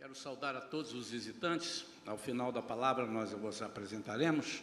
Quero 0.00 0.14
saudar 0.14 0.56
a 0.56 0.62
todos 0.62 0.94
os 0.94 1.10
visitantes. 1.10 1.84
Ao 2.06 2.16
final 2.16 2.50
da 2.50 2.62
palavra, 2.62 3.04
nós 3.04 3.32
vos 3.32 3.60
apresentaremos. 3.60 4.62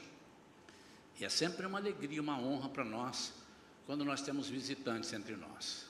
E 1.20 1.26
é 1.26 1.30
sempre 1.30 1.64
uma 1.68 1.78
alegria, 1.78 2.20
uma 2.20 2.40
honra 2.40 2.68
para 2.70 2.84
nós 2.84 3.34
quando 3.86 4.04
nós 4.04 4.24
temos 4.24 4.50
visitantes 4.50 5.14
entre 5.14 5.36
nós. 5.36 5.86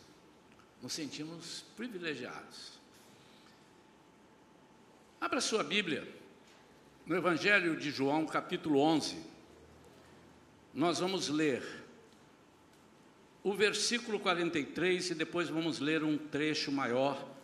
Nos 0.82 0.92
sentimos 0.92 1.64
privilegiados. 1.78 2.74
Abra 5.22 5.40
sua 5.40 5.64
Bíblia 5.64 6.06
no 7.06 7.16
Evangelho 7.16 7.78
de 7.78 7.90
João, 7.90 8.26
capítulo 8.26 8.82
11. 8.82 9.18
Nós 10.74 11.00
vamos 11.00 11.30
ler 11.30 11.64
o 13.42 13.54
versículo 13.54 14.20
43 14.20 15.12
e 15.12 15.16
depois 15.16 15.48
vamos 15.48 15.80
ler 15.80 16.04
um 16.04 16.18
trecho 16.18 16.70
maior 16.70 17.37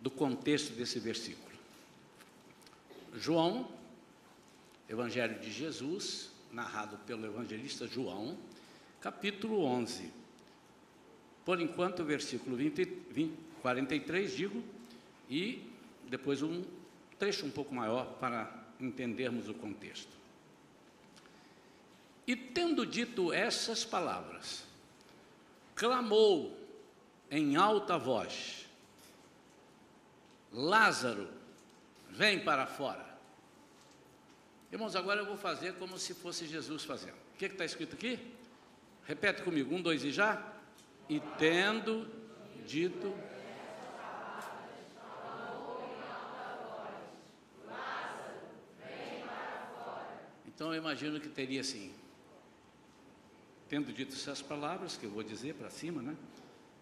do 0.00 0.10
contexto 0.10 0.72
desse 0.72 0.98
versículo. 0.98 1.50
João, 3.14 3.68
Evangelho 4.88 5.38
de 5.38 5.52
Jesus, 5.52 6.30
narrado 6.52 6.96
pelo 7.06 7.24
evangelista 7.24 7.86
João, 7.86 8.36
capítulo 9.00 9.62
11. 9.62 10.12
Por 11.44 11.60
enquanto, 11.60 12.00
o 12.00 12.04
versículo 12.04 12.56
20, 12.56 12.84
20, 13.10 13.34
43, 13.62 14.36
digo, 14.36 14.64
e 15.28 15.62
depois 16.08 16.42
um 16.42 16.64
trecho 17.18 17.46
um 17.46 17.50
pouco 17.50 17.74
maior 17.74 18.14
para 18.18 18.52
entendermos 18.80 19.48
o 19.48 19.54
contexto. 19.54 20.10
E 22.26 22.34
tendo 22.34 22.84
dito 22.84 23.32
essas 23.32 23.84
palavras, 23.84 24.64
clamou 25.74 26.56
em 27.30 27.56
alta 27.56 27.96
voz: 27.98 28.66
Lázaro, 30.52 31.28
vem 32.08 32.40
para 32.40 32.66
fora. 32.66 33.08
Irmãos, 34.72 34.94
agora 34.94 35.20
eu 35.20 35.26
vou 35.26 35.36
fazer 35.36 35.74
como 35.74 35.98
se 35.98 36.14
fosse 36.14 36.46
Jesus 36.46 36.84
fazendo. 36.84 37.16
O 37.34 37.38
que 37.38 37.46
está 37.46 37.64
escrito 37.64 37.94
aqui? 37.94 38.18
Repete 39.04 39.42
comigo, 39.42 39.74
um, 39.74 39.82
dois 39.82 40.04
e 40.04 40.10
já. 40.10 40.42
E 41.08 41.20
tendo 41.38 42.08
dito. 42.66 43.12
Então 50.46 50.74
eu 50.74 50.78
imagino 50.78 51.18
que 51.18 51.28
teria 51.28 51.62
assim. 51.62 51.92
Tendo 53.68 53.92
dito 53.92 54.14
essas 54.14 54.42
palavras, 54.42 54.96
que 54.96 55.06
eu 55.06 55.10
vou 55.10 55.22
dizer 55.22 55.54
para 55.54 55.70
cima, 55.70 56.02
né? 56.02 56.16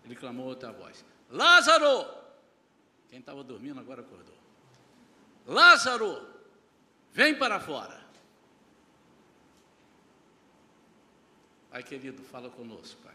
Ele 0.04 0.14
clamou 0.14 0.46
outra 0.46 0.72
voz: 0.72 1.04
Lázaro! 1.30 2.27
Quem 3.10 3.20
estava 3.20 3.42
dormindo 3.42 3.80
agora 3.80 4.02
acordou. 4.02 4.36
Lázaro, 5.46 6.26
vem 7.12 7.38
para 7.38 7.58
fora. 7.58 8.06
Pai 11.70 11.82
querido, 11.82 12.22
fala 12.22 12.50
conosco, 12.50 13.00
Pai. 13.02 13.14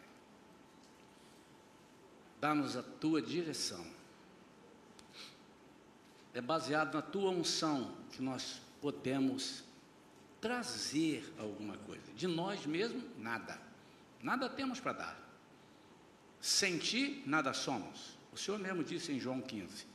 Dá-nos 2.39 2.75
a 2.75 2.83
tua 2.83 3.21
direção. 3.21 3.85
É 6.33 6.41
baseado 6.41 6.95
na 6.95 7.01
tua 7.01 7.29
unção 7.29 7.95
que 8.11 8.21
nós 8.21 8.61
podemos 8.81 9.63
trazer 10.41 11.31
alguma 11.37 11.77
coisa. 11.77 12.11
De 12.13 12.27
nós 12.27 12.65
mesmos, 12.65 13.03
nada. 13.17 13.59
Nada 14.21 14.49
temos 14.49 14.79
para 14.79 14.93
dar. 14.93 15.17
Sem 16.41 16.77
ti, 16.79 17.23
nada 17.25 17.53
somos. 17.53 18.12
O 18.33 18.37
Senhor 18.37 18.59
mesmo 18.59 18.83
disse 18.83 19.11
em 19.11 19.19
João 19.19 19.39
15: 19.39 19.85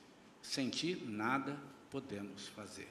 sem 0.41 0.71
ti 0.71 1.03
nada 1.07 1.59
podemos 1.91 2.49
fazer. 2.49 2.89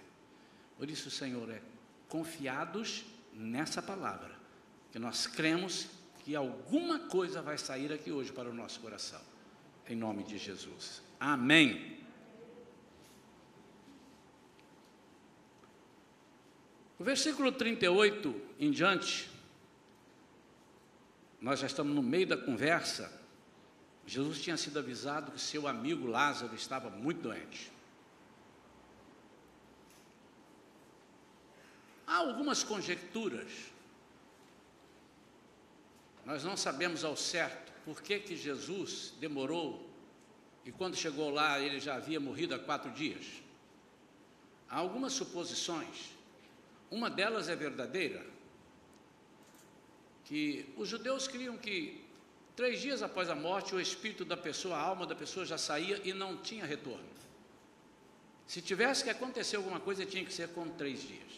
Por 0.77 0.89
isso, 0.89 1.09
Senhor, 1.09 1.49
é 1.49 1.61
confiados 2.07 3.05
nessa 3.33 3.81
palavra, 3.81 4.35
que 4.91 4.99
nós 4.99 5.25
cremos 5.25 5.87
que 6.23 6.35
alguma 6.35 6.99
coisa 7.07 7.41
vai 7.41 7.57
sair 7.57 7.91
aqui 7.91 8.11
hoje 8.11 8.31
para 8.31 8.49
o 8.49 8.53
nosso 8.53 8.79
coração. 8.79 9.21
Em 9.87 9.95
nome 9.95 10.23
de 10.23 10.37
Jesus. 10.37 11.01
Amém. 11.19 11.97
O 16.99 17.03
versículo 17.03 17.51
38 17.51 18.41
em 18.59 18.71
diante, 18.71 19.29
nós 21.39 21.59
já 21.59 21.67
estamos 21.67 21.95
no 21.95 22.01
meio 22.01 22.27
da 22.27 22.37
conversa, 22.37 23.11
Jesus 24.07 24.41
tinha 24.41 24.55
sido 24.55 24.79
avisado 24.79 25.33
que 25.33 25.41
seu 25.41 25.67
amigo 25.67 26.07
Lázaro 26.07 26.55
estava 26.55 26.89
muito 26.89 27.23
doente. 27.23 27.69
Há 32.07 32.15
algumas 32.15 32.63
conjecturas. 32.63 33.51
Nós 36.25 36.41
não 36.41 36.55
sabemos 36.55 37.03
ao 37.03 37.17
certo 37.17 37.73
por 37.83 38.01
que, 38.01 38.17
que 38.19 38.37
Jesus 38.37 39.13
demorou 39.19 39.85
e 40.63 40.71
quando 40.71 40.95
chegou 40.95 41.29
lá 41.29 41.59
ele 41.59 41.77
já 41.77 41.95
havia 41.95 42.19
morrido 42.19 42.55
há 42.55 42.59
quatro 42.59 42.89
dias. 42.91 43.25
Há 44.69 44.77
algumas 44.77 45.11
suposições. 45.11 46.11
Uma 46.89 47.09
delas 47.09 47.49
é 47.49 47.55
verdadeira, 47.57 48.25
que 50.23 50.73
os 50.77 50.87
judeus 50.87 51.27
queriam 51.27 51.57
que 51.57 52.06
Três 52.57 52.81
dias 52.81 53.03
após 53.03 53.29
a 53.29 53.35
morte, 53.35 53.75
o 53.75 53.79
espírito 53.79 54.25
da 54.25 54.35
pessoa, 54.35 54.75
a 54.75 54.81
alma 54.81 55.05
da 55.05 55.13
pessoa 55.13 55.45
já 55.45 55.59
saía 55.59 56.01
e 56.03 56.11
não 56.11 56.35
tinha 56.35 56.65
retorno. 56.65 57.07
Se 58.47 58.63
tivesse 58.63 59.03
que 59.03 59.11
acontecer 59.11 59.57
alguma 59.57 59.79
coisa, 59.79 60.07
tinha 60.07 60.25
que 60.25 60.33
ser 60.33 60.49
com 60.49 60.67
três 60.69 61.03
dias. 61.03 61.33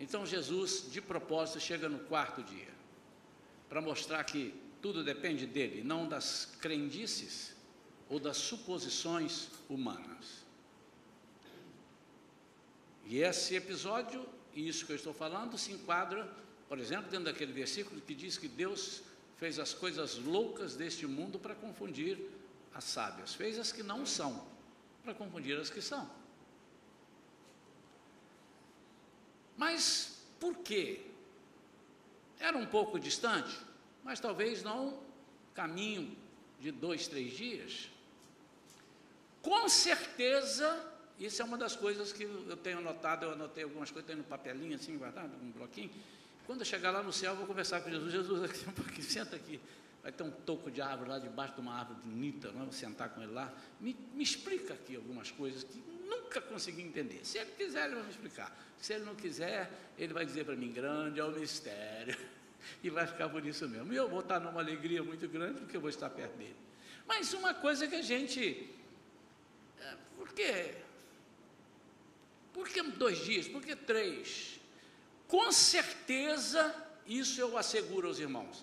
Então 0.00 0.24
Jesus, 0.24 0.90
de 0.90 1.02
propósito, 1.02 1.60
chega 1.60 1.86
no 1.86 1.98
quarto 1.98 2.42
dia, 2.42 2.72
para 3.68 3.82
mostrar 3.82 4.24
que 4.24 4.54
tudo 4.80 5.04
depende 5.04 5.44
dele, 5.44 5.84
não 5.84 6.08
das 6.08 6.46
crendices 6.58 7.54
ou 8.08 8.18
das 8.18 8.38
suposições 8.38 9.50
humanas. 9.68 10.46
E 13.04 13.18
esse 13.18 13.54
episódio, 13.54 14.26
e 14.54 14.66
isso 14.66 14.86
que 14.86 14.92
eu 14.92 14.96
estou 14.96 15.12
falando, 15.12 15.58
se 15.58 15.72
enquadra, 15.72 16.26
por 16.70 16.78
exemplo, 16.78 17.10
dentro 17.10 17.26
daquele 17.26 17.52
versículo 17.52 18.00
que 18.00 18.14
diz 18.14 18.38
que 18.38 18.48
Deus 18.48 19.11
fez 19.42 19.58
as 19.58 19.74
coisas 19.74 20.18
loucas 20.18 20.76
deste 20.76 21.04
mundo 21.04 21.36
para 21.36 21.52
confundir 21.52 22.16
as 22.72 22.84
sábias, 22.84 23.34
fez 23.34 23.58
as 23.58 23.72
que 23.72 23.82
não 23.82 24.06
são, 24.06 24.46
para 25.02 25.12
confundir 25.14 25.58
as 25.58 25.68
que 25.68 25.82
são. 25.82 26.08
Mas 29.56 30.16
por 30.38 30.58
quê? 30.58 31.00
Era 32.38 32.56
um 32.56 32.64
pouco 32.64 33.00
distante, 33.00 33.58
mas 34.04 34.20
talvez 34.20 34.62
não 34.62 35.00
caminho 35.54 36.16
de 36.60 36.70
dois, 36.70 37.08
três 37.08 37.32
dias. 37.32 37.90
Com 39.42 39.68
certeza, 39.68 40.88
isso 41.18 41.42
é 41.42 41.44
uma 41.44 41.58
das 41.58 41.74
coisas 41.74 42.12
que 42.12 42.22
eu 42.22 42.56
tenho 42.58 42.78
anotado, 42.78 43.26
eu 43.26 43.32
anotei 43.32 43.64
algumas 43.64 43.90
coisas, 43.90 44.06
tenho 44.06 44.20
no 44.20 44.24
papelinho 44.24 44.76
assim 44.76 44.96
guardado, 44.96 45.34
um 45.42 45.50
bloquinho. 45.50 45.90
Quando 46.46 46.60
eu 46.60 46.64
chegar 46.64 46.90
lá 46.90 47.02
no 47.02 47.12
céu, 47.12 47.32
eu 47.32 47.36
vou 47.36 47.46
conversar 47.46 47.80
com 47.80 47.90
Jesus. 47.90 48.12
Jesus, 48.12 48.42
aqui 48.88 49.02
senta 49.02 49.36
aqui. 49.36 49.60
Vai 50.02 50.10
ter 50.10 50.24
um 50.24 50.30
toco 50.30 50.70
de 50.70 50.82
árvore 50.82 51.10
lá 51.10 51.18
debaixo 51.18 51.54
de 51.54 51.60
uma 51.60 51.74
árvore 51.74 52.00
bonita, 52.04 52.50
não? 52.50 52.64
vou 52.64 52.72
sentar 52.72 53.10
com 53.10 53.22
ele 53.22 53.32
lá. 53.32 53.52
Me, 53.80 53.96
me 54.14 54.22
explica 54.22 54.74
aqui 54.74 54.96
algumas 54.96 55.30
coisas 55.30 55.62
que 55.62 55.78
nunca 56.04 56.40
consegui 56.40 56.82
entender. 56.82 57.20
Se 57.24 57.38
ele 57.38 57.52
quiser, 57.52 57.86
ele 57.86 57.94
vai 57.94 58.04
me 58.04 58.10
explicar. 58.10 58.56
Se 58.78 58.94
ele 58.94 59.04
não 59.04 59.14
quiser, 59.14 59.70
ele 59.96 60.12
vai 60.12 60.26
dizer 60.26 60.44
para 60.44 60.56
mim: 60.56 60.72
grande 60.72 61.20
é 61.20 61.24
o 61.24 61.30
mistério. 61.30 62.16
E 62.80 62.88
vai 62.90 63.04
ficar 63.08 63.28
por 63.28 63.44
isso 63.44 63.68
mesmo. 63.68 63.92
E 63.92 63.96
eu 63.96 64.08
vou 64.08 64.20
estar 64.20 64.38
numa 64.38 64.60
alegria 64.60 65.02
muito 65.02 65.28
grande, 65.28 65.58
porque 65.58 65.76
eu 65.76 65.80
vou 65.80 65.90
estar 65.90 66.08
perto 66.08 66.36
dele. 66.36 66.54
Mas 67.08 67.34
uma 67.34 67.52
coisa 67.52 67.88
que 67.88 67.96
a 67.96 68.02
gente. 68.02 68.70
É, 69.80 69.96
por 70.16 70.32
quê? 70.32 70.76
Por 72.52 72.68
que 72.68 72.80
dois 72.82 73.18
dias? 73.24 73.48
Por 73.48 73.62
que 73.62 73.74
três? 73.74 74.60
Com 75.32 75.50
certeza, 75.50 76.74
isso 77.06 77.40
eu 77.40 77.56
asseguro 77.56 78.06
aos 78.06 78.18
irmãos. 78.18 78.62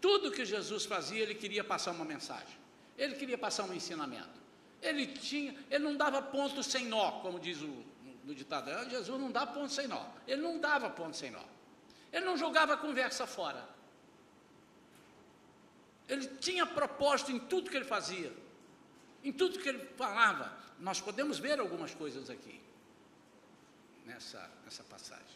Tudo 0.00 0.30
que 0.30 0.44
Jesus 0.44 0.84
fazia, 0.84 1.20
ele 1.20 1.34
queria 1.34 1.64
passar 1.64 1.90
uma 1.90 2.04
mensagem. 2.04 2.56
Ele 2.96 3.16
queria 3.16 3.36
passar 3.36 3.64
um 3.64 3.74
ensinamento. 3.74 4.40
Ele 4.80 5.08
tinha, 5.08 5.52
ele 5.68 5.82
não 5.82 5.96
dava 5.96 6.22
ponto 6.22 6.62
sem 6.62 6.86
nó, 6.86 7.10
como 7.22 7.40
diz 7.40 7.60
o 7.60 7.84
no 8.22 8.32
ditado. 8.32 8.70
Ah, 8.70 8.84
Jesus 8.88 9.20
não 9.20 9.32
dá 9.32 9.44
ponto 9.44 9.72
sem 9.72 9.88
nó. 9.88 10.06
Ele 10.28 10.40
não 10.40 10.60
dava 10.60 10.88
ponto 10.90 11.16
sem 11.16 11.32
nó. 11.32 11.42
Ele 12.12 12.24
não 12.24 12.36
jogava 12.36 12.74
a 12.74 12.76
conversa 12.76 13.26
fora. 13.26 13.68
Ele 16.08 16.28
tinha 16.36 16.64
propósito 16.64 17.32
em 17.32 17.40
tudo 17.40 17.68
que 17.68 17.76
ele 17.76 17.84
fazia, 17.84 18.32
em 19.24 19.32
tudo 19.32 19.58
que 19.58 19.68
ele 19.68 19.84
falava. 19.96 20.56
Nós 20.78 21.00
podemos 21.00 21.40
ver 21.40 21.58
algumas 21.58 21.92
coisas 21.92 22.30
aqui, 22.30 22.60
nessa, 24.04 24.48
nessa 24.64 24.84
passagem. 24.84 25.35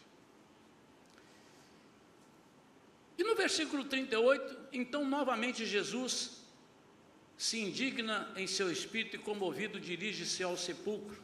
E 3.21 3.23
no 3.23 3.35
versículo 3.35 3.83
38, 3.83 4.57
então 4.73 5.07
novamente 5.07 5.63
Jesus 5.63 6.41
se 7.37 7.59
indigna 7.59 8.27
em 8.35 8.47
seu 8.47 8.71
espírito 8.71 9.15
e 9.15 9.19
comovido 9.19 9.79
dirige-se 9.79 10.41
ao 10.41 10.57
sepulcro. 10.57 11.21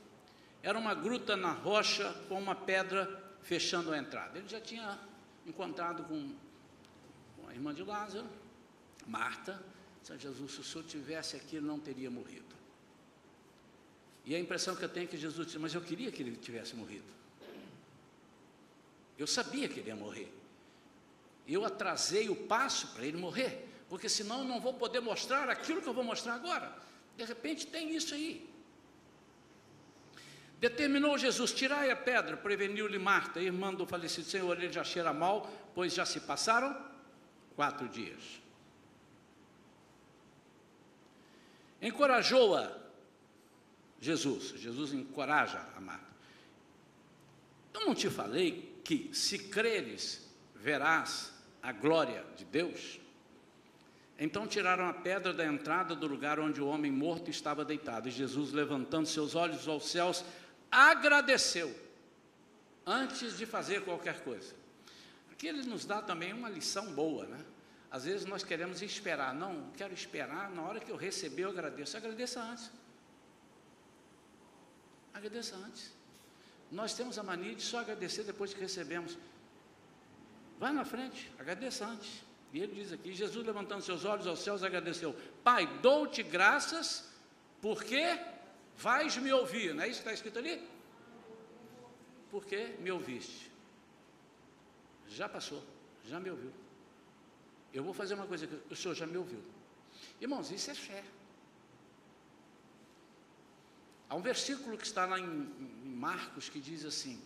Era 0.61 0.77
uma 0.77 0.93
gruta 0.93 1.35
na 1.35 1.51
rocha 1.51 2.13
com 2.29 2.39
uma 2.39 2.53
pedra 2.53 3.35
fechando 3.41 3.91
a 3.91 3.97
entrada. 3.97 4.37
Ele 4.37 4.47
já 4.47 4.61
tinha 4.61 4.99
encontrado 5.43 6.03
com, 6.03 6.35
com 7.35 7.47
a 7.47 7.53
irmã 7.55 7.73
de 7.73 7.81
Lázaro, 7.81 8.29
Marta, 9.07 9.59
disse 9.99 10.19
Jesus, 10.19 10.51
se 10.51 10.59
o 10.59 10.63
senhor 10.63 10.83
tivesse 10.83 11.35
aqui, 11.35 11.59
não 11.59 11.79
teria 11.79 12.11
morrido. 12.11 12.55
E 14.23 14.35
a 14.35 14.39
impressão 14.39 14.75
que 14.75 14.85
eu 14.85 14.89
tenho 14.89 15.05
é 15.05 15.07
que 15.07 15.17
Jesus 15.17 15.47
disse, 15.47 15.57
mas 15.57 15.73
eu 15.73 15.81
queria 15.81 16.11
que 16.11 16.21
ele 16.21 16.35
tivesse 16.35 16.75
morrido. 16.75 17.11
Eu 19.17 19.25
sabia 19.25 19.67
que 19.67 19.79
ele 19.79 19.89
ia 19.89 19.95
morrer. 19.95 20.31
Eu 21.47 21.63
atrasei 21.63 22.29
o 22.29 22.35
passo 22.35 22.87
para 22.89 23.05
ele 23.05 23.17
morrer 23.17 23.67
porque 23.89 24.09
senão 24.09 24.39
eu 24.39 24.45
não 24.45 24.59
vou 24.59 24.73
poder 24.73 24.99
mostrar 24.99 25.49
aquilo 25.49 25.81
que 25.81 25.87
eu 25.87 25.93
vou 25.93 26.03
mostrar 26.03 26.33
agora. 26.33 26.75
De 27.15 27.23
repente 27.23 27.67
tem 27.67 27.95
isso 27.95 28.13
aí. 28.13 28.47
Determinou 30.59 31.17
Jesus, 31.17 31.51
tirai 31.51 31.91
a 31.91 31.95
pedra, 31.95 32.35
preveniu-lhe 32.35 32.97
Marta, 32.97 33.39
irmã 33.39 33.73
do 33.73 33.85
falecido 33.85 34.27
Senhor, 34.27 34.57
ele 34.57 34.71
já 34.71 34.83
cheira 34.83 35.13
mal, 35.13 35.49
pois 35.73 35.93
já 35.93 36.05
se 36.05 36.19
passaram 36.19 36.75
quatro 37.55 37.87
dias. 37.87 38.41
Encorajou-a 41.81 42.75
Jesus, 44.01 44.49
Jesus 44.57 44.93
encoraja 44.93 45.63
a 45.75 45.79
Marta. 45.79 46.07
Eu 47.73 47.85
não 47.85 47.93
te 47.93 48.09
falei 48.09 48.81
que 48.83 49.11
se 49.13 49.37
creres, 49.37 50.27
verás 50.55 51.36
a 51.67 51.73
glória 51.73 52.23
de 52.37 52.45
Deus? 52.45 52.97
Então 54.17 54.47
tiraram 54.47 54.87
a 54.87 54.93
pedra 54.93 55.33
da 55.33 55.45
entrada 55.45 55.93
do 55.93 56.07
lugar 56.07 56.39
onde 56.39 56.61
o 56.61 56.67
homem 56.67 56.89
morto 56.89 57.29
estava 57.29 57.65
deitado. 57.65 58.07
E 58.07 58.11
Jesus, 58.11 58.53
levantando 58.53 59.05
seus 59.05 59.35
olhos 59.35 59.67
aos 59.67 59.89
céus, 59.89 60.23
agradeceu 60.71 61.75
antes 62.85 63.37
de 63.37 63.45
fazer 63.45 63.83
qualquer 63.83 64.23
coisa. 64.23 64.55
Aqui 65.29 65.45
ele 65.45 65.63
nos 65.63 65.83
dá 65.83 66.01
também 66.01 66.31
uma 66.31 66.49
lição 66.49 66.93
boa, 66.93 67.25
né? 67.25 67.45
Às 67.91 68.05
vezes 68.05 68.25
nós 68.25 68.45
queremos 68.45 68.81
esperar, 68.81 69.35
não, 69.35 69.69
quero 69.75 69.93
esperar, 69.93 70.49
na 70.49 70.61
hora 70.61 70.79
que 70.79 70.89
eu 70.89 70.95
receber 70.95 71.43
eu 71.43 71.49
agradeço. 71.49 71.97
Agradeça 71.97 72.41
antes. 72.41 72.71
Agradeça 75.13 75.57
antes. 75.57 75.91
Nós 76.71 76.93
temos 76.93 77.19
a 77.19 77.23
mania 77.23 77.53
de 77.53 77.61
só 77.61 77.79
agradecer 77.79 78.23
depois 78.23 78.53
que 78.53 78.61
recebemos. 78.61 79.17
Vai 80.59 80.73
na 80.73 80.83
frente, 80.83 81.31
agradeça 81.37 81.85
antes. 81.85 82.23
E 82.53 82.59
ele 82.59 82.73
diz 82.73 82.91
aqui: 82.91 83.13
Jesus 83.13 83.45
levantando 83.45 83.81
seus 83.81 84.05
olhos 84.05 84.25
aos 84.25 84.39
céus 84.39 84.63
agradeceu: 84.63 85.15
Pai, 85.43 85.67
dou-te 85.81 86.23
graças, 86.23 87.09
porque 87.61 88.19
vais 88.77 89.17
me 89.17 89.31
ouvir. 89.31 89.73
Não 89.73 89.83
é 89.83 89.87
isso 89.87 90.01
que 90.01 90.09
está 90.09 90.13
escrito 90.13 90.39
ali? 90.39 90.67
Porque 92.31 92.75
me 92.79 92.91
ouviste. 92.91 93.51
Já 95.07 95.29
passou, 95.29 95.63
já 96.05 96.19
me 96.19 96.29
ouviu. 96.29 96.51
Eu 97.73 97.83
vou 97.83 97.93
fazer 97.93 98.13
uma 98.15 98.25
coisa 98.25 98.47
que 98.47 98.73
o 98.73 98.75
senhor 98.75 98.95
já 98.95 99.05
me 99.05 99.17
ouviu. 99.17 99.41
Irmãos, 100.19 100.51
isso 100.51 100.71
é 100.71 100.75
fé. 100.75 101.03
Há 104.09 104.15
um 104.15 104.21
versículo 104.21 104.77
que 104.77 104.85
está 104.85 105.05
lá 105.05 105.19
em, 105.19 105.27
Marcos 105.83 106.49
que 106.49 106.59
diz 106.59 106.85
assim: 106.85 107.21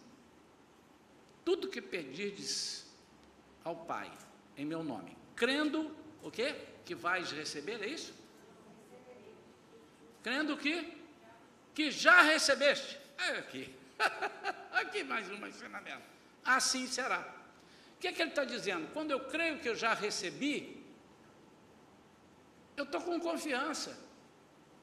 Tudo 1.45 1.69
que 1.69 1.81
pedirdes 1.81 2.80
ao 3.63 3.75
Pai, 3.75 4.11
em 4.57 4.65
meu 4.65 4.83
nome. 4.83 5.15
Crendo 5.35 5.95
o 6.23 6.31
quê? 6.31 6.55
Que 6.85 6.95
vais 6.95 7.31
receber, 7.31 7.81
é 7.81 7.87
isso? 7.87 8.13
Crendo 10.23 10.57
que 10.57 11.01
que 11.73 11.89
já 11.89 12.21
recebeste. 12.21 12.99
É 13.17 13.37
aqui. 13.37 13.73
aqui 14.73 15.03
mais 15.03 15.29
um 15.29 15.45
ensinamento. 15.45 16.03
Assim 16.43 16.87
será. 16.87 17.19
O 17.95 17.99
que 17.99 18.07
é 18.07 18.11
que 18.11 18.21
ele 18.21 18.31
está 18.31 18.43
dizendo? 18.43 18.91
Quando 18.93 19.11
eu 19.11 19.19
creio 19.21 19.59
que 19.59 19.69
eu 19.69 19.75
já 19.75 19.93
recebi, 19.93 20.83
eu 22.75 22.83
estou 22.83 23.01
com 23.01 23.19
confiança. 23.19 23.97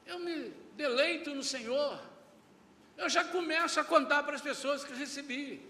Eu 0.05 0.19
me 0.19 0.49
deleito 0.75 1.33
no 1.35 1.43
Senhor. 1.43 2.01
Eu 2.97 3.09
já 3.09 3.23
começo 3.25 3.79
a 3.79 3.83
contar 3.83 4.23
para 4.23 4.35
as 4.35 4.41
pessoas 4.41 4.83
que 4.83 4.93
recebi. 4.93 5.68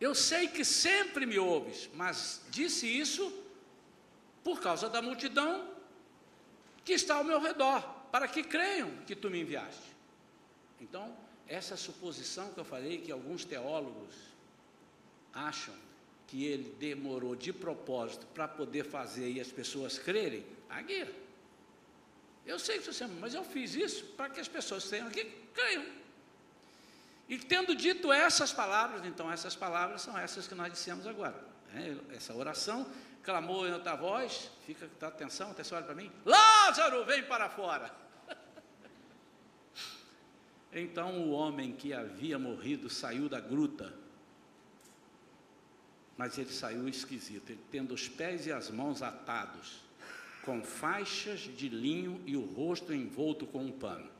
Eu 0.00 0.14
sei 0.14 0.48
que 0.48 0.64
sempre 0.64 1.26
me 1.26 1.38
ouves, 1.38 1.90
mas 1.94 2.40
disse 2.50 2.86
isso 2.86 3.32
por 4.44 4.60
causa 4.60 4.88
da 4.88 5.02
multidão 5.02 5.68
que 6.84 6.92
está 6.92 7.16
ao 7.16 7.24
meu 7.24 7.40
redor, 7.40 7.82
para 8.10 8.26
que 8.28 8.42
creiam 8.42 8.90
que 9.06 9.14
tu 9.14 9.28
me 9.28 9.40
enviaste. 9.40 9.94
Então, 10.80 11.14
essa 11.46 11.76
suposição 11.76 12.52
que 12.52 12.60
eu 12.60 12.64
falei, 12.64 12.98
que 12.98 13.10
alguns 13.10 13.44
teólogos 13.44 14.14
acham 15.32 15.74
que 16.26 16.44
ele 16.44 16.74
demorou 16.78 17.34
de 17.34 17.52
propósito 17.52 18.26
para 18.28 18.46
poder 18.46 18.84
fazer 18.84 19.30
e 19.30 19.40
as 19.40 19.50
pessoas 19.50 19.98
crerem, 19.98 20.46
aqui. 20.68 21.06
Eu 22.46 22.58
sei 22.58 22.78
que 22.78 22.86
você, 22.86 23.06
mas 23.06 23.34
eu 23.34 23.44
fiz 23.44 23.74
isso 23.74 24.04
para 24.16 24.30
que 24.30 24.40
as 24.40 24.48
pessoas 24.48 24.88
tenham 24.88 25.08
aqui 25.08 25.24
creiam. 25.52 25.84
E 27.28 27.36
tendo 27.36 27.74
dito 27.74 28.10
essas 28.10 28.52
palavras, 28.52 29.04
então 29.04 29.30
essas 29.30 29.54
palavras 29.54 30.00
são 30.00 30.16
essas 30.16 30.48
que 30.48 30.54
nós 30.54 30.72
dissemos 30.72 31.06
agora. 31.06 31.38
Né? 31.72 31.98
Essa 32.10 32.34
oração 32.34 32.90
clamou 33.22 33.68
em 33.68 33.72
outra 33.72 33.94
voz, 33.94 34.50
fica, 34.64 34.88
tá, 34.98 35.08
atenção, 35.08 35.50
atenção, 35.50 35.76
olha 35.76 35.86
para 35.86 35.94
mim, 35.94 36.10
Lázaro, 36.24 37.04
vem 37.04 37.22
para 37.24 37.50
fora. 37.50 37.94
então 40.72 41.20
o 41.20 41.32
homem 41.32 41.72
que 41.72 41.92
havia 41.92 42.38
morrido 42.38 42.88
saiu 42.88 43.28
da 43.28 43.38
gruta, 43.38 43.92
mas 46.16 46.38
ele 46.38 46.50
saiu 46.50 46.88
esquisito, 46.88 47.50
ele 47.50 47.60
tendo 47.70 47.92
os 47.92 48.08
pés 48.08 48.46
e 48.46 48.52
as 48.52 48.70
mãos 48.70 49.02
atados, 49.02 49.82
com 50.42 50.62
faixas 50.62 51.40
de 51.40 51.68
linho 51.68 52.22
e 52.24 52.34
o 52.34 52.46
rosto 52.46 52.94
envolto 52.94 53.46
com 53.46 53.66
um 53.66 53.72
pano. 53.72 54.10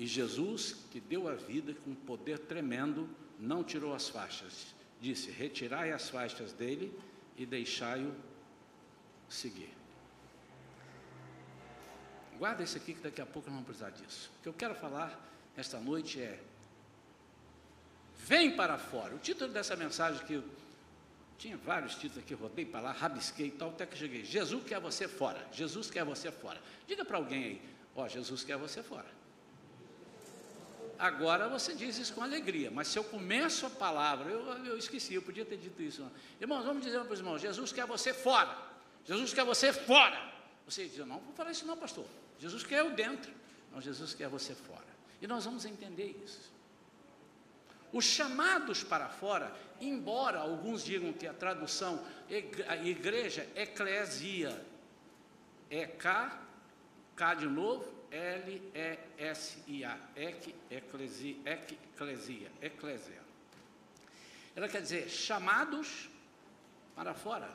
E 0.00 0.06
Jesus, 0.06 0.76
que 0.90 0.98
deu 0.98 1.28
a 1.28 1.34
vida 1.34 1.74
com 1.84 1.94
poder 1.94 2.38
tremendo, 2.38 3.06
não 3.38 3.62
tirou 3.62 3.94
as 3.94 4.08
faixas. 4.08 4.74
Disse: 4.98 5.30
Retirai 5.30 5.92
as 5.92 6.08
faixas 6.08 6.54
dele 6.54 6.98
e 7.36 7.44
deixai-o 7.44 8.14
seguir. 9.28 9.68
Guarda 12.38 12.62
isso 12.62 12.78
aqui 12.78 12.94
que 12.94 13.02
daqui 13.02 13.20
a 13.20 13.26
pouco 13.26 13.50
não 13.50 13.56
vamos 13.56 13.66
precisar 13.66 13.90
disso. 13.90 14.30
O 14.38 14.42
que 14.42 14.48
eu 14.48 14.54
quero 14.54 14.74
falar 14.74 15.22
esta 15.54 15.78
noite 15.78 16.18
é: 16.18 16.40
Vem 18.16 18.56
para 18.56 18.78
fora. 18.78 19.14
O 19.14 19.18
título 19.18 19.52
dessa 19.52 19.76
mensagem 19.76 20.24
que 20.24 20.32
eu 20.32 20.44
tinha 21.36 21.58
vários 21.58 21.94
títulos 21.96 22.24
aqui, 22.24 22.32
rodei 22.32 22.64
para 22.64 22.80
lá, 22.80 22.92
rabisquei 22.92 23.48
e 23.48 23.50
tal, 23.50 23.68
até 23.68 23.84
que 23.84 23.98
cheguei. 23.98 24.24
Jesus 24.24 24.64
quer 24.64 24.80
você 24.80 25.06
fora. 25.06 25.46
Jesus 25.52 25.90
quer 25.90 26.06
você 26.06 26.32
fora. 26.32 26.58
Diga 26.86 27.04
para 27.04 27.18
alguém 27.18 27.44
aí: 27.44 27.62
Ó, 27.94 28.08
Jesus 28.08 28.42
quer 28.42 28.56
você 28.56 28.82
fora. 28.82 29.19
Agora 31.00 31.48
você 31.48 31.74
diz 31.74 31.96
isso 31.96 32.12
com 32.12 32.22
alegria, 32.22 32.70
mas 32.70 32.88
se 32.88 32.98
eu 32.98 33.02
começo 33.02 33.64
a 33.64 33.70
palavra, 33.70 34.30
eu, 34.30 34.46
eu 34.66 34.76
esqueci, 34.76 35.14
eu 35.14 35.22
podia 35.22 35.46
ter 35.46 35.56
dito 35.56 35.80
isso. 35.80 36.06
Irmãos, 36.38 36.62
vamos 36.62 36.84
dizer 36.84 37.00
para 37.00 37.14
os 37.14 37.20
irmãos: 37.20 37.40
Jesus 37.40 37.72
quer 37.72 37.86
você 37.86 38.12
fora. 38.12 38.54
Jesus 39.06 39.32
quer 39.32 39.42
você 39.46 39.72
fora. 39.72 40.30
Você 40.66 40.86
diz: 40.86 40.98
Não, 40.98 41.18
vou 41.18 41.32
falar 41.32 41.52
isso 41.52 41.66
não, 41.66 41.74
pastor. 41.74 42.04
Jesus 42.38 42.64
quer 42.64 42.80
eu 42.80 42.90
dentro. 42.90 43.32
Não, 43.72 43.80
Jesus 43.80 44.12
quer 44.12 44.28
você 44.28 44.54
fora. 44.54 44.84
E 45.22 45.26
nós 45.26 45.46
vamos 45.46 45.64
entender 45.64 46.20
isso. 46.22 46.52
Os 47.90 48.04
chamados 48.04 48.84
para 48.84 49.08
fora, 49.08 49.50
embora 49.80 50.40
alguns 50.40 50.84
digam 50.84 51.14
que 51.14 51.26
a 51.26 51.32
tradução 51.32 52.04
igreja 52.84 53.48
eclesia 53.56 54.66
é 55.70 55.86
K, 55.86 56.38
K 57.16 57.34
de 57.34 57.46
novo, 57.46 57.99
L-E-S-I-A, 58.10 59.98
ec, 60.16 60.54
eclesia, 60.70 61.36
eclesia, 61.44 62.50
eclesia. 62.60 63.20
Ela 64.56 64.68
quer 64.68 64.82
dizer 64.82 65.08
chamados 65.08 66.08
para 66.94 67.14
fora. 67.14 67.48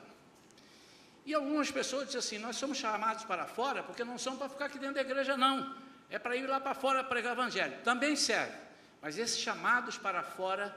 E 1.26 1.34
algumas 1.34 1.70
pessoas 1.70 2.06
dizem 2.06 2.18
assim: 2.18 2.38
nós 2.38 2.56
somos 2.56 2.78
chamados 2.78 3.24
para 3.24 3.46
fora 3.46 3.82
porque 3.82 4.04
não 4.04 4.16
somos 4.16 4.38
para 4.38 4.48
ficar 4.48 4.66
aqui 4.66 4.78
dentro 4.78 4.94
da 4.94 5.02
igreja, 5.02 5.36
não. 5.36 5.76
É 6.08 6.18
para 6.18 6.36
ir 6.36 6.46
lá 6.46 6.60
para 6.60 6.74
fora 6.74 7.02
pregar 7.02 7.36
o 7.36 7.40
evangelho. 7.40 7.76
Também 7.82 8.14
serve. 8.16 8.56
Mas 9.02 9.18
esses 9.18 9.38
chamados 9.38 9.98
para 9.98 10.22
fora, 10.22 10.76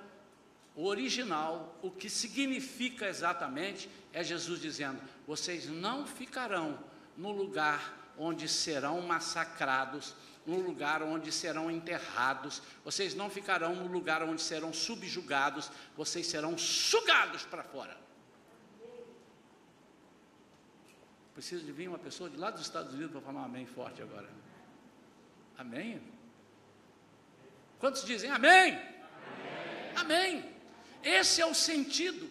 o 0.75 0.85
original, 0.85 1.77
o 1.81 1.91
que 1.91 2.09
significa 2.09 3.07
exatamente, 3.07 3.89
é 4.11 4.23
Jesus 4.23 4.59
dizendo: 4.59 4.99
vocês 5.25 5.67
não 5.67 6.05
ficarão 6.05 6.79
no 7.15 7.31
lugar 7.31 7.98
onde 8.19 8.49
serão 8.49 9.01
massacrados, 9.01 10.13
no 10.45 10.59
lugar 10.59 11.01
onde 11.01 11.31
serão 11.31 11.71
enterrados, 11.71 12.61
vocês 12.83 13.15
não 13.15 13.29
ficarão 13.29 13.75
no 13.75 13.87
lugar 13.87 14.21
onde 14.23 14.41
serão 14.41 14.73
subjugados, 14.73 15.71
vocês 15.95 16.27
serão 16.27 16.57
sugados 16.57 17.43
para 17.43 17.63
fora. 17.63 17.97
Preciso 21.33 21.65
de 21.65 21.71
vir 21.71 21.87
uma 21.87 21.97
pessoa 21.97 22.29
de 22.29 22.35
lá 22.35 22.51
dos 22.51 22.61
Estados 22.61 22.93
Unidos 22.93 23.11
para 23.11 23.21
falar 23.21 23.41
um 23.41 23.45
amém 23.45 23.65
forte 23.65 24.01
agora. 24.01 24.29
Amém? 25.57 26.01
Quantos 27.79 28.03
dizem 28.03 28.29
amém? 28.29 28.73
Amém. 29.95 30.39
amém. 30.41 30.55
Esse 31.01 31.41
é 31.41 31.45
o 31.45 31.53
sentido. 31.53 32.29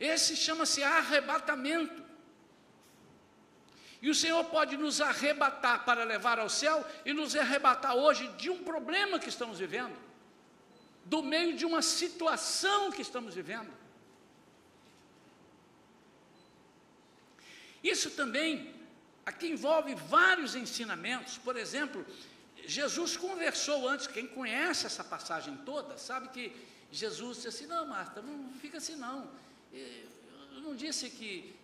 Esse 0.00 0.34
chama-se 0.34 0.82
arrebatamento. 0.82 2.05
E 4.00 4.10
o 4.10 4.14
Senhor 4.14 4.44
pode 4.44 4.76
nos 4.76 5.00
arrebatar 5.00 5.84
para 5.84 6.04
levar 6.04 6.38
ao 6.38 6.48
céu 6.48 6.84
e 7.04 7.12
nos 7.12 7.34
arrebatar 7.34 7.96
hoje 7.96 8.28
de 8.36 8.50
um 8.50 8.62
problema 8.62 9.18
que 9.18 9.28
estamos 9.28 9.58
vivendo, 9.58 9.96
do 11.04 11.22
meio 11.22 11.56
de 11.56 11.64
uma 11.64 11.80
situação 11.80 12.90
que 12.90 13.02
estamos 13.02 13.34
vivendo. 13.34 13.70
Isso 17.82 18.10
também 18.10 18.74
aqui 19.24 19.48
envolve 19.48 19.94
vários 19.94 20.54
ensinamentos. 20.54 21.38
Por 21.38 21.56
exemplo, 21.56 22.04
Jesus 22.66 23.16
conversou 23.16 23.88
antes, 23.88 24.06
quem 24.06 24.26
conhece 24.26 24.86
essa 24.86 25.02
passagem 25.02 25.56
toda, 25.64 25.96
sabe 25.96 26.28
que 26.28 26.54
Jesus 26.90 27.36
disse 27.36 27.48
assim: 27.48 27.66
Não, 27.66 27.86
Marta, 27.86 28.20
não 28.20 28.52
fica 28.60 28.78
assim, 28.78 28.96
não. 28.96 29.30
Eu 29.72 30.60
não 30.60 30.74
disse 30.74 31.10
que 31.10 31.55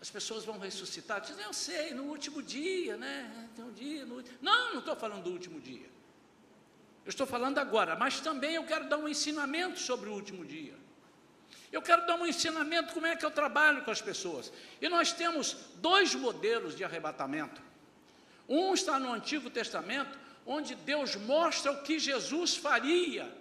as 0.00 0.10
pessoas 0.10 0.44
vão 0.44 0.58
ressuscitar. 0.58 1.20
Disse, 1.20 1.40
eu 1.40 1.52
sei, 1.52 1.92
no 1.92 2.04
último 2.04 2.42
dia, 2.42 2.96
né? 2.96 3.48
Tem 3.54 3.64
um 3.64 3.72
dia. 3.72 4.06
No... 4.06 4.22
Não, 4.40 4.72
não 4.72 4.78
estou 4.80 4.96
falando 4.96 5.24
do 5.24 5.30
último 5.30 5.60
dia. 5.60 5.88
Eu 7.04 7.10
estou 7.10 7.26
falando 7.26 7.58
agora, 7.58 7.96
mas 7.96 8.20
também 8.20 8.54
eu 8.54 8.64
quero 8.64 8.88
dar 8.88 8.96
um 8.96 9.08
ensinamento 9.08 9.78
sobre 9.78 10.08
o 10.08 10.12
último 10.12 10.44
dia. 10.44 10.74
Eu 11.70 11.82
quero 11.82 12.06
dar 12.06 12.16
um 12.16 12.26
ensinamento 12.26 12.92
como 12.92 13.06
é 13.06 13.14
que 13.14 13.24
eu 13.24 13.30
trabalho 13.30 13.84
com 13.84 13.90
as 13.90 14.00
pessoas. 14.00 14.52
E 14.80 14.88
nós 14.88 15.12
temos 15.12 15.56
dois 15.76 16.14
modelos 16.14 16.74
de 16.74 16.82
arrebatamento. 16.82 17.60
Um 18.48 18.74
está 18.74 18.98
no 18.98 19.12
Antigo 19.12 19.48
Testamento, 19.48 20.18
onde 20.44 20.74
Deus 20.74 21.14
mostra 21.14 21.70
o 21.72 21.82
que 21.82 21.98
Jesus 21.98 22.56
faria. 22.56 23.32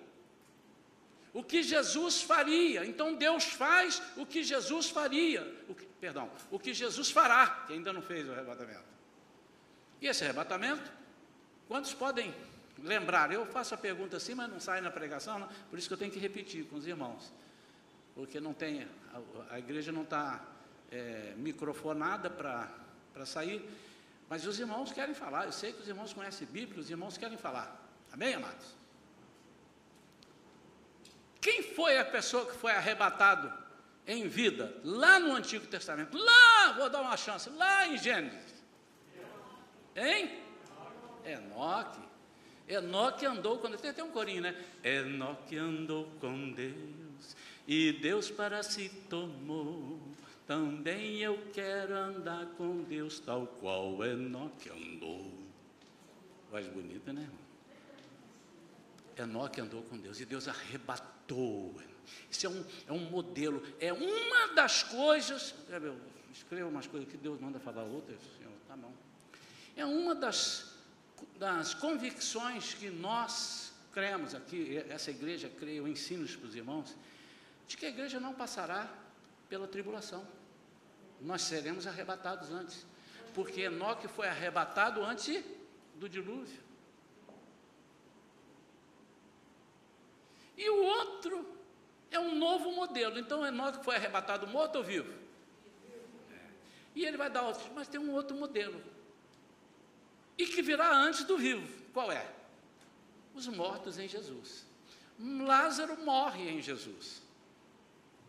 O 1.33 1.43
que 1.43 1.63
Jesus 1.63 2.21
faria. 2.21 2.85
Então 2.85 3.15
Deus 3.15 3.45
faz 3.45 4.01
o 4.15 4.25
que 4.25 4.43
Jesus 4.43 4.89
faria. 4.89 5.41
O 5.67 5.73
que, 5.73 5.88
perdão, 5.99 6.29
o 6.49 6.59
que 6.59 6.73
Jesus 6.73 7.11
fará, 7.11 7.65
que 7.67 7.73
ainda 7.73 7.91
não 7.91 8.01
fez 8.01 8.27
o 8.27 8.31
arrebatamento. 8.31 8.83
E 10.01 10.07
esse 10.07 10.23
arrebatamento, 10.23 10.91
quantos 11.67 11.93
podem 11.93 12.33
lembrar? 12.81 13.31
Eu 13.31 13.45
faço 13.45 13.73
a 13.73 13.77
pergunta 13.77 14.17
assim, 14.17 14.33
mas 14.33 14.49
não 14.49 14.59
sai 14.59 14.81
na 14.81 14.89
pregação, 14.89 15.39
não? 15.39 15.49
por 15.69 15.77
isso 15.77 15.87
que 15.87 15.93
eu 15.93 15.97
tenho 15.97 16.11
que 16.11 16.19
repetir 16.19 16.65
com 16.65 16.77
os 16.77 16.87
irmãos 16.87 17.31
porque 18.19 18.41
não 18.41 18.53
tem, 18.53 18.85
a, 19.13 19.53
a 19.55 19.59
igreja 19.59 19.93
não 19.93 20.01
está 20.03 20.41
é, 20.91 21.33
microfonada 21.37 22.29
para 22.29 23.25
sair, 23.25 23.65
mas 24.27 24.45
os 24.45 24.59
irmãos 24.59 24.91
querem 24.91 25.15
falar, 25.15 25.45
eu 25.45 25.53
sei 25.53 25.71
que 25.71 25.81
os 25.81 25.87
irmãos 25.87 26.11
conhecem 26.11 26.45
Bíblia, 26.45 26.81
os 26.81 26.89
irmãos 26.89 27.17
querem 27.17 27.37
falar, 27.37 27.81
amém, 28.11 28.33
amados? 28.33 28.75
Quem 31.39 31.63
foi 31.63 31.97
a 31.97 32.03
pessoa 32.03 32.45
que 32.45 32.57
foi 32.57 32.73
arrebatado 32.73 33.53
em 34.09 34.27
vida, 34.27 34.75
lá 34.83 35.19
no 35.19 35.35
Antigo 35.35 35.67
Testamento? 35.67 36.17
Lá, 36.17 36.73
vou 36.75 36.89
dar 36.89 37.01
uma 37.01 37.15
chance, 37.15 37.47
lá 37.51 37.87
em 37.87 37.95
Gênesis. 37.95 38.55
Hein? 39.95 40.39
Enoque. 41.23 42.01
Enoque 42.67 43.25
andou 43.27 43.59
quando. 43.59 43.77
Tem 43.77 43.91
até 43.91 44.03
um 44.03 44.09
corinho, 44.09 44.41
né? 44.41 44.55
Enoque 44.83 45.55
andou 45.55 46.05
com 46.19 46.51
Deus 46.51 47.35
e 47.67 47.93
Deus 47.93 48.31
para 48.31 48.63
si 48.63 48.89
tomou. 49.07 49.99
Também 50.47 51.19
eu 51.19 51.37
quero 51.53 51.93
andar 51.95 52.47
com 52.57 52.81
Deus, 52.81 53.19
tal 53.19 53.45
qual 53.45 54.03
Enoque 54.03 54.69
andou. 54.69 55.31
Voz 56.49 56.67
bonita, 56.67 57.13
né, 57.13 57.21
irmão? 57.21 57.39
Enoque 59.17 59.61
andou 59.61 59.83
com 59.83 59.97
Deus 59.99 60.19
e 60.19 60.25
Deus 60.25 60.47
arrebatou. 60.47 61.75
Isso 62.29 62.45
é 62.45 62.49
um, 62.49 62.65
é 62.87 62.91
um 62.91 63.09
modelo, 63.09 63.61
é 63.79 63.91
uma 63.91 64.53
das 64.53 64.83
coisas. 64.83 65.53
Escreva 66.31 66.67
umas 66.67 66.87
coisas 66.87 67.09
que 67.09 67.17
Deus 67.17 67.39
manda 67.39 67.59
falar 67.59 67.83
outras, 67.83 68.19
Senhor, 68.37 68.53
tá 68.67 68.75
bom. 68.75 68.93
É 69.75 69.85
uma 69.85 70.13
das, 70.13 70.75
das 71.37 71.73
convicções 71.73 72.73
que 72.73 72.89
nós 72.89 73.73
cremos 73.91 74.35
aqui, 74.35 74.77
essa 74.89 75.11
igreja 75.11 75.49
crê, 75.49 75.79
eu 75.79 75.87
ensino 75.87 76.27
para 76.27 76.47
os 76.47 76.55
irmãos, 76.55 76.95
de 77.67 77.77
que 77.77 77.85
a 77.85 77.89
igreja 77.89 78.19
não 78.19 78.33
passará 78.33 78.91
pela 79.49 79.67
tribulação. 79.67 80.25
Nós 81.21 81.41
seremos 81.41 81.85
arrebatados 81.85 82.51
antes, 82.51 82.85
porque 83.33 83.61
Enoque 83.61 84.07
foi 84.07 84.27
arrebatado 84.27 85.03
antes 85.03 85.43
do 85.95 86.07
dilúvio. 86.07 86.59
E 90.57 90.69
o 90.69 90.83
outro 90.83 91.58
é 92.11 92.19
um 92.19 92.35
novo 92.35 92.71
modelo. 92.71 93.19
Então 93.19 93.45
Enoque 93.45 93.83
foi 93.83 93.95
arrebatado 93.95 94.47
morto 94.47 94.77
ou 94.77 94.83
vivo? 94.83 95.13
E 96.95 97.05
ele 97.05 97.17
vai 97.17 97.29
dar 97.29 97.43
outros, 97.43 97.65
mas 97.73 97.87
tem 97.87 97.99
um 97.99 98.11
outro 98.11 98.35
modelo. 98.35 98.81
E 100.37 100.45
que 100.45 100.61
virá 100.61 100.91
antes 100.91 101.23
do 101.23 101.37
vivo. 101.37 101.67
Qual 101.93 102.11
é? 102.11 102.29
Os 103.33 103.47
mortos 103.47 103.97
em 103.99 104.07
Jesus. 104.07 104.65
Lázaro 105.19 106.03
morre 106.03 106.49
em 106.49 106.61
Jesus. 106.61 107.21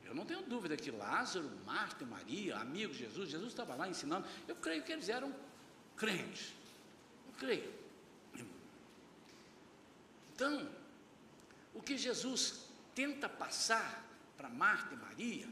Eu 0.04 0.14
não 0.14 0.26
tenho 0.26 0.42
dúvida 0.42 0.76
que 0.76 0.90
Lázaro, 0.90 1.49
Marta 1.64 2.04
Maria, 2.04 2.56
amigos 2.56 2.96
de 2.96 3.04
Jesus, 3.04 3.30
Jesus 3.30 3.52
estava 3.52 3.76
lá 3.76 3.88
ensinando. 3.88 4.26
Eu 4.49 4.56
creio 4.56 4.82
que 4.82 4.90
eles 4.90 5.08
eram 5.08 5.32
crentes. 5.96 6.52
Eu 7.28 7.34
creio. 7.38 7.72
Então, 10.34 10.68
o 11.72 11.80
que 11.80 11.96
Jesus 11.96 12.69
tenta 12.94 13.28
passar 13.28 14.04
para 14.37 14.49
Marta 14.49 14.94
e 14.94 14.97
Maria, 14.97 15.49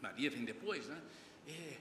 Maria 0.00 0.30
vem 0.30 0.44
depois, 0.44 0.86
né? 0.86 1.00
É, 1.46 1.76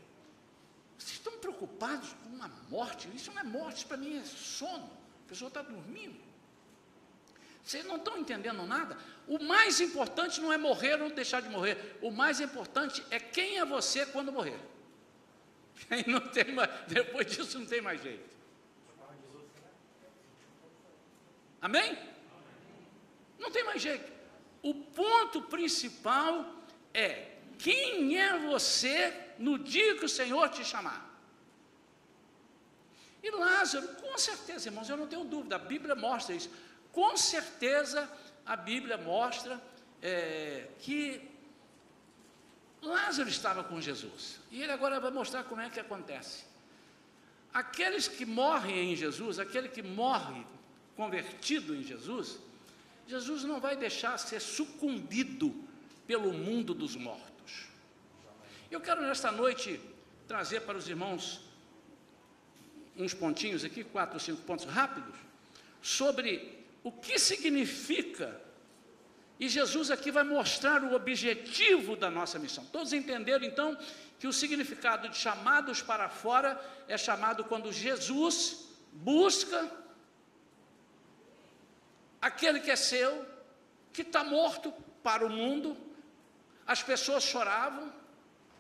vocês 0.98 1.14
estão 1.14 1.38
preocupados 1.38 2.14
com 2.14 2.44
a 2.44 2.48
morte? 2.70 3.10
Isso 3.16 3.32
não 3.32 3.40
é 3.40 3.44
morte, 3.44 3.86
para 3.86 3.98
mim 3.98 4.18
é 4.18 4.24
sono. 4.26 4.92
A 5.26 5.30
pessoa 5.30 5.48
está 5.48 5.62
dormindo. 5.62 6.20
Vocês 7.64 7.86
não 7.86 7.98
estão 7.98 8.18
entendendo 8.18 8.66
nada? 8.66 8.98
O 9.28 9.40
mais 9.40 9.80
importante 9.80 10.42
não 10.42 10.52
é 10.52 10.58
morrer 10.58 11.02
ou 11.02 11.10
deixar 11.12 11.42
de 11.42 11.50
morrer. 11.50 11.98
O 12.02 12.12
mais 12.12 12.42
importante 12.42 13.04
é 13.10 13.20
quem 13.20 13.60
é 13.60 13.66
você 13.66 14.06
quando 14.08 14.32
morrer. 14.32 14.60
Não 16.08 16.20
tem 16.20 16.52
mais, 16.52 16.70
depois 16.88 17.26
disso 17.28 17.58
não 17.58 17.66
tem 17.66 17.80
mais 17.80 18.02
jeito. 18.02 18.36
Amém? 21.62 21.98
Não 23.40 23.50
tem 23.50 23.64
mais 23.64 23.82
jeito. 23.82 24.19
O 24.62 24.74
ponto 24.74 25.42
principal 25.44 26.54
é 26.94 27.32
quem 27.58 28.18
é 28.18 28.38
você 28.40 29.14
no 29.38 29.58
dia 29.58 29.96
que 29.96 30.06
o 30.06 30.10
Senhor 30.10 30.50
te 30.50 30.64
chamar. 30.64 31.08
E 33.22 33.32
Lázaro, 33.32 33.88
com 33.96 34.18
certeza, 34.18 34.70
irmãos, 34.70 34.90
eu 34.90 34.96
não 34.98 35.08
tenho 35.08 35.26
dúvida, 35.26 35.56
a 35.58 35.60
Bíblia 35.60 35.96
mostra 35.96 36.36
isso 36.36 36.50
com 36.92 37.16
certeza 37.16 38.10
a 38.46 38.56
Bíblia 38.56 38.98
mostra 38.98 39.62
é, 40.02 40.68
que 40.80 41.22
Lázaro 42.82 43.30
estava 43.30 43.64
com 43.64 43.80
Jesus. 43.80 44.40
E 44.50 44.62
ele 44.62 44.72
agora 44.72 45.00
vai 45.00 45.12
mostrar 45.12 45.44
como 45.44 45.62
é 45.62 45.70
que 45.70 45.80
acontece. 45.80 46.46
Aqueles 47.54 48.08
que 48.08 48.26
morrem 48.26 48.92
em 48.92 48.96
Jesus, 48.96 49.40
aquele 49.40 49.70
que 49.70 49.82
morre 49.82 50.46
convertido 50.96 51.76
em 51.76 51.84
Jesus, 51.84 52.40
Jesus 53.10 53.44
não 53.44 53.60
vai 53.60 53.76
deixar 53.76 54.20
ser 54.20 54.40
sucumbido 54.40 55.56
pelo 56.06 56.32
mundo 56.32 56.76
dos 56.76 56.96
mortos. 56.96 57.66
Eu 58.70 58.80
quero 58.80 59.02
nesta 59.02 59.32
noite 59.32 59.82
trazer 60.28 60.60
para 60.62 60.78
os 60.78 60.88
irmãos 60.88 61.42
uns 62.96 63.12
pontinhos 63.12 63.66
aqui, 63.66 63.84
quatro 63.84 64.14
ou 64.14 64.20
cinco 64.20 64.44
pontos 64.44 64.66
rápidos, 64.66 65.16
sobre 65.82 66.64
o 66.84 66.92
que 66.92 67.18
significa. 67.18 68.40
E 69.40 69.50
Jesus 69.50 69.90
aqui 69.90 70.12
vai 70.12 70.24
mostrar 70.24 70.84
o 70.84 70.94
objetivo 70.94 71.96
da 71.96 72.12
nossa 72.12 72.38
missão. 72.38 72.64
Todos 72.66 72.94
entenderam 72.94 73.44
então 73.44 73.76
que 74.20 74.28
o 74.28 74.34
significado 74.34 75.10
de 75.10 75.18
chamados 75.18 75.82
para 75.82 76.10
fora 76.10 76.64
é 76.88 76.96
chamado 76.96 77.44
quando 77.44 77.74
Jesus 77.74 78.68
busca 78.94 79.79
aquele 82.22 82.60
que 82.60 82.72
é 82.72 82.76
seu, 82.76 83.26
que 83.94 84.02
está 84.02 84.24
morto 84.24 84.72
para 85.04 85.26
o 85.26 85.30
mundo. 85.30 85.78
As 86.66 86.84
pessoas 86.84 87.24
choravam, 87.24 87.92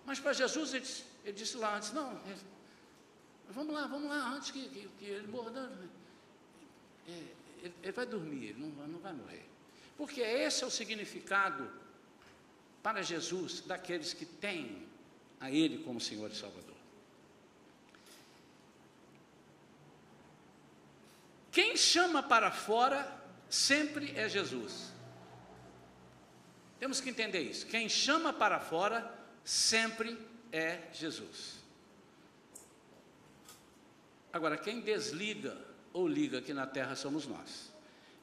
mas 0.05 0.19
para 0.19 0.33
Jesus 0.33 0.73
ele 0.73 0.83
disse, 0.83 1.03
ele 1.23 1.33
disse 1.33 1.57
lá 1.57 1.75
antes: 1.75 1.91
não, 1.93 2.19
Vamos 3.51 3.73
lá, 3.73 3.87
vamos 3.87 4.09
lá, 4.09 4.29
antes 4.29 4.51
que, 4.51 4.69
que, 4.69 4.87
que 4.99 5.05
ele 5.05 5.27
morra. 5.27 5.51
É, 7.07 7.11
ele, 7.63 7.73
ele, 7.81 7.91
vai 7.91 8.05
dormir, 8.05 8.49
ele 8.49 8.59
não, 8.59 8.87
não 8.87 8.99
vai 8.99 9.13
morrer. 9.13 9.45
Porque 9.97 10.21
esse 10.21 10.63
é 10.63 10.67
o 10.67 10.71
significado 10.71 11.69
para 12.81 13.01
Jesus 13.01 13.61
daqueles 13.61 14.13
que 14.13 14.25
têm 14.25 14.87
a 15.39 15.51
Ele 15.51 15.83
como 15.83 15.99
Senhor 15.99 16.29
e 16.31 16.35
Salvador. 16.35 16.75
Quem 21.51 21.75
chama 21.75 22.21
para 22.21 22.51
fora 22.51 23.18
sempre 23.49 24.13
é 24.15 24.29
Jesus. 24.29 24.93
Temos 26.79 27.01
que 27.01 27.09
entender 27.09 27.41
isso. 27.41 27.65
Quem 27.65 27.89
chama 27.89 28.31
para 28.31 28.59
fora 28.59 29.13
sempre 29.43 30.17
é 30.51 30.79
Jesus. 30.93 31.59
Agora, 34.31 34.57
quem 34.57 34.79
desliga 34.79 35.57
ou 35.91 36.07
liga 36.07 36.37
aqui 36.39 36.53
na 36.53 36.67
terra 36.67 36.95
somos 36.95 37.25
nós. 37.25 37.71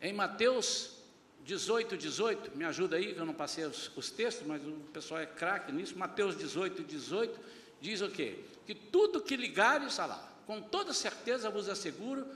Em 0.00 0.12
Mateus 0.12 0.97
18, 1.45 1.97
18, 1.97 2.56
me 2.56 2.64
ajuda 2.64 2.97
aí, 2.97 3.14
que 3.14 3.21
eu 3.21 3.26
não 3.26 3.35
passei 3.35 3.64
os, 3.64 3.90
os 3.97 4.11
textos, 4.11 4.47
mas 4.47 4.64
o 4.64 4.73
pessoal 4.92 5.21
é 5.21 5.26
craque 5.26 5.73
nisso. 5.73 5.99
Mateus 5.99 6.37
18, 6.37 6.83
18 6.83 7.40
diz 7.80 8.00
o 8.00 8.11
quê? 8.11 8.40
Que 8.66 8.75
tudo 8.75 9.21
que 9.21 9.37
ligares, 9.37 9.88
está 9.88 10.06
lá, 10.06 10.33
com 10.47 10.61
toda 10.61 10.92
certeza 10.92 11.50
vos 11.50 11.68
asseguro, 11.68 12.26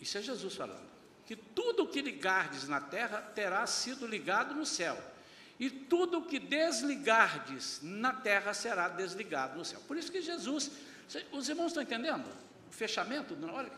isso 0.00 0.18
é 0.18 0.22
Jesus 0.22 0.54
falando, 0.54 0.86
que 1.32 1.36
tudo 1.36 1.88
que 1.88 2.02
ligardes 2.02 2.68
na 2.68 2.78
terra 2.78 3.22
terá 3.34 3.66
sido 3.66 4.06
ligado 4.06 4.54
no 4.54 4.66
céu, 4.66 5.02
e 5.58 5.70
tudo 5.70 6.26
que 6.26 6.38
desligardes 6.38 7.80
na 7.80 8.12
terra 8.12 8.52
será 8.52 8.86
desligado 8.86 9.56
no 9.56 9.64
céu. 9.64 9.80
Por 9.88 9.96
isso 9.96 10.12
que 10.12 10.20
Jesus, 10.20 10.70
os 11.30 11.48
irmãos 11.48 11.68
estão 11.68 11.82
entendendo? 11.82 12.28
O 12.68 12.72
fechamento, 12.72 13.34
olha, 13.50 13.70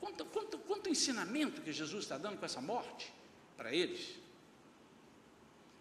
quanto, 0.00 0.24
quanto, 0.24 0.58
quanto 0.60 0.88
ensinamento 0.88 1.60
que 1.60 1.72
Jesus 1.74 2.04
está 2.04 2.16
dando 2.16 2.38
com 2.38 2.46
essa 2.46 2.62
morte 2.62 3.12
para 3.54 3.70
eles. 3.70 4.16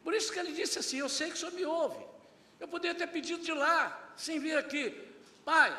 Por 0.03 0.13
isso 0.13 0.29
que 0.33 0.39
ele 0.39 0.51
disse 0.51 0.79
assim: 0.79 0.97
Eu 0.97 1.07
sei 1.07 1.29
que 1.29 1.35
o 1.35 1.37
senhor 1.37 1.53
me 1.53 1.63
ouve. 1.63 2.03
Eu 2.59 2.67
poderia 2.67 2.97
ter 2.97 3.07
pedido 3.07 3.41
de 3.41 3.53
lá, 3.53 4.11
sem 4.17 4.39
vir 4.39 4.57
aqui. 4.57 4.91
Pai, 5.45 5.71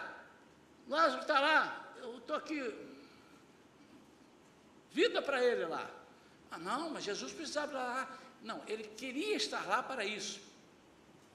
Lázaro 0.89 1.21
está 1.21 1.39
lá, 1.39 1.93
eu 1.99 2.17
estou 2.17 2.35
aqui. 2.35 2.84
Vida 4.95 5.21
para 5.21 5.45
ele 5.45 5.65
lá. 5.65 5.91
Ah, 6.53 6.59
não, 6.59 6.91
mas 6.91 7.03
Jesus 7.03 7.33
precisava 7.33 7.73
lá. 7.73 8.19
Não, 8.45 8.63
ele 8.69 8.85
queria 8.85 9.35
estar 9.35 9.67
lá 9.67 9.83
para 9.83 10.05
isso. 10.05 10.41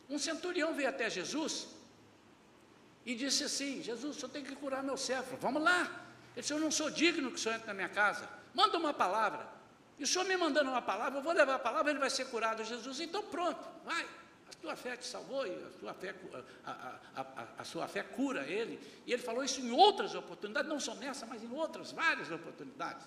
Um 0.09 0.17
centurião 0.17 0.73
veio 0.73 0.87
até 0.87 1.09
Jesus 1.09 1.67
e 3.05 3.13
disse 3.13 3.43
assim: 3.43 3.83
Jesus, 3.83 4.15
o 4.15 4.19
senhor 4.19 4.31
tem 4.31 4.45
que 4.45 4.55
curar 4.55 4.81
meu 4.81 4.95
servo. 4.95 5.35
Vamos 5.35 5.61
lá. 5.61 5.81
Ele 6.33 6.41
disse: 6.41 6.53
Eu 6.53 6.59
não 6.59 6.71
sou 6.71 6.89
digno 6.89 7.29
que 7.29 7.35
o 7.35 7.37
senhor 7.37 7.55
entre 7.55 7.67
na 7.67 7.73
minha 7.73 7.89
casa. 7.89 8.29
Manda 8.53 8.77
uma 8.77 8.93
palavra. 8.93 9.45
E 9.99 10.03
o 10.03 10.07
senhor 10.07 10.23
me 10.23 10.37
mandando 10.37 10.69
uma 10.69 10.81
palavra, 10.81 11.19
eu 11.19 11.21
vou 11.21 11.33
levar 11.33 11.55
a 11.55 11.59
palavra, 11.59 11.91
ele 11.91 11.99
vai 11.99 12.09
ser 12.09 12.25
curado. 12.29 12.63
Jesus, 12.63 13.01
então 13.01 13.23
pronto, 13.23 13.59
vai. 13.83 14.05
A 14.49 14.53
tua 14.61 14.75
fé 14.77 14.95
te 14.95 15.05
salvou 15.05 15.45
e 15.45 15.51
a, 15.51 15.69
tua 15.79 15.93
fé, 15.93 16.15
a, 16.65 16.95
a, 17.17 17.47
a 17.57 17.63
sua 17.65 17.89
fé 17.89 18.03
cura 18.03 18.47
ele. 18.47 18.79
E 19.05 19.11
ele 19.11 19.21
falou 19.21 19.43
isso 19.43 19.59
em 19.59 19.69
outras 19.69 20.15
oportunidades, 20.15 20.69
não 20.69 20.79
só 20.79 20.95
nessa, 20.95 21.25
mas 21.25 21.43
em 21.43 21.51
outras, 21.51 21.91
várias 21.91 22.31
oportunidades. 22.31 23.05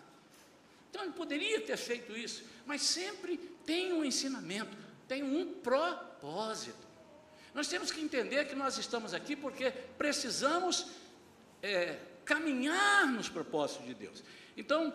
Então 0.93 1.05
ele 1.05 1.15
poderia 1.15 1.59
ter 1.63 1.79
feito 1.79 2.15
isso, 2.15 2.45
mas 2.67 2.83
sempre 2.83 3.39
tem 3.65 3.95
um 3.95 4.05
ensinamento, 4.05 4.77
tem 5.09 5.23
um 5.23 5.55
propósito. 5.55 6.87
Nós 7.55 7.67
temos 7.67 7.91
que 7.91 7.99
entender 8.03 8.45
que 8.47 8.55
nós 8.55 8.77
estamos 8.77 9.15
aqui 9.15 9.35
porque 9.35 9.71
precisamos 9.97 10.89
é, 11.63 11.99
caminhar 12.27 13.07
nos 13.07 13.31
propósitos 13.31 13.87
de 13.87 13.95
Deus. 13.95 14.23
Então, 14.55 14.95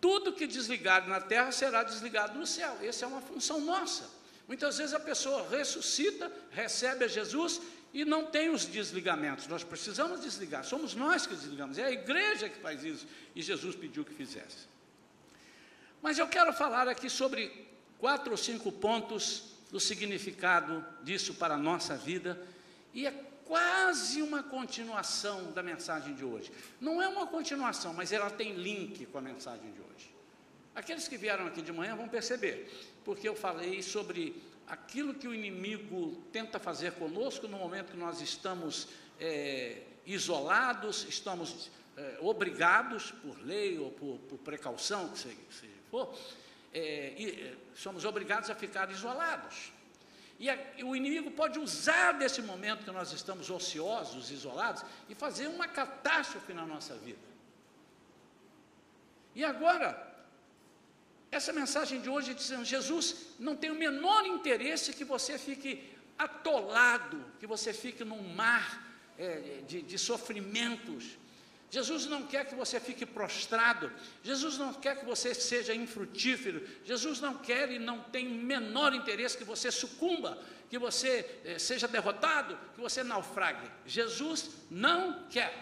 tudo 0.00 0.32
que 0.32 0.46
desligado 0.46 1.08
na 1.08 1.20
terra 1.20 1.50
será 1.50 1.82
desligado 1.82 2.38
no 2.38 2.46
céu. 2.46 2.78
Essa 2.80 3.06
é 3.06 3.08
uma 3.08 3.20
função 3.20 3.60
nossa. 3.60 4.08
Muitas 4.46 4.78
vezes 4.78 4.94
a 4.94 5.00
pessoa 5.00 5.48
ressuscita, 5.48 6.30
recebe 6.52 7.06
a 7.06 7.08
Jesus 7.08 7.60
e 7.94 8.04
não 8.04 8.26
tem 8.26 8.50
os 8.50 8.66
desligamentos. 8.66 9.46
Nós 9.46 9.62
precisamos 9.62 10.20
desligar. 10.20 10.64
Somos 10.64 10.96
nós 10.96 11.28
que 11.28 11.34
desligamos. 11.36 11.78
É 11.78 11.84
a 11.84 11.92
igreja 11.92 12.48
que 12.48 12.58
faz 12.58 12.82
isso. 12.82 13.06
E 13.36 13.40
Jesus 13.40 13.76
pediu 13.76 14.04
que 14.04 14.12
fizesse. 14.12 14.66
Mas 16.02 16.18
eu 16.18 16.26
quero 16.26 16.52
falar 16.52 16.88
aqui 16.88 17.08
sobre 17.08 17.68
quatro 18.00 18.32
ou 18.32 18.36
cinco 18.36 18.72
pontos 18.72 19.54
do 19.70 19.78
significado 19.78 20.84
disso 21.04 21.34
para 21.34 21.54
a 21.54 21.56
nossa 21.56 21.96
vida. 21.96 22.44
E 22.92 23.06
é 23.06 23.12
quase 23.44 24.20
uma 24.20 24.42
continuação 24.42 25.52
da 25.52 25.62
mensagem 25.62 26.14
de 26.14 26.24
hoje. 26.24 26.50
Não 26.80 27.00
é 27.00 27.06
uma 27.06 27.28
continuação, 27.28 27.94
mas 27.94 28.10
ela 28.10 28.28
tem 28.28 28.54
link 28.54 29.06
com 29.06 29.18
a 29.18 29.22
mensagem 29.22 29.70
de 29.70 29.80
hoje. 29.80 30.12
Aqueles 30.74 31.06
que 31.06 31.16
vieram 31.16 31.46
aqui 31.46 31.62
de 31.62 31.72
manhã 31.72 31.94
vão 31.94 32.08
perceber, 32.08 32.68
porque 33.04 33.28
eu 33.28 33.36
falei 33.36 33.80
sobre 33.82 34.34
aquilo 34.66 35.14
que 35.14 35.28
o 35.28 35.34
inimigo 35.34 36.22
tenta 36.32 36.58
fazer 36.58 36.92
conosco 36.92 37.46
no 37.46 37.58
momento 37.58 37.92
que 37.92 37.96
nós 37.96 38.20
estamos 38.20 38.88
é, 39.20 39.82
isolados, 40.06 41.06
estamos 41.08 41.70
é, 41.96 42.18
obrigados 42.20 43.10
por 43.10 43.38
lei 43.44 43.78
ou 43.78 43.90
por, 43.90 44.18
por 44.28 44.38
precaução, 44.38 45.08
que 45.10 45.18
seja, 45.18 45.36
seja 45.50 45.72
for, 45.90 46.16
é, 46.72 47.14
e, 47.16 47.30
é, 47.30 47.56
somos 47.74 48.04
obrigados 48.04 48.50
a 48.50 48.54
ficar 48.54 48.90
isolados. 48.90 49.72
E, 50.38 50.50
a, 50.50 50.58
e 50.76 50.82
o 50.82 50.96
inimigo 50.96 51.30
pode 51.30 51.58
usar 51.58 52.12
desse 52.12 52.42
momento 52.42 52.84
que 52.84 52.90
nós 52.90 53.12
estamos 53.12 53.48
ociosos, 53.50 54.30
isolados, 54.30 54.84
e 55.08 55.14
fazer 55.14 55.46
uma 55.46 55.68
catástrofe 55.68 56.52
na 56.52 56.66
nossa 56.66 56.96
vida. 56.96 57.34
E 59.34 59.44
agora, 59.44 60.13
essa 61.36 61.52
mensagem 61.52 62.00
de 62.00 62.08
hoje 62.08 62.34
dizendo: 62.34 62.64
Jesus 62.64 63.16
não 63.38 63.56
tem 63.56 63.70
o 63.70 63.74
menor 63.74 64.26
interesse 64.26 64.92
que 64.92 65.04
você 65.04 65.38
fique 65.38 65.82
atolado, 66.18 67.24
que 67.40 67.46
você 67.46 67.72
fique 67.72 68.04
num 68.04 68.22
mar 68.34 68.66
é, 69.18 69.62
de, 69.66 69.82
de 69.82 69.98
sofrimentos. 69.98 71.16
Jesus 71.70 72.06
não 72.06 72.22
quer 72.22 72.46
que 72.46 72.54
você 72.54 72.78
fique 72.78 73.04
prostrado, 73.04 73.90
Jesus 74.22 74.56
não 74.58 74.72
quer 74.72 75.00
que 75.00 75.04
você 75.04 75.34
seja 75.34 75.74
infrutífero, 75.74 76.64
Jesus 76.84 77.20
não 77.20 77.38
quer 77.38 77.68
e 77.72 77.80
não 77.80 77.98
tem 78.00 78.28
o 78.28 78.30
menor 78.30 78.94
interesse 78.94 79.36
que 79.36 79.42
você 79.42 79.72
sucumba, 79.72 80.38
que 80.70 80.78
você 80.78 81.40
eh, 81.44 81.58
seja 81.58 81.88
derrotado, 81.88 82.56
que 82.74 82.80
você 82.80 83.02
naufrague. 83.02 83.68
Jesus 83.84 84.50
não 84.70 85.26
quer. 85.28 85.52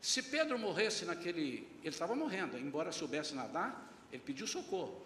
Se 0.00 0.22
Pedro 0.22 0.58
morresse 0.58 1.04
naquele. 1.04 1.71
Ele 1.82 1.90
estava 1.90 2.14
morrendo, 2.14 2.56
embora 2.56 2.90
soubesse 2.92 3.34
nadar, 3.34 3.92
ele 4.10 4.22
pediu 4.22 4.46
socorro. 4.46 5.04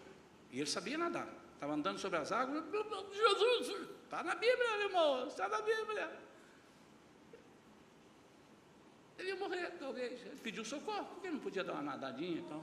E 0.51 0.59
ele 0.59 0.69
sabia 0.69 0.97
nadar. 0.97 1.29
Estava 1.55 1.73
andando 1.73 1.99
sobre 1.99 2.19
as 2.19 2.31
águas. 2.31 2.63
Jesus, 3.13 3.89
está 4.05 4.23
na 4.23 4.35
Bíblia, 4.35 4.77
meu 4.77 4.87
irmão, 4.89 5.27
está 5.27 5.49
na 5.49 5.63
Bíblia. 5.63 6.27
Ele 9.19 9.29
ia 9.29 9.37
morrer, 9.37 9.71
talvez. 9.79 10.21
Ele 10.21 10.39
pediu 10.43 10.65
socorro, 10.65 11.07
porque 11.07 11.27
ele 11.27 11.37
não 11.37 11.43
podia 11.43 11.65
dar 11.65 11.73
uma 11.73 11.83
nadadinha 11.83 12.39
então. 12.39 12.63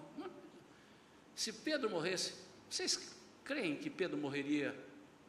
Se 1.36 1.52
Pedro 1.52 1.89
morresse, 1.89 2.36
vocês 2.69 3.15
creem 3.43 3.76
que 3.76 3.89
Pedro 3.89 4.17
morreria 4.17 4.76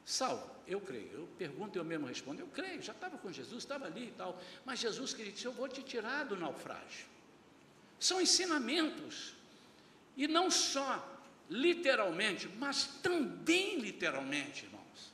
salvo? 0.05 0.55
Eu 0.67 0.81
creio. 0.81 1.13
Eu 1.13 1.29
pergunto 1.39 1.79
e 1.79 1.81
eu 1.81 1.85
mesmo 1.85 2.07
respondo. 2.07 2.41
Eu 2.41 2.47
creio, 2.49 2.83
já 2.83 2.93
estava 2.93 3.17
com 3.17 3.33
Jesus, 3.33 3.63
estava 3.63 3.87
ali 3.87 4.09
e 4.09 4.13
tal. 4.13 4.39
Mas 4.65 4.79
Jesus 4.79 5.15
queria 5.15 5.33
dizer: 5.33 5.47
Eu 5.47 5.53
vou 5.53 5.69
te 5.69 5.83
tirar 5.83 6.25
do 6.25 6.37
naufrágio. 6.37 7.14
São 8.09 8.21
ensinamentos. 8.21 9.33
E 10.15 10.29
não 10.29 10.51
só 10.51 10.91
literalmente, 11.49 12.47
mas 12.59 12.85
também 13.03 13.79
literalmente, 13.79 14.67
irmãos. 14.67 15.13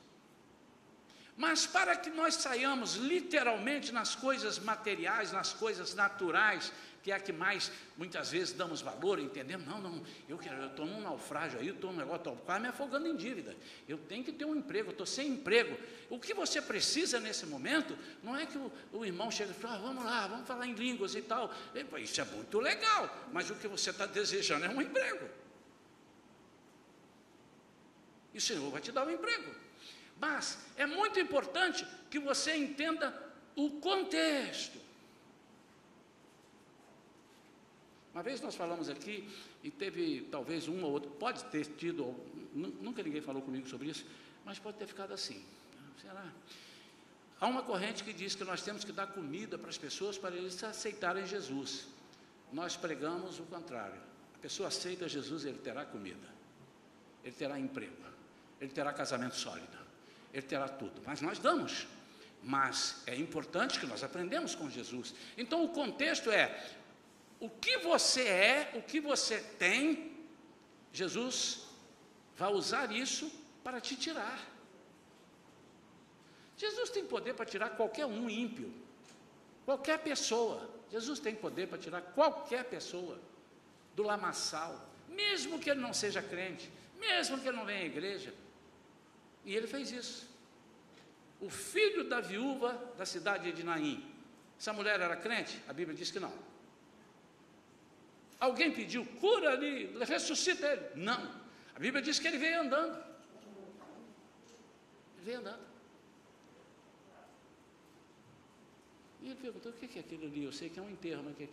Mas 1.37 1.65
para 1.65 1.95
que 1.95 2.09
nós 2.09 2.35
saiamos 2.35 2.95
literalmente 2.95 3.93
nas 3.93 4.13
coisas 4.13 4.59
materiais, 4.59 5.31
nas 5.31 5.53
coisas 5.53 5.95
naturais, 5.95 6.73
que 7.01 7.11
é 7.11 7.15
a 7.15 7.19
que 7.19 7.33
mais 7.33 7.71
muitas 7.97 8.31
vezes 8.31 8.53
damos 8.53 8.81
valor, 8.81 9.19
entendemos? 9.19 9.65
Não, 9.65 9.81
não, 9.81 10.03
eu 10.29 10.37
quero, 10.37 10.61
eu 10.61 10.67
estou 10.67 10.85
num 10.85 11.01
naufrágio 11.01 11.59
aí, 11.59 11.67
eu 11.67 11.75
estou 11.75 11.91
num 11.91 11.97
negócio, 11.97 12.17
estou 12.17 12.35
quase 12.37 12.61
me 12.61 12.67
afogando 12.67 13.07
em 13.07 13.15
dívida. 13.15 13.55
Eu 13.87 13.97
tenho 13.97 14.23
que 14.23 14.31
ter 14.31 14.45
um 14.45 14.55
emprego, 14.55 14.89
eu 14.89 14.91
estou 14.91 15.05
sem 15.05 15.29
emprego. 15.29 15.77
O 16.09 16.19
que 16.19 16.33
você 16.33 16.61
precisa 16.61 17.19
nesse 17.19 17.45
momento 17.45 17.97
não 18.23 18.37
é 18.37 18.45
que 18.45 18.57
o, 18.57 18.71
o 18.93 19.05
irmão 19.05 19.31
chegue 19.31 19.51
e 19.51 19.53
fale, 19.53 19.75
ah, 19.75 19.77
vamos 19.79 20.05
lá, 20.05 20.27
vamos 20.27 20.47
falar 20.47 20.67
em 20.67 20.73
línguas 20.73 21.15
e 21.15 21.21
tal. 21.21 21.53
Isso 21.99 22.21
é 22.21 22.25
muito 22.25 22.59
legal, 22.59 23.27
mas 23.31 23.49
o 23.49 23.55
que 23.55 23.67
você 23.67 23.89
está 23.89 24.05
desejando 24.05 24.65
é 24.65 24.69
um 24.69 24.81
emprego. 24.81 25.27
E 28.33 28.37
o 28.37 28.41
Senhor 28.41 28.69
vai 28.71 28.81
te 28.81 28.91
dar 28.91 29.05
um 29.05 29.11
emprego. 29.11 29.53
Mas 30.19 30.57
é 30.77 30.85
muito 30.85 31.19
importante 31.19 31.85
que 32.09 32.19
você 32.19 32.55
entenda 32.55 33.13
o 33.55 33.71
contexto. 33.79 34.79
Uma 38.13 38.21
vez 38.21 38.41
nós 38.41 38.55
falamos 38.55 38.89
aqui, 38.89 39.27
e 39.63 39.71
teve 39.71 40.27
talvez 40.29 40.67
um 40.67 40.83
ou 40.83 40.91
outro, 40.91 41.09
pode 41.11 41.43
ter 41.45 41.65
tido, 41.65 42.15
nunca 42.53 43.01
ninguém 43.01 43.21
falou 43.21 43.41
comigo 43.41 43.67
sobre 43.67 43.89
isso, 43.89 44.05
mas 44.43 44.59
pode 44.59 44.77
ter 44.77 44.87
ficado 44.87 45.13
assim. 45.13 45.43
Será? 46.01 46.25
Há 47.39 47.47
uma 47.47 47.63
corrente 47.63 48.03
que 48.03 48.13
diz 48.13 48.35
que 48.35 48.43
nós 48.43 48.61
temos 48.61 48.83
que 48.83 48.91
dar 48.91 49.07
comida 49.07 49.57
para 49.57 49.69
as 49.69 49.77
pessoas 49.77 50.17
para 50.17 50.35
eles 50.35 50.61
aceitarem 50.63 51.25
Jesus. 51.25 51.87
Nós 52.51 52.75
pregamos 52.75 53.39
o 53.39 53.43
contrário. 53.43 53.99
A 54.35 54.37
pessoa 54.37 54.67
aceita 54.67 55.07
Jesus, 55.07 55.45
ele 55.45 55.57
terá 55.59 55.85
comida, 55.85 56.27
ele 57.23 57.33
terá 57.33 57.59
emprego, 57.59 57.95
ele 58.59 58.71
terá 58.71 58.91
casamento 58.91 59.35
sólido, 59.35 59.77
ele 60.33 60.41
terá 60.41 60.67
tudo. 60.67 61.01
Mas 61.05 61.21
nós 61.21 61.39
damos. 61.39 61.87
Mas 62.43 63.03
é 63.05 63.15
importante 63.15 63.79
que 63.79 63.85
nós 63.85 64.03
aprendemos 64.03 64.55
com 64.55 64.69
Jesus. 64.69 65.13
Então 65.37 65.63
o 65.63 65.69
contexto 65.69 66.31
é: 66.31 66.75
o 67.41 67.49
que 67.49 67.79
você 67.79 68.21
é, 68.21 68.71
o 68.75 68.83
que 68.83 68.99
você 69.01 69.39
tem, 69.57 70.15
Jesus 70.93 71.65
vai 72.37 72.53
usar 72.53 72.91
isso 72.91 73.31
para 73.63 73.81
te 73.81 73.95
tirar. 73.95 74.39
Jesus 76.55 76.91
tem 76.91 77.03
poder 77.03 77.33
para 77.33 77.45
tirar 77.45 77.71
qualquer 77.71 78.05
um 78.05 78.29
ímpio, 78.29 78.71
qualquer 79.65 79.97
pessoa. 79.97 80.69
Jesus 80.91 81.19
tem 81.19 81.33
poder 81.33 81.67
para 81.67 81.79
tirar 81.79 82.01
qualquer 82.01 82.63
pessoa 82.65 83.19
do 83.95 84.03
lamaçal, 84.03 84.87
mesmo 85.09 85.57
que 85.57 85.71
ele 85.71 85.81
não 85.81 85.95
seja 85.95 86.21
crente, 86.21 86.71
mesmo 86.99 87.39
que 87.39 87.47
ele 87.47 87.57
não 87.57 87.65
venha 87.65 87.81
à 87.81 87.85
igreja. 87.85 88.31
E 89.43 89.55
ele 89.55 89.65
fez 89.65 89.91
isso. 89.91 90.29
O 91.39 91.49
filho 91.49 92.07
da 92.07 92.21
viúva 92.21 92.79
da 92.99 93.05
cidade 93.05 93.51
de 93.51 93.63
Naim. 93.63 94.07
Essa 94.59 94.71
mulher 94.71 94.99
era 94.99 95.15
crente? 95.15 95.59
A 95.67 95.73
Bíblia 95.73 95.97
diz 95.97 96.11
que 96.11 96.19
não. 96.19 96.50
Alguém 98.41 98.71
pediu, 98.73 99.05
cura 99.19 99.51
ali, 99.51 99.95
ressuscita 100.03 100.65
ele. 100.65 100.89
Não. 100.95 101.21
A 101.75 101.79
Bíblia 101.79 102.01
diz 102.01 102.17
que 102.17 102.27
ele 102.27 102.39
veio 102.39 102.61
andando. 102.61 102.97
Ele 105.15 105.25
veio 105.25 105.39
andando. 105.41 105.63
E 109.21 109.27
ele 109.27 109.35
perguntou: 109.35 109.71
o 109.71 109.75
que 109.75 109.95
é 109.95 110.01
aquilo 110.01 110.25
ali? 110.25 110.43
Eu 110.43 110.51
sei 110.51 110.71
que 110.71 110.79
é 110.79 110.81
um 110.81 110.89
enterro, 110.89 111.21
mas 111.23 111.37
que... 111.37 111.47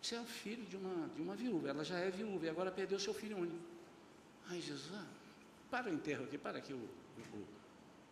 você 0.00 0.14
é 0.14 0.20
o 0.20 0.24
filho 0.24 0.64
de 0.64 0.76
uma, 0.76 1.08
de 1.08 1.20
uma 1.20 1.36
viúva, 1.36 1.68
ela 1.68 1.84
já 1.84 1.98
é 1.98 2.10
viúva 2.10 2.46
e 2.46 2.48
agora 2.48 2.70
perdeu 2.70 2.98
seu 2.98 3.12
filho 3.12 3.36
único. 3.36 3.62
Ai, 4.48 4.62
Jesus, 4.62 4.94
ah, 4.94 5.06
para 5.70 5.90
o 5.90 5.92
enterro 5.92 6.24
aqui, 6.24 6.38
para 6.38 6.56
aqui 6.56 6.72
o, 6.72 6.78
o, 6.78 7.36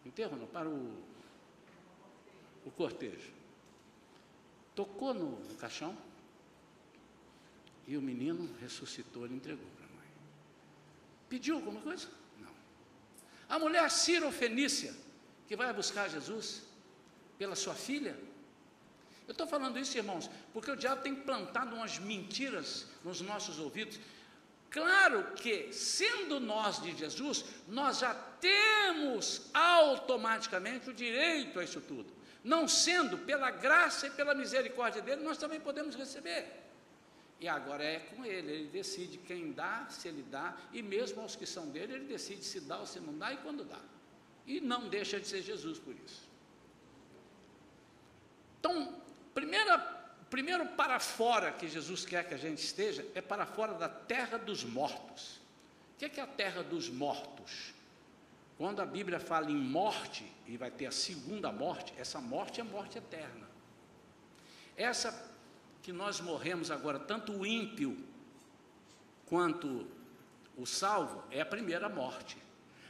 o 0.04 0.08
enterro, 0.08 0.36
não, 0.36 0.46
para 0.46 0.68
o, 0.68 1.02
o 2.66 2.70
cortejo. 2.72 3.32
Tocou 4.74 5.14
no, 5.14 5.30
no 5.30 5.54
caixão 5.54 5.96
e 7.88 7.96
o 7.96 8.02
menino 8.02 8.54
ressuscitou, 8.60 9.24
ele 9.24 9.34
entregou 9.34 9.66
para 9.74 9.86
a 9.86 9.88
mãe. 9.88 10.06
Pediu 11.26 11.54
alguma 11.56 11.80
coisa? 11.80 12.06
Não. 12.38 12.52
A 13.48 13.58
mulher 13.58 13.90
Ciro 13.90 14.30
Fenícia, 14.30 14.94
que 15.46 15.56
vai 15.56 15.72
buscar 15.72 16.06
Jesus 16.06 16.64
pela 17.38 17.56
sua 17.56 17.74
filha, 17.74 18.14
eu 19.26 19.32
estou 19.32 19.46
falando 19.46 19.78
isso, 19.78 19.96
irmãos, 19.96 20.28
porque 20.52 20.70
o 20.70 20.76
diabo 20.76 21.00
tem 21.00 21.14
plantado 21.14 21.74
umas 21.74 21.98
mentiras 21.98 22.86
nos 23.02 23.22
nossos 23.22 23.58
ouvidos. 23.58 23.98
Claro 24.70 25.32
que, 25.32 25.72
sendo 25.72 26.38
nós 26.38 26.82
de 26.82 26.94
Jesus, 26.94 27.42
nós 27.66 28.00
já 28.00 28.14
temos 28.14 29.50
automaticamente 29.54 30.90
o 30.90 30.94
direito 30.94 31.58
a 31.58 31.64
isso 31.64 31.80
tudo. 31.80 32.12
Não 32.44 32.68
sendo, 32.68 33.16
pela 33.16 33.50
graça 33.50 34.08
e 34.08 34.10
pela 34.10 34.34
misericórdia 34.34 35.00
dele, 35.00 35.22
nós 35.22 35.38
também 35.38 35.58
podemos 35.58 35.94
receber. 35.94 36.67
E 37.40 37.46
agora 37.46 37.84
é 37.84 38.00
com 38.00 38.24
ele, 38.24 38.50
ele 38.50 38.68
decide 38.68 39.18
quem 39.18 39.52
dá, 39.52 39.86
se 39.88 40.08
ele 40.08 40.24
dá, 40.28 40.56
e 40.72 40.82
mesmo 40.82 41.20
aos 41.20 41.36
que 41.36 41.46
são 41.46 41.68
dele, 41.68 41.94
ele 41.94 42.06
decide 42.06 42.44
se 42.44 42.60
dá 42.60 42.78
ou 42.78 42.86
se 42.86 42.98
não 42.98 43.16
dá 43.16 43.32
e 43.32 43.36
quando 43.36 43.64
dá. 43.64 43.80
E 44.46 44.60
não 44.60 44.88
deixa 44.88 45.20
de 45.20 45.26
ser 45.28 45.42
Jesus 45.42 45.78
por 45.78 45.94
isso. 45.94 46.26
Então, 48.58 48.98
Primeira, 49.38 49.78
primeiro 50.28 50.66
para 50.70 50.98
fora 50.98 51.52
que 51.52 51.68
Jesus 51.68 52.04
quer 52.04 52.26
que 52.26 52.34
a 52.34 52.36
gente 52.36 52.58
esteja 52.58 53.06
é 53.14 53.20
para 53.20 53.46
fora 53.46 53.74
da 53.74 53.88
terra 53.88 54.36
dos 54.36 54.64
mortos. 54.64 55.40
O 55.94 55.98
que 55.98 56.04
é, 56.06 56.10
é 56.16 56.20
a 56.20 56.26
terra 56.26 56.64
dos 56.64 56.88
mortos? 56.88 57.72
Quando 58.56 58.82
a 58.82 58.84
Bíblia 58.84 59.20
fala 59.20 59.48
em 59.48 59.54
morte, 59.56 60.28
e 60.44 60.56
vai 60.56 60.72
ter 60.72 60.86
a 60.86 60.90
segunda 60.90 61.52
morte, 61.52 61.94
essa 61.96 62.20
morte 62.20 62.60
é 62.60 62.64
morte 62.64 62.98
eterna. 62.98 63.48
Essa 64.76 65.12
que 65.88 65.92
nós 65.94 66.20
morremos 66.20 66.70
agora, 66.70 66.98
tanto 66.98 67.32
o 67.32 67.46
ímpio 67.46 67.96
quanto 69.24 69.86
o 70.54 70.66
salvo, 70.66 71.24
é 71.30 71.40
a 71.40 71.46
primeira 71.46 71.88
morte. 71.88 72.36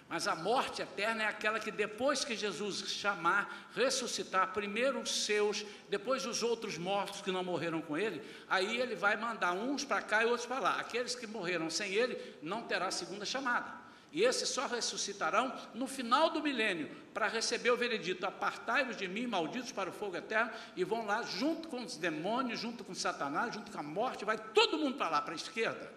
Mas 0.08 0.26
a 0.26 0.34
morte 0.34 0.82
eterna 0.82 1.22
é 1.22 1.26
aquela 1.26 1.61
que 1.61 1.70
depois 1.70 2.24
que 2.24 2.34
Jesus 2.34 2.90
chamar, 2.90 3.70
ressuscitar 3.72 4.52
primeiro 4.52 4.98
os 4.98 5.24
seus, 5.24 5.64
depois 5.88 6.26
os 6.26 6.42
outros 6.42 6.76
mortos 6.76 7.20
que 7.20 7.30
não 7.30 7.44
morreram 7.44 7.80
com 7.80 7.96
ele, 7.96 8.20
aí 8.48 8.80
ele 8.80 8.96
vai 8.96 9.16
mandar 9.16 9.52
uns 9.52 9.84
para 9.84 10.02
cá 10.02 10.24
e 10.24 10.26
outros 10.26 10.46
para 10.46 10.58
lá. 10.58 10.80
Aqueles 10.80 11.14
que 11.14 11.24
morreram 11.24 11.70
sem 11.70 11.94
ele 11.94 12.20
não 12.42 12.64
terá 12.64 12.90
segunda 12.90 13.24
chamada. 13.24 13.77
E 14.11 14.23
esses 14.23 14.49
só 14.49 14.66
ressuscitarão 14.66 15.55
no 15.75 15.87
final 15.87 16.31
do 16.31 16.42
milênio 16.42 16.90
para 17.12 17.29
receber 17.29 17.71
o 17.71 17.77
veredito: 17.77 18.25
apartai-vos 18.25 18.97
de 18.97 19.07
mim, 19.07 19.27
malditos 19.27 19.71
para 19.71 19.90
o 19.90 19.92
fogo 19.92 20.16
eterno, 20.16 20.51
e 20.75 20.83
vão 20.83 21.05
lá 21.05 21.23
junto 21.23 21.68
com 21.68 21.85
os 21.85 21.97
demônios, 21.97 22.61
junto 22.61 22.83
com 22.85 22.94
Satanás, 22.94 23.55
junto 23.55 23.71
com 23.71 23.79
a 23.79 23.83
morte, 23.83 24.25
vai 24.25 24.38
todo 24.38 24.79
mundo 24.79 24.97
para 24.97 25.11
lá, 25.11 25.23
para 25.23 25.35
a 25.35 25.37
esquerda. 25.37 25.92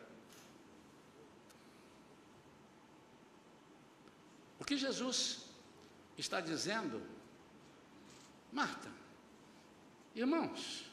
O 4.60 4.66
que 4.66 4.78
Jesus 4.78 5.46
está 6.18 6.42
dizendo, 6.42 7.02
Marta, 8.52 8.90
irmãos, 10.14 10.86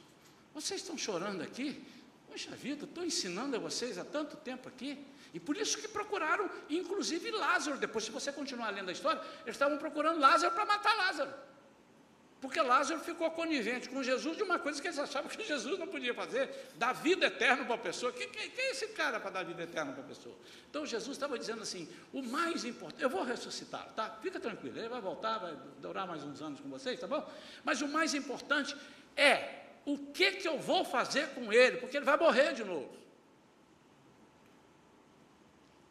vocês 0.55 0.81
estão 0.81 0.97
chorando 0.97 1.43
aqui? 1.43 1.85
Poxa 2.29 2.55
vida, 2.55 2.85
estou 2.85 3.05
ensinando 3.05 3.57
a 3.57 3.59
vocês 3.59 3.99
há 3.99 4.05
tanto 4.05 4.37
tempo 4.37 4.69
aqui. 4.69 5.05
E 5.33 5.41
por 5.41 5.57
isso 5.57 5.79
que 5.79 5.89
procuraram, 5.89 6.51
inclusive 6.71 7.31
Lázaro. 7.31 7.77
Depois, 7.77 8.05
se 8.05 8.11
você 8.11 8.33
continuar 8.33 8.71
lendo 8.71 8.89
a 8.89 8.93
história, 8.93 9.21
eles 9.45 9.55
estavam 9.57 9.79
procurando 9.79 10.21
Lázaro 10.21 10.55
para 10.55 10.65
matar 10.65 10.97
Lázaro. 10.97 11.33
Porque 12.41 12.61
Lázaro 12.61 13.01
ficou 13.01 13.29
conivente 13.33 13.89
com 13.89 14.01
Jesus 14.01 14.37
de 14.37 14.45
uma 14.45 14.61
coisa 14.61 14.81
que 14.81 14.87
eles 14.87 14.99
achavam 14.99 15.29
que 15.29 15.45
Jesus 15.45 15.77
não 15.77 15.89
podia 15.89 16.15
fazer, 16.15 16.49
dar 16.77 16.93
vida 16.93 17.27
eterna 17.27 17.65
para 17.65 17.75
a 17.75 17.79
pessoa. 17.79 18.13
Quem, 18.13 18.29
quem, 18.29 18.49
quem 18.51 18.65
é 18.65 18.71
esse 18.71 18.89
cara 18.89 19.19
para 19.19 19.31
dar 19.31 19.45
vida 19.45 19.65
eterna 19.65 19.93
para 19.93 20.05
a 20.05 20.07
pessoa? 20.07 20.37
Então 20.71 20.87
Jesus 20.87 21.17
estava 21.17 21.37
dizendo 21.37 21.63
assim: 21.63 21.89
o 22.13 22.23
mais 22.23 22.65
importante, 22.65 23.03
eu 23.03 23.11
vou 23.11 23.25
ressuscitar, 23.25 23.89
tá? 23.97 24.19
Fica 24.23 24.39
tranquilo, 24.39 24.79
ele 24.79 24.89
vai 24.89 25.01
voltar, 25.01 25.39
vai 25.39 25.57
durar 25.81 26.07
mais 26.07 26.23
uns 26.23 26.41
anos 26.41 26.61
com 26.61 26.69
vocês, 26.69 27.01
tá 27.01 27.09
bom? 27.09 27.29
Mas 27.65 27.83
o 27.83 27.89
mais 27.89 28.15
importante 28.15 28.77
é 29.17 29.65
o 29.85 29.99
que, 29.99 30.33
que 30.33 30.47
eu 30.47 30.61
vou 30.61 30.85
fazer 30.85 31.31
com 31.31 31.53
ele, 31.53 31.79
porque 31.79 31.97
ele 31.97 32.07
vai 32.07 32.17
morrer 32.17 32.55
de 32.55 32.63
novo. 32.63 32.89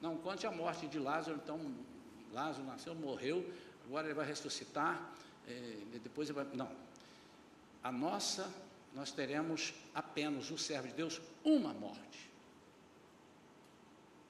Não 0.01 0.17
conte 0.17 0.45
a 0.45 0.51
morte 0.51 0.87
de 0.87 0.99
Lázaro, 0.99 1.39
então 1.43 1.59
Lázaro 2.31 2.65
nasceu, 2.65 2.93
morreu, 2.93 3.49
agora 3.85 4.07
ele 4.07 4.13
vai 4.13 4.25
ressuscitar 4.25 5.13
é, 5.47 5.77
depois 6.03 6.29
vai, 6.29 6.45
não. 6.53 6.69
A 7.81 7.91
nossa, 7.91 8.51
nós 8.93 9.11
teremos 9.11 9.73
apenas 9.95 10.51
o 10.51 10.57
servo 10.57 10.89
de 10.89 10.93
Deus 10.93 11.21
uma 11.43 11.73
morte. 11.73 12.29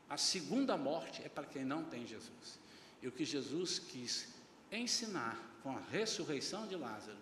A 0.10 0.15
segunda 0.15 0.77
morte 0.77 1.23
é 1.23 1.30
para 1.30 1.45
quem 1.45 1.65
não 1.65 1.84
tem 1.84 2.06
Jesus. 2.06 2.60
E 3.01 3.08
o 3.08 3.12
que 3.12 3.25
Jesus 3.25 3.80
quis 3.80 4.27
ensinar 4.71 5.38
com 5.63 5.75
a 5.75 5.80
ressurreição 5.91 6.67
de 6.67 6.75
Lázaro 6.75 7.17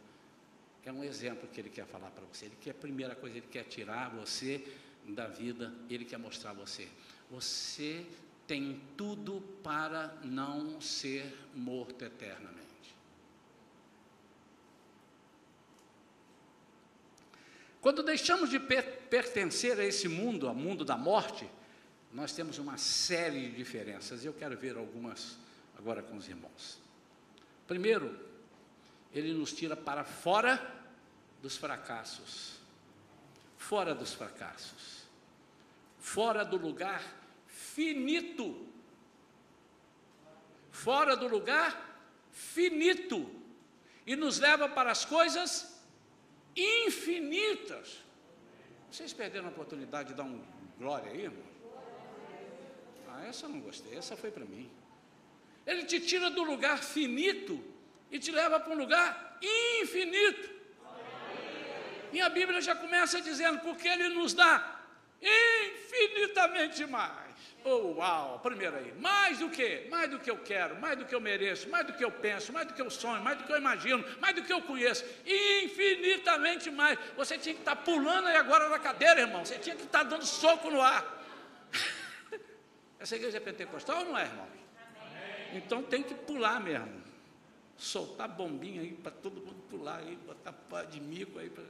é 0.83 0.91
um 0.91 1.03
exemplo 1.03 1.47
que 1.47 1.59
ele 1.59 1.69
quer 1.69 1.85
falar 1.85 2.11
para 2.11 2.25
você. 2.25 2.45
Ele 2.45 2.57
quer, 2.61 2.71
a 2.71 2.75
primeira 2.75 3.15
coisa, 3.15 3.37
ele 3.37 3.47
quer 3.47 3.63
tirar 3.63 4.09
você 4.09 4.63
da 5.07 5.27
vida, 5.27 5.73
ele 5.89 6.05
quer 6.05 6.17
mostrar 6.17 6.51
a 6.51 6.53
você. 6.53 6.87
Você 7.31 8.05
tem 8.47 8.81
tudo 8.95 9.41
para 9.63 10.15
não 10.23 10.79
ser 10.79 11.35
morto 11.53 12.03
eternamente. 12.03 12.65
Quando 17.81 18.01
deixamos 18.01 18.49
de 18.49 18.59
pertencer 18.59 19.79
a 19.79 19.85
esse 19.85 20.07
mundo, 20.07 20.47
ao 20.47 20.55
mundo 20.55 20.83
da 20.83 20.97
morte, 20.97 21.47
nós 22.11 22.31
temos 22.31 22.57
uma 22.57 22.77
série 22.77 23.49
de 23.49 23.55
diferenças. 23.55 24.25
Eu 24.25 24.33
quero 24.33 24.57
ver 24.57 24.77
algumas 24.77 25.37
agora 25.77 26.01
com 26.01 26.17
os 26.17 26.27
irmãos. 26.27 26.79
Primeiro, 27.67 28.17
ele 29.13 29.33
nos 29.33 29.53
tira 29.53 29.75
para 29.75 30.03
fora 30.03 30.59
dos 31.41 31.57
fracassos. 31.57 32.59
Fora 33.57 33.93
dos 33.93 34.13
fracassos. 34.13 35.03
Fora 35.99 36.43
do 36.43 36.57
lugar 36.57 37.03
finito. 37.75 38.65
Fora 40.71 41.15
do 41.15 41.27
lugar 41.27 41.69
finito. 42.31 43.29
E 44.07 44.15
nos 44.15 44.39
leva 44.39 44.69
para 44.69 44.91
as 44.91 45.03
coisas 45.03 45.49
infinitas. 46.55 48.03
Vocês 48.89 49.11
perderam 49.11 49.47
a 49.47 49.49
oportunidade 49.49 50.09
de 50.09 50.15
dar 50.15 50.23
um 50.23 50.41
glória 50.77 51.11
aí, 51.11 51.23
irmão? 51.23 51.43
Ah, 53.09 53.25
essa 53.25 53.45
eu 53.45 53.49
não 53.49 53.59
gostei, 53.59 53.97
essa 53.97 54.15
foi 54.15 54.31
para 54.31 54.45
mim. 54.45 54.69
Ele 55.65 55.83
te 55.83 55.99
tira 55.99 56.29
do 56.29 56.43
lugar 56.43 56.77
finito 56.77 57.61
e 58.11 58.19
te 58.19 58.31
leva 58.31 58.59
para 58.59 58.73
um 58.73 58.77
lugar 58.77 59.37
infinito. 59.81 60.49
E 62.13 62.21
a 62.21 62.29
Bíblia 62.29 62.61
já 62.61 62.75
começa 62.75 63.19
dizendo, 63.19 63.59
porque 63.59 63.87
Ele 63.87 64.09
nos 64.09 64.33
dá 64.33 64.79
infinitamente 65.21 66.85
mais. 66.85 67.24
Oh, 67.67 67.95
uau, 67.97 68.39
primeiro 68.43 68.75
aí, 68.77 68.93
mais 68.99 69.39
do 69.39 69.49
que? 69.49 69.87
Mais 69.89 70.07
do 70.07 70.19
que 70.19 70.29
eu 70.29 70.37
quero, 70.37 70.79
mais 70.79 70.95
do 70.99 71.03
que 71.03 71.15
eu 71.15 71.19
mereço, 71.19 71.67
mais 71.67 71.83
do 71.87 71.93
que 71.93 72.05
eu 72.05 72.11
penso, 72.11 72.53
mais 72.53 72.67
do 72.67 72.75
que 72.75 72.81
eu 72.81 72.91
sonho, 72.91 73.23
mais 73.23 73.39
do 73.39 73.43
que 73.43 73.51
eu 73.51 73.57
imagino, 73.57 74.05
mais 74.19 74.35
do 74.35 74.43
que 74.43 74.53
eu 74.53 74.61
conheço, 74.61 75.03
infinitamente 75.25 76.69
mais. 76.69 76.99
Você 77.17 77.39
tinha 77.39 77.55
que 77.55 77.61
estar 77.61 77.75
pulando 77.77 78.27
aí 78.27 78.35
agora 78.35 78.69
na 78.69 78.77
cadeira, 78.77 79.21
irmão, 79.21 79.43
você 79.43 79.57
tinha 79.57 79.75
que 79.75 79.81
estar 79.81 80.03
dando 80.03 80.23
soco 80.23 80.69
no 80.69 80.79
ar. 80.79 81.03
Essa 82.99 83.15
igreja 83.15 83.37
é 83.37 83.39
pentecostal 83.39 83.97
ou 83.97 84.05
não 84.05 84.17
é, 84.19 84.25
irmão? 84.25 84.47
Então 85.53 85.81
tem 85.81 86.03
que 86.03 86.13
pular 86.13 86.59
mesmo. 86.61 87.03
Soltar 87.75 88.29
bombinha 88.29 88.81
aí 88.81 88.93
para 88.93 89.11
todo 89.11 89.41
mundo 89.41 89.63
pular 89.71 89.97
aí, 89.97 90.15
botar 90.17 90.53
pá 90.53 90.83
de 90.83 91.01
mico 91.01 91.39
aí. 91.39 91.49
Pra... 91.49 91.63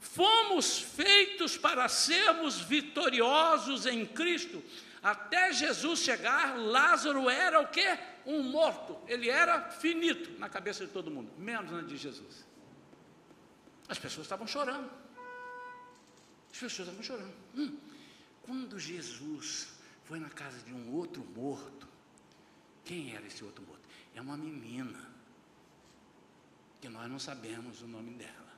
Fomos 0.00 0.78
feitos 0.78 1.58
para 1.58 1.86
sermos 1.88 2.58
vitoriosos 2.58 3.84
em 3.84 4.06
Cristo. 4.06 4.62
Até 5.02 5.52
Jesus 5.52 6.00
chegar, 6.00 6.58
Lázaro 6.58 7.28
era 7.28 7.60
o 7.60 7.68
quê? 7.68 7.98
Um 8.24 8.42
morto. 8.42 8.98
Ele 9.06 9.28
era 9.28 9.70
finito 9.70 10.38
na 10.38 10.48
cabeça 10.48 10.86
de 10.86 10.92
todo 10.92 11.10
mundo, 11.10 11.30
menos 11.36 11.70
na 11.70 11.82
de 11.82 11.98
Jesus. 11.98 12.46
As 13.88 13.98
pessoas 13.98 14.24
estavam 14.24 14.46
chorando. 14.46 14.90
As 16.50 16.58
pessoas 16.58 16.88
estavam 16.88 17.02
chorando. 17.02 17.34
Hum, 17.54 17.78
quando 18.42 18.78
Jesus 18.78 19.74
foi 20.04 20.18
na 20.18 20.30
casa 20.30 20.58
de 20.62 20.72
um 20.72 20.94
outro 20.94 21.22
morto, 21.36 21.86
quem 22.84 23.14
era 23.14 23.26
esse 23.26 23.44
outro 23.44 23.62
morto? 23.64 23.82
É 24.14 24.20
uma 24.20 24.36
menina, 24.36 25.08
que 26.80 26.88
nós 26.88 27.08
não 27.10 27.18
sabemos 27.18 27.82
o 27.82 27.86
nome 27.86 28.14
dela 28.14 28.49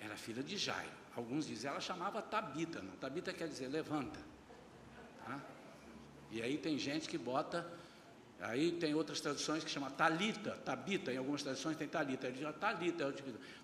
era 0.00 0.16
filha 0.16 0.42
de 0.42 0.56
Jairo. 0.56 0.90
Alguns 1.16 1.46
dizem, 1.46 1.70
ela 1.70 1.80
chamava 1.80 2.20
Tabita, 2.20 2.82
não. 2.82 2.92
Tabita 2.96 3.32
quer 3.32 3.48
dizer 3.48 3.68
levanta. 3.68 4.20
Tá? 5.24 5.40
E 6.30 6.42
aí 6.42 6.58
tem 6.58 6.78
gente 6.78 7.08
que 7.08 7.16
bota, 7.16 7.66
aí 8.38 8.72
tem 8.72 8.94
outras 8.94 9.20
traduções 9.20 9.64
que 9.64 9.70
chama 9.70 9.90
Talita, 9.90 10.50
Tabita, 10.64 11.10
em 11.12 11.16
algumas 11.16 11.42
traduções 11.42 11.76
tem 11.76 11.88
Talita. 11.88 12.26
Ele 12.26 12.44
diz 12.44 12.56
Talita, 12.56 13.14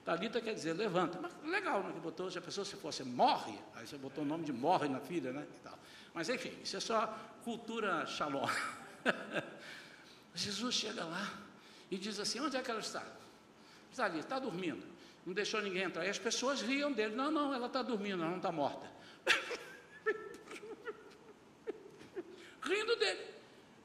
Talita 0.05 0.41
quer 0.41 0.55
dizer 0.55 0.73
levanta. 0.73 1.19
Mas 1.21 1.33
legal, 1.45 1.83
né? 1.83 1.93
Que 1.93 2.01
botou, 2.01 2.31
se 2.31 2.39
a 2.39 2.43
pessoa 2.43 2.65
se 2.65 2.77
fosse 2.77 3.05
morre, 3.05 3.59
aí 3.75 3.87
você 3.87 3.99
botou 3.99 4.25
o 4.25 4.27
nome 4.27 4.45
de 4.45 4.53
morre 4.53 4.89
na 4.89 5.01
filha, 5.01 5.33
né? 5.33 5.47
Mas 6.15 6.29
enfim, 6.31 6.57
isso 6.63 6.77
é 6.77 6.81
só 6.81 7.07
cultura 7.45 8.07
shalom. 8.07 8.49
Jesus 10.35 10.75
chega 10.75 11.05
lá 11.05 11.31
e 11.91 11.99
diz 11.99 12.19
assim: 12.19 12.41
onde 12.41 12.57
é 12.57 12.63
que 12.63 12.71
ela 12.71 12.81
está? 12.81 13.03
Está 13.91 14.07
ali, 14.07 14.21
está 14.21 14.39
dormindo 14.39 14.93
não 15.25 15.33
deixou 15.33 15.63
ninguém 15.63 15.85
entrar. 15.85 16.05
E 16.05 16.09
as 16.09 16.19
pessoas 16.19 16.61
riam 16.61 16.93
dele: 16.93 17.15
não, 17.15 17.31
não, 17.31 17.55
ela 17.55 17.67
está 17.67 17.83
dormindo, 17.83 18.23
ela 18.23 18.31
não 18.31 18.39
está 18.39 18.51
morta. 18.51 18.91
Rindo 22.63 22.97
dele. 22.97 23.27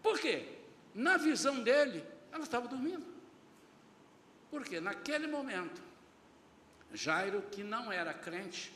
Por 0.01 0.19
quê? 0.19 0.57
Na 0.93 1.17
visão 1.17 1.61
dele, 1.61 2.03
ela 2.31 2.43
estava 2.43 2.67
dormindo. 2.67 3.05
Porque 4.49 4.79
naquele 4.79 5.27
momento, 5.27 5.81
Jairo, 6.93 7.41
que 7.51 7.63
não 7.63 7.91
era 7.91 8.13
crente, 8.13 8.71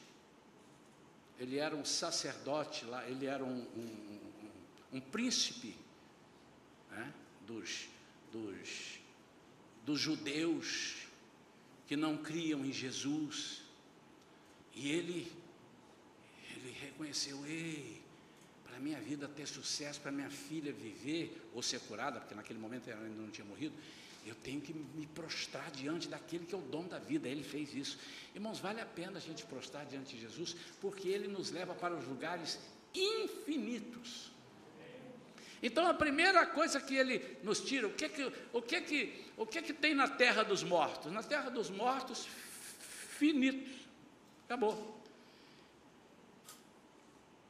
ele 1.40 1.58
era 1.58 1.76
um 1.76 1.86
sacerdote 1.86 2.86
lá, 2.86 3.08
ele 3.08 3.26
era 3.26 3.44
um, 3.44 3.48
um, 3.48 4.20
um, 4.94 4.98
um 4.98 5.02
príncipe 5.02 5.76
né, 6.92 7.12
dos, 7.48 7.88
dos, 8.32 9.00
dos 9.84 10.00
judeus 10.00 11.08
que 11.92 11.98
não 11.98 12.16
criam 12.16 12.66
em 12.66 12.72
Jesus. 12.72 13.64
E 14.74 14.90
ele, 14.90 15.30
ele 16.56 16.72
reconheceu, 16.80 17.46
ei, 17.46 18.02
para 18.64 18.80
minha 18.80 18.98
vida 19.02 19.28
ter 19.28 19.46
sucesso, 19.46 20.00
para 20.00 20.10
minha 20.10 20.30
filha 20.30 20.72
viver 20.72 21.50
ou 21.54 21.62
ser 21.62 21.82
curada, 21.82 22.22
porque 22.22 22.34
naquele 22.34 22.60
momento 22.60 22.90
ela 22.90 23.04
ainda 23.04 23.22
não 23.22 23.30
tinha 23.30 23.44
morrido, 23.44 23.76
eu 24.26 24.34
tenho 24.36 24.62
que 24.62 24.74
me 24.74 25.06
prostrar 25.08 25.70
diante 25.70 26.08
daquele 26.08 26.46
que 26.46 26.56
é 26.56 26.58
o 26.58 26.62
dono 26.62 26.88
da 26.88 26.98
vida. 26.98 27.28
Ele 27.28 27.44
fez 27.44 27.74
isso. 27.74 28.00
Irmãos, 28.34 28.58
vale 28.58 28.80
a 28.80 28.86
pena 28.86 29.18
a 29.18 29.22
gente 29.22 29.44
prostrar 29.44 29.86
diante 29.86 30.16
de 30.16 30.22
Jesus, 30.22 30.56
porque 30.80 31.10
ele 31.10 31.28
nos 31.28 31.52
leva 31.52 31.74
para 31.74 31.94
os 31.94 32.08
lugares 32.08 32.58
infinitos. 32.96 34.31
Então 35.62 35.86
a 35.86 35.94
primeira 35.94 36.46
coisa 36.46 36.80
que 36.80 36.96
ele 36.96 37.38
nos 37.44 37.62
tira, 37.62 37.88
o 37.88 37.94
que 37.94 38.10
que, 38.10 38.32
o 38.52 38.62
que, 38.62 38.82
que, 38.82 39.26
o 39.38 39.46
que, 39.46 39.62
que 39.62 39.74
tem 39.74 39.94
na 39.94 40.08
terra 40.08 40.44
dos 40.44 40.64
mortos? 40.64 41.12
Na 41.12 41.22
terra 41.22 41.50
dos 41.50 41.70
mortos, 41.70 42.28
finitos. 43.18 43.72
Acabou. 44.46 45.00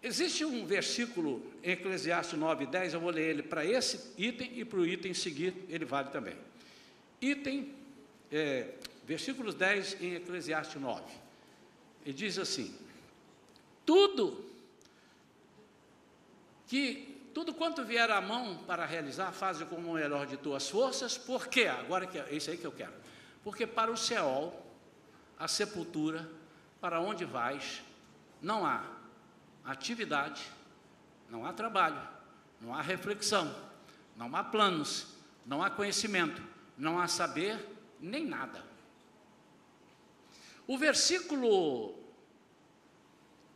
Existe 0.03 0.43
um 0.43 0.65
versículo 0.65 1.53
em 1.63 1.71
Eclesiastes 1.71 2.37
9, 2.37 2.65
10, 2.65 2.95
eu 2.95 2.99
vou 2.99 3.11
ler 3.11 3.29
ele 3.29 3.43
para 3.43 3.63
esse 3.65 4.11
item 4.17 4.59
e 4.59 4.65
para 4.65 4.79
o 4.79 4.85
item 4.85 5.13
seguir, 5.13 5.53
ele 5.69 5.85
vale 5.85 6.09
também. 6.09 6.35
Item, 7.21 7.73
é, 8.31 8.73
versículos 9.05 9.53
10 9.53 10.01
em 10.01 10.15
Eclesiastes 10.15 10.81
9. 10.81 11.03
Ele 12.03 12.13
diz 12.13 12.39
assim: 12.39 12.75
Tudo 13.85 14.43
que 16.67 17.10
tudo 17.33 17.53
quanto 17.53 17.83
vier 17.83 18.09
à 18.11 18.19
mão 18.19 18.57
para 18.67 18.85
realizar, 18.85 19.31
faze 19.31 19.65
com 19.65 19.75
o 19.75 19.93
melhor 19.93 20.25
de 20.25 20.37
tuas 20.37 20.69
forças, 20.69 21.17
por 21.17 21.47
quê? 21.47 21.67
Agora 21.67 22.05
que 22.05 22.17
é 22.17 22.33
isso 22.33 22.51
aí 22.51 22.57
que 22.57 22.65
eu 22.65 22.71
quero. 22.71 22.93
Porque 23.43 23.65
para 23.65 23.91
o 23.91 23.97
Seol, 23.97 24.65
a 25.39 25.47
sepultura, 25.47 26.29
para 26.79 26.99
onde 26.99 27.25
vais, 27.25 27.81
não 28.41 28.65
há 28.65 28.83
atividade, 29.63 30.41
não 31.29 31.45
há 31.45 31.53
trabalho, 31.53 32.01
não 32.59 32.73
há 32.73 32.81
reflexão, 32.81 33.53
não 34.15 34.35
há 34.35 34.43
planos, 34.43 35.07
não 35.45 35.63
há 35.63 35.69
conhecimento, 35.69 36.41
não 36.77 36.99
há 36.99 37.07
saber, 37.07 37.59
nem 37.99 38.25
nada. 38.25 38.63
O 40.67 40.77
versículo 40.77 42.01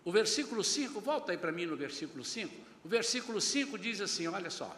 o 0.05 0.11
versículo 0.11 0.63
5, 0.63 1.01
volta 1.01 1.31
aí 1.31 1.38
para 1.38 1.51
mim 1.51 1.65
no 1.65 1.75
versículo 1.75 2.23
5. 2.23 2.64
O 2.86 2.88
versículo 2.88 3.41
5 3.41 3.80
diz 3.80 4.00
assim: 4.00 4.28
olha 4.28 4.52
só. 4.52 4.71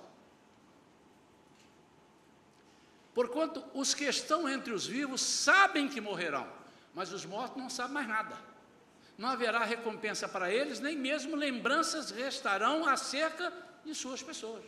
Porquanto 3.13 3.62
os 3.74 3.93
que 3.93 4.06
estão 4.06 4.48
entre 4.48 4.72
os 4.72 4.88
vivos 4.88 5.20
sabem 5.20 5.89
que 5.89 6.00
morrerão, 6.00 6.48
mas 6.96 7.12
os 7.12 7.26
mortos 7.26 7.62
não 7.62 7.70
sabem 7.70 7.96
mais 7.96 8.08
nada. 8.08 8.38
Não 9.17 9.28
haverá 9.28 9.65
recompensa 9.65 10.26
para 10.30 10.54
eles, 10.54 10.80
nem 10.80 10.96
mesmo 10.96 11.36
lembranças 11.36 12.10
restarão 12.10 12.88
acerca 12.88 13.52
de 13.84 13.93
suas 13.93 14.24
pessoas. 14.24 14.63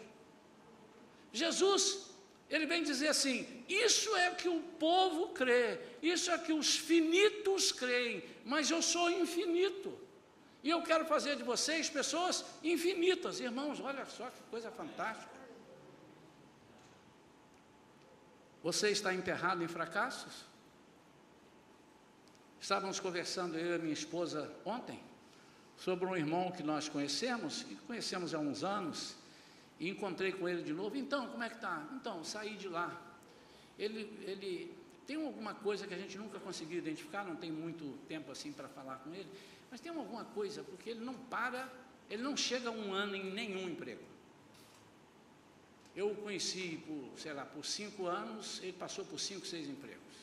Jesus, 1.31 2.09
ele 2.49 2.65
vem 2.65 2.83
dizer 2.83 3.07
assim: 3.07 3.63
isso 3.69 4.13
é 4.17 4.31
que 4.31 4.49
o 4.49 4.59
povo 4.59 5.29
crê, 5.29 5.79
isso 6.01 6.29
é 6.29 6.37
que 6.37 6.51
os 6.51 6.75
finitos 6.75 7.71
creem, 7.71 8.21
mas 8.43 8.69
eu 8.69 8.81
sou 8.81 9.09
infinito. 9.09 10.08
E 10.63 10.69
eu 10.69 10.81
quero 10.83 11.05
fazer 11.05 11.37
de 11.37 11.43
vocês 11.43 11.89
pessoas 11.89 12.43
infinitas, 12.63 13.39
irmãos, 13.39 13.79
olha 13.79 14.05
só 14.05 14.29
que 14.29 14.41
coisa 14.49 14.69
fantástica. 14.69 15.39
Você 18.61 18.89
está 18.89 19.13
enterrado 19.13 19.63
em 19.63 19.67
fracassos? 19.67 20.45
Estávamos 22.59 22.99
conversando, 22.99 23.57
eu 23.57 23.77
e 23.77 23.79
minha 23.79 23.93
esposa, 23.93 24.53
ontem, 24.65 25.01
sobre 25.77 26.05
um 26.05 26.15
irmão 26.15 26.51
que 26.51 26.61
nós 26.61 26.89
conhecemos, 26.89 27.65
e 27.69 27.75
conhecemos 27.87 28.33
há 28.33 28.39
uns 28.39 28.65
anos, 28.65 29.15
e 29.79 29.87
encontrei 29.87 30.33
com 30.33 30.47
ele 30.47 30.61
de 30.61 30.73
novo. 30.73 30.97
Então, 30.97 31.29
como 31.29 31.41
é 31.41 31.47
que 31.47 31.55
está? 31.55 31.87
Então, 31.93 32.21
saí 32.21 32.57
de 32.57 32.67
lá. 32.67 33.01
Ele, 33.77 34.01
ele 34.27 34.77
tem 35.09 35.25
alguma 35.25 35.55
coisa 35.55 35.87
que 35.87 35.93
a 35.95 35.97
gente 35.97 36.19
nunca 36.19 36.39
conseguiu 36.39 36.77
identificar, 36.77 37.25
não 37.25 37.35
tem 37.35 37.51
muito 37.51 37.97
tempo 38.07 38.31
assim 38.31 38.51
para 38.51 38.67
falar 38.67 38.97
com 38.97 39.11
ele. 39.11 39.27
Mas 39.71 39.81
tem 39.81 39.91
alguma 39.91 40.23
coisa, 40.23 40.63
porque 40.63 40.91
ele 40.91 40.99
não 40.99 41.15
para, 41.15 41.67
ele 42.07 42.21
não 42.21 42.37
chega 42.37 42.69
um 42.69 42.93
ano 42.93 43.15
em 43.15 43.31
nenhum 43.31 43.67
emprego. 43.67 44.03
Eu 45.95 46.11
o 46.11 46.15
conheci 46.15 46.83
por, 46.85 47.19
sei 47.19 47.33
lá, 47.33 47.43
por 47.43 47.65
cinco 47.65 48.05
anos, 48.05 48.61
ele 48.61 48.73
passou 48.73 49.03
por 49.03 49.19
cinco, 49.19 49.47
seis 49.47 49.67
empregos. 49.67 50.15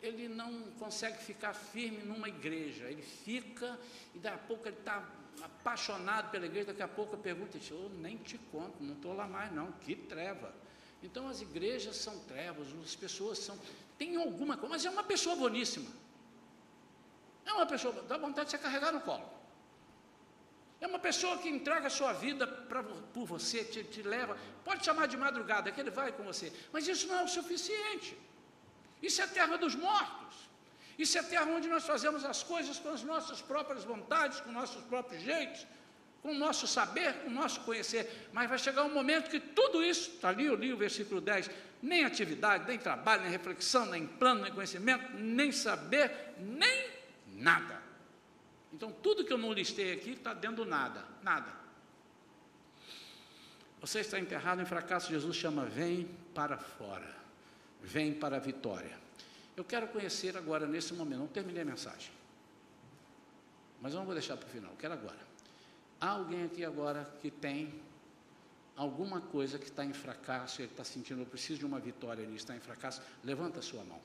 Ele 0.00 0.28
não 0.28 0.70
consegue 0.78 1.18
ficar 1.18 1.52
firme 1.52 2.04
numa 2.04 2.28
igreja, 2.28 2.84
ele 2.84 3.02
fica, 3.02 3.76
e 4.14 4.20
daqui 4.20 4.36
a 4.36 4.46
pouco 4.46 4.68
ele 4.68 4.76
está 4.76 5.04
apaixonado 5.42 6.30
pela 6.30 6.46
igreja, 6.46 6.66
daqui 6.66 6.82
a 6.82 6.88
pouco 6.88 7.16
eu 7.16 7.18
pergunto, 7.18 7.58
eu 7.68 7.90
nem 7.98 8.16
te 8.16 8.38
conto, 8.52 8.80
não 8.80 8.94
estou 8.94 9.12
lá 9.12 9.26
mais 9.26 9.52
não, 9.52 9.72
que 9.72 9.96
treva. 9.96 10.54
Então 11.02 11.28
as 11.28 11.40
igrejas 11.40 11.96
são 11.96 12.18
trevas, 12.20 12.68
as 12.84 12.94
pessoas 12.94 13.38
são, 13.38 13.58
tem 13.98 14.16
alguma 14.16 14.56
coisa, 14.56 14.74
mas 14.74 14.84
é 14.84 14.90
uma 14.90 15.02
pessoa 15.02 15.34
boníssima. 15.34 15.90
É 17.46 17.52
uma 17.52 17.66
pessoa, 17.66 17.92
dá 18.02 18.16
vontade 18.18 18.46
de 18.46 18.50
você 18.52 18.58
carregar 18.58 18.92
no 18.92 19.00
colo. 19.00 19.28
É 20.80 20.86
uma 20.86 20.98
pessoa 20.98 21.36
que 21.38 21.48
entrega 21.48 21.86
a 21.88 21.90
sua 21.90 22.12
vida 22.12 22.46
pra, 22.46 22.82
por 22.82 23.26
você, 23.26 23.64
te, 23.64 23.84
te 23.84 24.02
leva, 24.02 24.36
pode 24.64 24.84
chamar 24.84 25.06
de 25.06 25.16
madrugada, 25.16 25.70
que 25.70 25.80
ele 25.80 25.90
vai 25.90 26.10
com 26.12 26.22
você, 26.22 26.52
mas 26.72 26.88
isso 26.88 27.06
não 27.06 27.16
é 27.20 27.24
o 27.24 27.28
suficiente. 27.28 28.16
Isso 29.02 29.20
é 29.20 29.26
terra 29.26 29.56
dos 29.56 29.74
mortos. 29.74 30.36
Isso 30.98 31.16
é 31.18 31.22
terra 31.22 31.46
onde 31.46 31.68
nós 31.68 31.84
fazemos 31.86 32.24
as 32.24 32.42
coisas 32.42 32.78
com 32.78 32.90
as 32.90 33.02
nossas 33.02 33.40
próprias 33.40 33.84
vontades, 33.84 34.40
com 34.40 34.52
nossos 34.52 34.82
próprios 34.84 35.22
jeitos, 35.22 35.66
com 36.22 36.32
o 36.32 36.34
nosso 36.34 36.66
saber, 36.66 37.14
com 37.22 37.28
o 37.28 37.32
nosso 37.32 37.60
conhecer. 37.60 38.28
Mas 38.32 38.48
vai 38.48 38.58
chegar 38.58 38.84
um 38.84 38.92
momento 38.92 39.30
que 39.30 39.40
tudo 39.40 39.82
isso, 39.82 40.10
está 40.12 40.28
ali, 40.28 40.46
eu 40.46 40.54
li 40.54 40.72
o 40.72 40.76
versículo 40.76 41.20
10, 41.20 41.50
nem 41.82 42.04
atividade, 42.04 42.66
nem 42.66 42.78
trabalho, 42.78 43.22
nem 43.22 43.30
reflexão, 43.30 43.86
nem 43.86 44.06
plano, 44.06 44.42
nem 44.42 44.52
conhecimento, 44.52 45.12
nem 45.14 45.50
saber, 45.50 46.34
nem 46.38 46.90
nada. 47.32 47.80
Então, 48.72 48.92
tudo 48.92 49.24
que 49.24 49.32
eu 49.32 49.38
não 49.38 49.52
listei 49.52 49.92
aqui 49.92 50.10
está 50.10 50.34
dentro 50.34 50.64
do 50.64 50.64
nada, 50.64 51.04
nada. 51.22 51.60
Você 53.80 54.00
está 54.00 54.20
enterrado 54.20 54.60
em 54.60 54.66
fracasso, 54.66 55.10
Jesus 55.10 55.34
chama, 55.34 55.64
vem 55.64 56.08
para 56.34 56.58
fora, 56.58 57.16
vem 57.82 58.12
para 58.12 58.36
a 58.36 58.38
vitória. 58.38 58.98
Eu 59.56 59.64
quero 59.64 59.88
conhecer 59.88 60.36
agora, 60.36 60.66
nesse 60.66 60.92
momento, 60.92 61.18
não 61.18 61.26
terminei 61.26 61.62
a 61.62 61.64
mensagem, 61.64 62.12
mas 63.80 63.92
eu 63.92 63.98
não 63.98 64.04
vou 64.04 64.14
deixar 64.14 64.36
para 64.36 64.46
o 64.46 64.50
final, 64.50 64.72
quero 64.78 64.92
agora. 64.92 65.29
Há 66.00 66.10
alguém 66.10 66.44
aqui 66.44 66.64
agora 66.64 67.04
que 67.20 67.30
tem 67.30 67.80
alguma 68.74 69.20
coisa 69.20 69.58
que 69.58 69.66
está 69.66 69.84
em 69.84 69.92
fracasso, 69.92 70.62
ele 70.62 70.70
está 70.70 70.82
sentindo, 70.82 71.20
eu 71.20 71.26
preciso 71.26 71.58
de 71.58 71.66
uma 71.66 71.78
vitória 71.78 72.24
nisso, 72.24 72.36
está 72.36 72.56
em 72.56 72.60
fracasso, 72.60 73.02
levanta 73.22 73.58
a 73.58 73.62
sua 73.62 73.84
mão. 73.84 74.00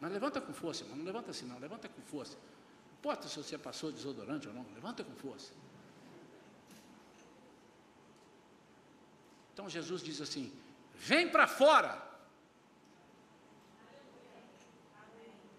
Mas 0.00 0.12
levanta 0.12 0.40
com 0.40 0.52
força, 0.52 0.82
irmão. 0.82 0.96
Não 0.96 1.04
levanta 1.04 1.30
assim, 1.30 1.46
não. 1.46 1.58
Levanta 1.58 1.88
com 1.88 2.00
força. 2.02 2.34
Não 2.34 2.98
importa 2.98 3.28
se 3.28 3.36
você 3.36 3.58
passou 3.58 3.92
desodorante 3.92 4.48
ou 4.48 4.54
não. 4.54 4.64
Levanta 4.74 5.04
com 5.04 5.14
força. 5.14 5.52
Então 9.52 9.68
Jesus 9.68 10.02
diz 10.02 10.20
assim: 10.22 10.50
vem 10.94 11.28
para 11.28 11.46
fora. 11.46 12.02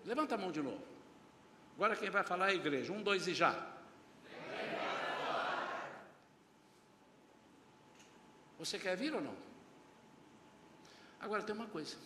Levanta 0.03 0.33
a 0.33 0.37
mão 0.39 0.51
de 0.51 0.61
novo. 0.61 0.90
Agora 1.81 1.95
quem 1.95 2.11
vai 2.11 2.21
falar 2.21 2.49
é 2.49 2.51
a 2.51 2.53
igreja. 2.53 2.93
Um, 2.93 3.01
dois 3.01 3.27
e 3.27 3.33
já. 3.33 3.59
Você 8.59 8.77
quer 8.77 8.95
vir 8.95 9.15
ou 9.15 9.19
não? 9.19 9.35
Agora 11.19 11.41
tem 11.41 11.55
uma 11.55 11.65
coisa. 11.65 11.97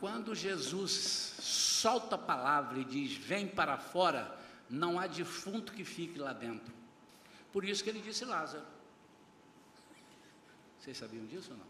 Quando 0.00 0.34
Jesus 0.34 0.90
solta 1.38 2.16
a 2.16 2.18
palavra 2.18 2.80
e 2.80 2.84
diz: 2.84 3.16
Vem 3.18 3.46
para 3.46 3.78
fora, 3.78 4.36
não 4.68 4.98
há 4.98 5.06
defunto 5.06 5.74
que 5.74 5.84
fique 5.84 6.18
lá 6.18 6.32
dentro. 6.32 6.74
Por 7.52 7.64
isso 7.64 7.84
que 7.84 7.90
ele 7.90 8.00
disse 8.00 8.24
Lázaro. 8.24 8.66
Vocês 10.80 10.96
sabiam 10.96 11.24
disso 11.26 11.52
ou 11.52 11.58
não? 11.58 11.66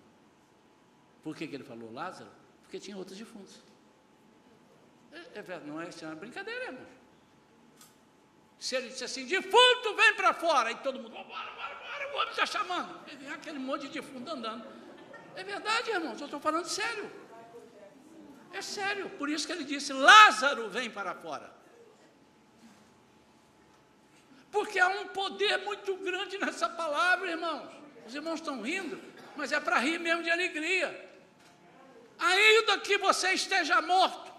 Por 1.22 1.36
que, 1.36 1.46
que 1.46 1.54
ele 1.54 1.62
falou 1.62 1.92
Lázaro? 1.92 2.30
Porque 2.62 2.80
tinha 2.80 2.96
outros 2.96 3.18
defuntos. 3.18 3.73
É, 5.14 5.38
é, 5.38 5.60
não 5.64 5.80
é, 5.80 5.88
isso 5.88 6.04
é 6.04 6.08
uma 6.08 6.16
brincadeira, 6.16 6.64
irmão. 6.66 6.86
Se 8.58 8.76
ele 8.76 8.88
disse 8.88 9.04
assim, 9.04 9.26
defunto, 9.26 9.94
vem 9.94 10.14
para 10.14 10.32
fora, 10.34 10.70
e 10.72 10.76
todo 10.76 10.98
mundo, 10.98 11.10
bora, 11.10 11.24
bora, 11.24 11.52
bora, 11.52 12.12
o 12.12 12.16
homem 12.16 12.30
está 12.30 12.46
chamando. 12.46 13.00
E 13.12 13.16
vem 13.16 13.30
aquele 13.30 13.58
monte 13.58 13.82
de 13.82 14.00
defunto 14.00 14.30
andando. 14.30 14.66
É 15.36 15.44
verdade, 15.44 15.90
irmãos, 15.90 16.20
eu 16.20 16.24
estou 16.24 16.40
falando 16.40 16.66
sério. 16.66 17.10
É 18.52 18.62
sério, 18.62 19.10
por 19.10 19.28
isso 19.28 19.46
que 19.46 19.52
ele 19.52 19.64
disse: 19.64 19.92
Lázaro 19.92 20.68
vem 20.68 20.88
para 20.88 21.14
fora. 21.14 21.52
Porque 24.50 24.78
há 24.78 24.88
um 24.88 25.08
poder 25.08 25.58
muito 25.58 25.96
grande 25.96 26.38
nessa 26.38 26.68
palavra, 26.68 27.30
irmãos. 27.30 27.68
Os 28.06 28.14
irmãos 28.14 28.36
estão 28.36 28.62
rindo, 28.62 29.00
mas 29.36 29.50
é 29.50 29.58
para 29.58 29.78
rir 29.78 29.98
mesmo 29.98 30.22
de 30.22 30.30
alegria. 30.30 30.88
Ainda 32.18 32.78
que 32.78 32.96
você 32.96 33.32
esteja 33.32 33.82
morto. 33.82 34.33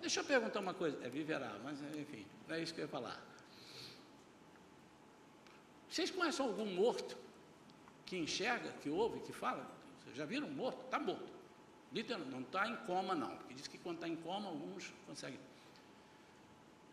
Deixa 0.00 0.20
eu 0.20 0.24
perguntar 0.24 0.60
uma 0.60 0.74
coisa. 0.74 0.98
É 1.04 1.08
viverá, 1.08 1.58
mas 1.62 1.80
enfim, 1.96 2.26
não 2.48 2.54
é 2.56 2.62
isso 2.62 2.74
que 2.74 2.80
eu 2.80 2.84
ia 2.84 2.88
falar. 2.88 3.20
Vocês 5.88 6.10
conhecem 6.10 6.44
algum 6.46 6.66
morto 6.66 7.16
que 8.06 8.16
enxerga, 8.16 8.72
que 8.82 8.88
ouve, 8.88 9.20
que 9.20 9.32
fala? 9.32 9.68
Vocês 10.02 10.16
já 10.16 10.24
viram 10.24 10.46
um 10.46 10.52
morto? 10.52 10.84
Está 10.84 10.98
morto. 10.98 11.30
Literalmente, 11.92 12.32
não 12.32 12.40
está 12.42 12.68
em 12.68 12.76
coma, 12.86 13.14
não. 13.14 13.36
Porque 13.36 13.54
diz 13.54 13.66
que 13.66 13.78
quando 13.78 13.96
está 13.96 14.08
em 14.08 14.16
coma, 14.16 14.48
alguns 14.48 14.92
conseguem. 15.06 15.40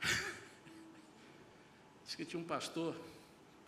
diz 2.03 2.15
que 2.15 2.25
tinha 2.25 2.41
um 2.41 2.45
pastor 2.45 2.95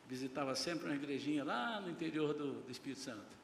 visitava 0.10 0.56
sempre 0.56 0.88
uma 0.88 0.95
igrejinha 0.95 1.43
lá 1.43 1.80
no 1.80 1.91
interior 1.91 2.34
do, 2.34 2.63
do 2.63 2.71
Espírito 2.71 2.99
Santo. 2.99 3.38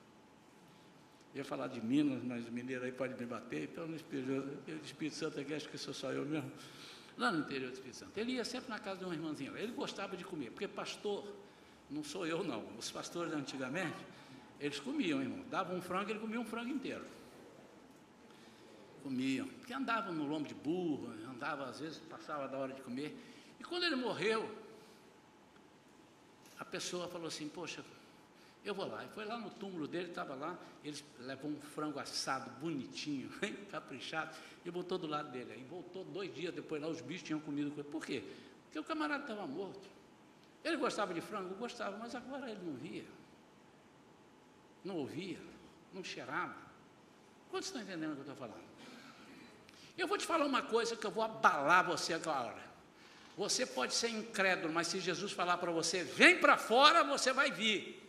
Ia 1.35 1.43
falar 1.43 1.67
de 1.67 1.81
Minas, 1.81 2.23
mas 2.23 2.49
mineiro 2.49 2.85
aí 2.85 2.91
pode 2.91 3.13
me 3.19 3.25
bater, 3.25 3.63
então 3.63 3.85
no 3.85 3.95
Espírito, 3.95 4.57
Espírito 4.83 5.15
Santo 5.15 5.39
aqui 5.39 5.53
acho 5.53 5.67
que 5.69 5.77
sou 5.77 5.93
só 5.93 6.11
eu 6.11 6.25
mesmo. 6.25 6.51
Lá 7.17 7.31
no 7.31 7.39
interior 7.39 7.69
do 7.69 7.73
Espírito 7.73 7.97
Santo. 7.97 8.17
Ele 8.17 8.33
ia 8.33 8.45
sempre 8.45 8.69
na 8.69 8.79
casa 8.79 8.99
de 8.99 9.05
uma 9.05 9.13
irmãzinha. 9.13 9.51
Ele 9.57 9.73
gostava 9.73 10.15
de 10.15 10.23
comer, 10.23 10.51
porque 10.51 10.67
pastor, 10.67 11.25
não 11.89 12.03
sou 12.03 12.25
eu 12.25 12.43
não, 12.43 12.65
os 12.77 12.89
pastores 12.89 13.33
antigamente, 13.33 13.97
eles 14.59 14.79
comiam, 14.79 15.21
irmão. 15.21 15.43
Davam 15.51 15.75
um 15.77 15.81
frango, 15.81 16.09
ele 16.09 16.19
comia 16.19 16.39
um 16.39 16.45
frango 16.45 16.69
inteiro 16.69 17.05
comiam, 19.05 19.47
porque 19.47 19.71
andavam 19.71 20.11
no 20.11 20.25
lombo 20.25 20.47
de 20.47 20.55
burro, 20.55 21.13
andava 21.29 21.65
às 21.65 21.79
vezes, 21.79 21.99
passava 22.09 22.47
da 22.47 22.57
hora 22.57 22.73
de 22.73 22.81
comer. 22.81 23.15
E 23.59 23.63
quando 23.63 23.83
ele 23.83 23.95
morreu, 23.95 24.49
a 26.57 26.65
pessoa 26.65 27.07
falou 27.07 27.27
assim, 27.27 27.47
poxa, 27.47 27.85
eu 28.65 28.73
vou 28.73 28.87
lá. 28.87 29.03
E 29.05 29.07
foi 29.09 29.25
lá 29.25 29.37
no 29.37 29.49
túmulo 29.51 29.87
dele, 29.87 30.09
estava 30.09 30.33
lá, 30.33 30.57
ele 30.83 30.97
levou 31.19 31.51
um 31.51 31.59
frango 31.61 31.99
assado, 31.99 32.49
bonitinho, 32.59 33.29
caprichado, 33.71 34.35
e 34.65 34.71
botou 34.71 34.97
do 34.97 35.07
lado 35.07 35.31
dele. 35.31 35.53
Aí 35.53 35.63
voltou 35.63 36.03
dois 36.03 36.33
dias 36.33 36.53
depois 36.53 36.81
lá, 36.81 36.87
os 36.87 37.01
bichos 37.01 37.23
tinham 37.23 37.39
comido. 37.39 37.71
Por 37.85 38.05
quê? 38.05 38.23
Porque 38.65 38.79
o 38.79 38.83
camarada 38.83 39.23
estava 39.23 39.45
morto. 39.45 39.87
Ele 40.63 40.77
gostava 40.77 41.13
de 41.13 41.21
frango? 41.21 41.53
Gostava, 41.55 41.95
mas 41.97 42.15
agora 42.15 42.49
ele 42.49 42.61
não 42.63 42.73
via. 42.73 43.05
Não 44.83 44.97
ouvia, 44.97 45.39
não 45.93 46.03
cheirava. 46.03 46.55
Quantos 47.49 47.67
estão 47.67 47.81
entendendo 47.81 48.11
o 48.11 48.15
que 48.15 48.21
eu 48.21 48.33
estou 48.33 48.35
falando? 48.35 48.65
Eu 49.97 50.07
vou 50.07 50.17
te 50.17 50.25
falar 50.25 50.45
uma 50.45 50.63
coisa 50.63 50.95
que 50.95 51.05
eu 51.05 51.11
vou 51.11 51.23
abalar 51.23 51.85
você 51.85 52.13
agora. 52.13 52.63
Você 53.37 53.65
pode 53.65 53.93
ser 53.93 54.09
incrédulo, 54.09 54.73
mas 54.73 54.87
se 54.87 54.99
Jesus 54.99 55.31
falar 55.31 55.57
para 55.57 55.71
você, 55.71 56.03
vem 56.03 56.39
para 56.39 56.57
fora, 56.57 57.03
você 57.03 57.31
vai 57.31 57.51
vir. 57.51 58.04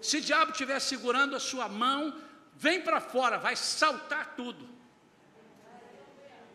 Se 0.00 0.18
o 0.18 0.20
diabo 0.20 0.52
estiver 0.52 0.80
segurando 0.80 1.34
a 1.34 1.40
sua 1.40 1.68
mão, 1.68 2.20
vem 2.54 2.82
para 2.82 3.00
fora, 3.00 3.38
vai 3.38 3.56
saltar 3.56 4.34
tudo. 4.36 4.68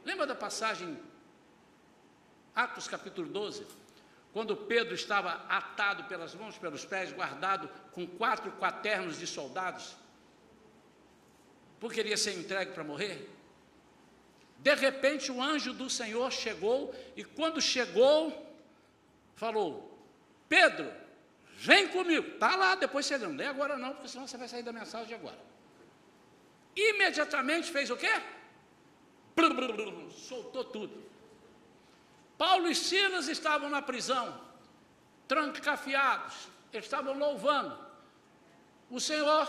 Lembra 0.06 0.26
da 0.26 0.36
passagem, 0.36 1.00
Atos 2.56 2.88
capítulo 2.88 3.28
12? 3.28 3.66
Quando 4.32 4.56
Pedro 4.56 4.96
estava 4.96 5.46
atado 5.48 6.06
pelas 6.06 6.34
mãos, 6.34 6.58
pelos 6.58 6.84
pés, 6.84 7.12
guardado 7.12 7.70
com 7.92 8.08
quatro 8.08 8.52
quaternos 8.54 9.20
de 9.20 9.28
soldados, 9.28 9.96
porque 11.80 11.98
queria 11.98 12.18
ser 12.18 12.34
entregue 12.34 12.72
para 12.72 12.84
morrer? 12.84 13.30
De 14.58 14.74
repente 14.74 15.32
o 15.32 15.42
anjo 15.42 15.74
do 15.74 15.90
Senhor 15.90 16.32
chegou 16.32 16.96
e 17.16 17.24
quando 17.24 17.62
chegou, 17.62 18.56
falou: 19.36 20.00
Pedro, 20.48 20.90
vem 21.68 21.88
comigo. 21.88 22.28
Está 22.34 22.56
lá, 22.56 22.76
depois 22.76 23.06
você 23.06 23.18
não 23.18 23.36
lê 23.36 23.46
agora 23.46 23.78
não, 23.78 23.94
porque 23.94 24.08
senão 24.08 24.28
você 24.28 24.38
vai 24.38 24.48
sair 24.48 24.64
da 24.64 24.74
mensagem 24.74 25.14
agora. 25.16 25.40
Imediatamente 26.76 27.72
fez 27.72 27.90
o 27.90 27.98
quê? 27.98 28.14
Soltou 30.12 30.64
tudo. 30.64 31.04
Paulo 32.38 32.68
e 32.68 32.76
Silas 32.76 33.28
estavam 33.28 33.70
na 33.70 33.82
prisão, 33.82 34.40
trancafiados, 35.28 36.48
estavam 36.72 37.18
louvando. 37.18 37.78
O 38.90 39.00
Senhor 39.00 39.48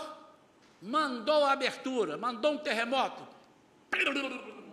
mandou 0.81 1.43
a 1.45 1.51
abertura, 1.51 2.17
mandou 2.17 2.53
um 2.53 2.57
terremoto 2.57 3.35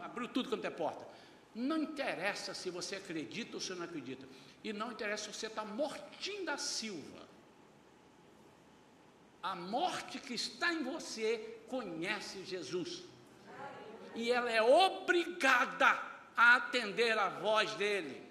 abriu 0.03 0.29
tudo 0.29 0.49
quanto 0.49 0.64
é 0.64 0.71
porta. 0.71 1.07
Não 1.55 1.79
interessa 1.79 2.55
se 2.55 2.71
você 2.71 2.97
acredita 2.97 3.57
ou 3.57 3.61
se 3.61 3.75
não 3.75 3.85
acredita. 3.85 4.27
E 4.62 4.73
não 4.73 4.93
interessa 4.93 5.25
se 5.25 5.39
você 5.39 5.47
está 5.47 5.64
mortinho 5.64 6.45
da 6.45 6.57
Silva. 6.57 7.32
A 9.43 9.57
morte 9.57 10.18
que 10.20 10.34
está 10.34 10.72
em 10.72 10.84
você 10.84 11.59
conhece 11.68 12.45
Jesus. 12.45 13.03
E 14.14 14.30
ela 14.30 14.51
é 14.51 14.62
obrigada 14.62 16.01
a 16.36 16.57
atender 16.57 17.18
a 17.18 17.28
voz 17.28 17.74
dele. 17.74 18.22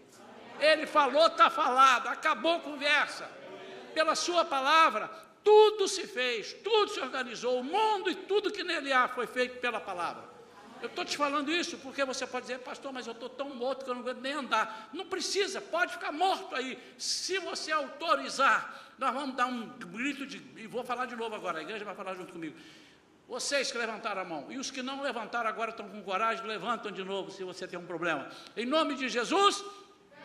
Ele 0.60 0.86
falou, 0.86 1.28
está 1.28 1.50
falado, 1.50 2.08
acabou 2.08 2.56
a 2.56 2.60
conversa. 2.62 3.30
Pela 3.94 4.16
sua 4.16 4.46
palavra, 4.46 5.10
tudo 5.44 5.88
se 5.88 6.08
fez, 6.08 6.54
tudo 6.54 6.92
se 6.92 7.02
organizou, 7.02 7.60
o 7.60 7.64
mundo 7.64 8.10
e 8.10 8.16
tudo 8.16 8.52
que 8.52 8.64
nele 8.64 8.94
há 8.94 9.08
foi 9.08 9.28
feito 9.28 9.60
pela 9.60 9.82
palavra. 9.82 10.31
Eu 10.82 10.88
estou 10.88 11.06
te 11.06 11.16
falando 11.16 11.52
isso 11.52 11.78
porque 11.78 12.04
você 12.04 12.26
pode 12.26 12.48
dizer, 12.48 12.60
pastor, 12.60 12.92
mas 12.92 13.06
eu 13.06 13.14
estou 13.14 13.30
tão 13.30 13.54
morto 13.54 13.86
que 13.86 13.92
eu 13.92 13.94
não 13.94 14.02
aguento 14.02 14.22
nem 14.22 14.34
andar. 14.34 14.90
Não 14.92 15.06
precisa, 15.06 15.62
pode 15.62 15.94
ficar 15.94 16.12
morto 16.12 16.56
aí. 16.56 16.78
Se 16.98 17.38
você 17.40 17.72
autorizar, 17.72 18.92
nós 18.98 19.14
vamos 19.14 19.36
dar 19.36 19.46
um 19.46 19.68
grito 19.68 20.26
de. 20.26 20.38
E 20.58 20.68
vou 20.68 20.84
falar 20.84 21.06
de 21.06 21.16
novo 21.16 21.36
agora, 21.36 21.60
a 21.60 21.62
igreja 21.62 21.86
vai 21.86 21.94
falar 21.94 22.16
junto 22.16 22.34
comigo. 22.34 22.58
Vocês 23.28 23.72
que 23.72 23.78
levantaram 23.78 24.22
a 24.22 24.26
mão, 24.26 24.52
e 24.52 24.58
os 24.58 24.70
que 24.70 24.82
não 24.82 25.02
levantaram 25.02 25.50
agora 25.50 25.72
estão 25.72 25.88
com 25.88 26.02
coragem, 26.04 26.46
levantam 26.46 26.92
de 26.92 27.04
novo 27.04 27.32
se 27.32 27.44
você 27.44 27.68
tem 27.68 27.80
um 27.80 27.86
problema. 27.86 28.30
Em 28.58 28.66
nome 28.66 28.96
de 28.96 29.08
Jesus, 29.08 29.64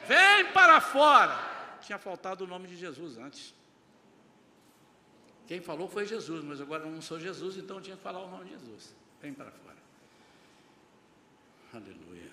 vem 0.06 0.52
para 0.52 0.80
fora. 0.80 1.38
Tinha 1.82 1.98
faltado 1.98 2.44
o 2.44 2.46
nome 2.46 2.66
de 2.66 2.76
Jesus 2.76 3.16
antes. 3.18 3.54
Quem 5.46 5.60
falou 5.60 5.88
foi 5.88 6.04
Jesus, 6.04 6.42
mas 6.42 6.60
agora 6.60 6.82
eu 6.82 6.90
não 6.90 7.00
sou 7.00 7.20
Jesus, 7.20 7.56
então 7.56 7.76
eu 7.76 7.82
tinha 7.82 7.96
que 7.96 8.02
falar 8.02 8.20
o 8.20 8.28
nome 8.28 8.46
de 8.46 8.50
Jesus. 8.52 8.94
Vem 9.20 9.32
para 9.32 9.52
fora. 9.52 9.75
Aleluia. 11.72 12.30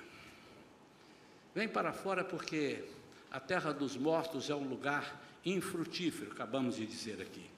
Vem 1.54 1.68
para 1.68 1.92
fora 1.94 2.24
porque 2.24 2.84
a 3.32 3.40
terra 3.40 3.72
dos 3.72 3.98
mortos 3.98 4.50
é 4.50 4.56
um 4.56 4.68
lugar 4.68 5.22
infrutífero, 5.46 6.32
acabamos 6.32 6.76
de 6.78 6.86
dizer 6.86 7.22
aqui. 7.22 7.50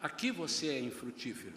Aqui 0.00 0.30
você 0.30 0.68
é 0.68 0.80
infrutífero. 0.80 1.54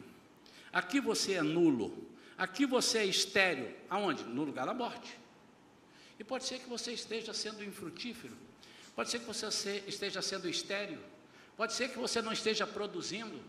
Aqui 0.72 1.00
você 1.00 1.34
é 1.34 1.42
nulo. 1.42 2.10
Aqui 2.38 2.66
você 2.66 3.00
é 3.00 3.06
estéreo. 3.06 3.72
Aonde? 3.90 4.24
No 4.24 4.44
lugar 4.44 4.66
da 4.66 4.74
morte. 4.74 5.18
E 6.20 6.24
pode 6.24 6.46
ser 6.46 6.60
que 6.60 6.68
você 6.68 6.92
esteja 6.92 7.34
sendo 7.34 7.64
infrutífero. 7.64 8.36
Pode 8.96 9.10
ser 9.10 9.20
que 9.20 9.26
você 9.26 9.84
esteja 9.88 10.22
sendo 10.22 10.50
estéreo. 10.50 11.00
Pode 11.56 11.74
ser 11.74 11.90
que 11.90 11.98
você 11.98 12.22
não 12.22 12.32
esteja 12.32 12.66
produzindo. 12.66 13.40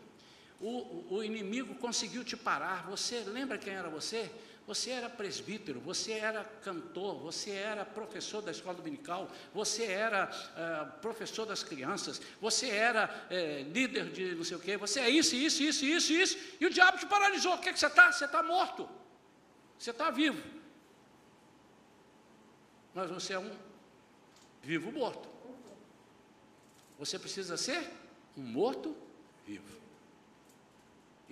O, 0.61 1.17
o 1.17 1.25
inimigo 1.25 1.75
conseguiu 1.77 2.23
te 2.23 2.37
parar. 2.37 2.87
Você 2.89 3.21
lembra 3.21 3.59
quem 3.59 3.73
era 3.73 3.89
você? 3.89 4.31
Você 4.67 4.91
era 4.91 5.11
presbítero, 5.11 5.81
você 5.81 6.13
era 6.13 6.45
cantor, 6.45 7.19
você 7.19 7.51
era 7.51 7.85
professor 7.85 8.41
da 8.41 8.53
escola 8.53 8.77
dominical, 8.77 9.29
você 9.53 9.85
era 9.85 10.31
uh, 10.31 11.01
professor 11.01 11.45
das 11.45 11.65
crianças, 11.65 12.23
você 12.41 12.69
era 12.69 13.27
uh, 13.27 13.73
líder 13.73 14.11
de 14.11 14.35
não 14.37 14.45
sei 14.45 14.57
o 14.57 14.61
quê, 14.61 14.77
você 14.77 15.01
é 15.01 15.11
isso, 15.11 15.35
isso, 15.35 15.63
isso, 15.63 15.85
isso, 15.85 16.13
isso, 16.13 16.39
e 16.61 16.67
o 16.67 16.71
diabo 16.71 16.97
te 16.97 17.07
paralisou. 17.07 17.55
O 17.55 17.59
que, 17.59 17.71
é 17.71 17.73
que 17.73 17.79
você 17.81 17.87
está? 17.87 18.13
Você 18.13 18.25
está 18.25 18.43
morto. 18.43 18.89
Você 19.77 19.91
está 19.91 20.11
vivo. 20.11 20.41
Mas 22.95 23.11
você 23.11 23.33
é 23.33 23.39
um 23.39 23.51
vivo 24.63 24.93
morto. 24.93 25.29
Você 27.01 27.19
precisa 27.19 27.57
ser 27.57 27.91
um 28.37 28.43
morto 28.43 28.97
vivo. 29.45 29.82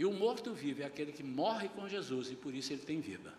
E 0.01 0.05
o 0.07 0.11
morto 0.15 0.55
vivo 0.55 0.81
é 0.81 0.87
aquele 0.87 1.13
que 1.13 1.23
morre 1.23 1.69
com 1.69 1.87
Jesus 1.87 2.31
e 2.31 2.35
por 2.35 2.55
isso 2.55 2.73
ele 2.73 2.81
tem 2.81 3.03
vida. 3.03 3.35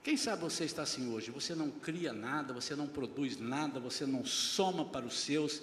Quem 0.00 0.16
sabe 0.16 0.42
você 0.42 0.64
está 0.64 0.82
assim 0.82 1.12
hoje? 1.12 1.32
Você 1.32 1.56
não 1.56 1.72
cria 1.72 2.12
nada, 2.12 2.52
você 2.52 2.76
não 2.76 2.86
produz 2.86 3.36
nada, 3.36 3.80
você 3.80 4.06
não 4.06 4.24
soma 4.24 4.84
para 4.84 5.04
os 5.04 5.18
seus. 5.18 5.60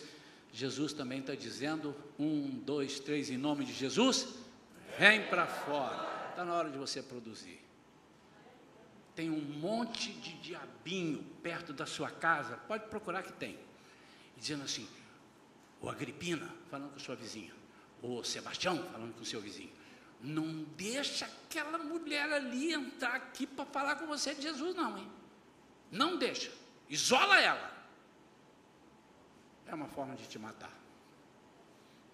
Jesus 0.51 0.91
também 0.91 1.21
está 1.21 1.33
dizendo: 1.33 1.95
um, 2.19 2.49
dois, 2.49 2.99
três, 2.99 3.29
em 3.29 3.37
nome 3.37 3.63
de 3.63 3.71
Jesus, 3.71 4.27
vem 4.99 5.25
para 5.29 5.47
fora. 5.47 6.27
Está 6.31 6.43
na 6.43 6.53
hora 6.53 6.69
de 6.69 6.77
você 6.77 7.01
produzir. 7.01 7.61
Tem 9.15 9.29
um 9.29 9.39
monte 9.39 10.11
de 10.11 10.33
diabinho 10.39 11.23
perto 11.41 11.71
da 11.71 11.85
sua 11.85 12.11
casa, 12.11 12.57
pode 12.67 12.89
procurar 12.89 13.23
que 13.23 13.31
tem 13.31 13.57
dizendo 14.35 14.63
assim, 14.63 14.85
o 15.81 15.89
Agripina 15.89 16.49
falando 16.69 16.93
com 16.93 16.99
sua 16.99 17.15
vizinha, 17.15 17.53
o 18.01 18.23
Sebastião 18.23 18.77
falando 18.91 19.13
com 19.15 19.23
seu 19.23 19.41
vizinho, 19.41 19.71
não 20.21 20.63
deixa 20.75 21.25
aquela 21.25 21.77
mulher 21.77 22.31
ali 22.31 22.73
entrar 22.73 23.15
aqui 23.15 23.45
para 23.45 23.65
falar 23.65 23.95
com 23.95 24.07
você 24.07 24.33
de 24.33 24.41
Jesus, 24.41 24.75
não, 24.75 24.97
hein? 24.97 25.11
Não 25.91 26.17
deixa. 26.17 26.51
Isola 26.89 27.39
ela. 27.39 27.71
É 29.67 29.73
uma 29.73 29.87
forma 29.87 30.15
de 30.15 30.27
te 30.27 30.39
matar. 30.39 30.71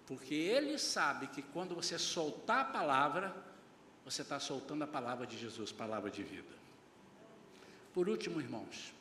Porque 0.06 0.34
ele 0.34 0.78
sabe 0.78 1.26
que 1.28 1.42
quando 1.42 1.74
você 1.74 1.98
soltar 1.98 2.60
a 2.60 2.64
palavra, 2.64 3.34
você 4.04 4.22
está 4.22 4.38
soltando 4.38 4.84
a 4.84 4.86
palavra 4.86 5.26
de 5.26 5.38
Jesus, 5.38 5.72
palavra 5.72 6.10
de 6.10 6.22
vida. 6.22 6.52
Por 7.94 8.08
último, 8.08 8.40
irmãos, 8.40 8.92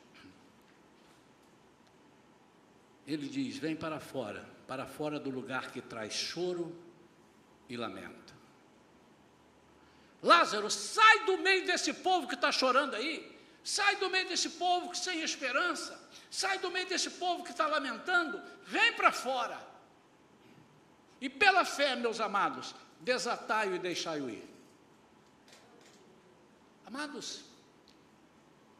ele 3.13 3.27
diz: 3.27 3.57
Vem 3.57 3.75
para 3.75 3.99
fora, 3.99 4.47
para 4.67 4.85
fora 4.85 5.19
do 5.19 5.29
lugar 5.29 5.71
que 5.71 5.81
traz 5.81 6.13
choro 6.13 6.75
e 7.67 7.75
lamento. 7.75 8.33
Lázaro, 10.21 10.69
sai 10.69 11.25
do 11.25 11.37
meio 11.39 11.65
desse 11.65 11.93
povo 11.93 12.27
que 12.27 12.35
está 12.35 12.51
chorando 12.51 12.95
aí, 12.95 13.37
sai 13.63 13.95
do 13.95 14.09
meio 14.09 14.27
desse 14.27 14.51
povo 14.51 14.91
que 14.91 14.97
sem 14.97 15.21
esperança, 15.21 15.99
sai 16.29 16.59
do 16.59 16.69
meio 16.69 16.87
desse 16.87 17.09
povo 17.11 17.43
que 17.43 17.51
está 17.51 17.65
lamentando, 17.67 18.41
vem 18.65 18.93
para 18.93 19.11
fora. 19.11 19.59
E 21.19 21.29
pela 21.29 21.65
fé, 21.65 21.95
meus 21.95 22.19
amados, 22.19 22.73
desatai-o 22.99 23.75
e 23.75 23.79
deixai-o 23.79 24.29
ir. 24.29 24.47
Amados, 26.85 27.43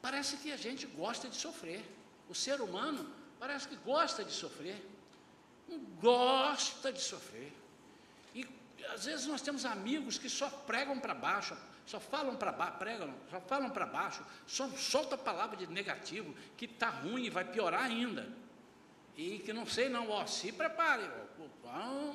parece 0.01 0.37
que 0.37 0.51
a 0.51 0.57
gente 0.57 0.85
gosta 0.85 1.27
de 1.27 1.35
sofrer. 1.35 1.83
O 2.29 2.35
ser 2.35 2.61
humano 2.61 3.20
parece 3.41 3.67
que 3.67 3.75
gosta 3.77 4.23
de 4.23 4.31
sofrer. 4.31 4.79
Gosta 5.99 6.93
de 6.93 7.01
sofrer. 7.01 7.51
E 8.35 8.47
às 8.93 9.05
vezes 9.05 9.25
nós 9.25 9.41
temos 9.41 9.65
amigos 9.65 10.19
que 10.19 10.29
só 10.29 10.47
pregam 10.47 10.99
para 10.99 11.15
baixo, 11.15 11.57
só 11.87 11.99
falam 11.99 12.35
para 12.35 12.51
baixo, 12.51 12.77
pregam, 12.77 13.11
só 13.31 13.41
falam 13.41 13.71
para 13.71 13.87
baixo, 13.87 14.23
só 14.45 14.69
solta 14.69 15.15
a 15.15 15.17
palavra 15.17 15.57
de 15.57 15.65
negativo, 15.65 16.35
que 16.55 16.65
está 16.65 16.89
ruim 16.89 17.25
e 17.25 17.29
vai 17.31 17.43
piorar 17.43 17.85
ainda. 17.85 18.31
E 19.17 19.39
que 19.39 19.51
não 19.51 19.65
sei 19.65 19.89
não, 19.89 20.11
ó, 20.11 20.25
se 20.27 20.51
prepare, 20.51 21.09
ó, 21.65 22.13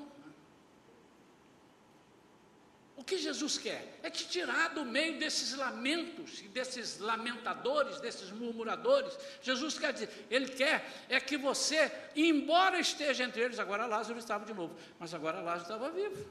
o 2.96 3.04
que 3.04 3.18
Jesus 3.18 3.58
quer? 3.58 3.98
É 4.02 4.08
te 4.08 4.26
tirar 4.26 4.68
do 4.68 4.82
meio 4.82 5.18
desses 5.18 5.54
lamentos, 5.54 6.40
desses 6.40 6.98
lamentadores, 6.98 8.00
desses 8.00 8.30
murmuradores. 8.30 9.16
Jesus 9.42 9.78
quer 9.78 9.92
dizer, 9.92 10.26
Ele 10.30 10.48
quer 10.48 11.04
é 11.08 11.20
que 11.20 11.36
você, 11.36 11.92
embora 12.16 12.80
esteja 12.80 13.22
entre 13.22 13.42
eles, 13.42 13.58
agora 13.58 13.84
Lázaro 13.84 14.18
estava 14.18 14.46
de 14.46 14.54
novo, 14.54 14.74
mas 14.98 15.12
agora 15.12 15.42
Lázaro 15.42 15.62
estava 15.62 15.90
vivo. 15.90 16.26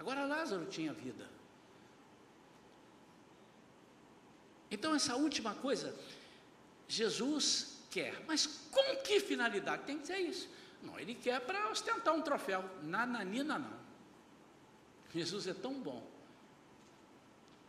Agora 0.00 0.24
Lázaro 0.24 0.66
tinha 0.66 0.92
vida. 0.92 1.28
Então, 4.68 4.96
essa 4.96 5.14
última 5.14 5.54
coisa, 5.54 5.94
Jesus 6.88 7.84
quer, 7.88 8.20
mas 8.26 8.46
com 8.46 8.96
que 8.96 9.20
finalidade? 9.20 9.84
Tem 9.84 9.98
que 9.98 10.08
ser 10.08 10.18
isso 10.18 10.48
não, 10.82 10.98
ele 10.98 11.14
quer 11.14 11.40
para 11.40 11.70
ostentar 11.70 12.14
um 12.14 12.22
troféu. 12.22 12.64
Nananina 12.82 13.58
não. 13.58 13.80
Jesus 15.12 15.46
é 15.46 15.54
tão 15.54 15.74
bom. 15.74 16.06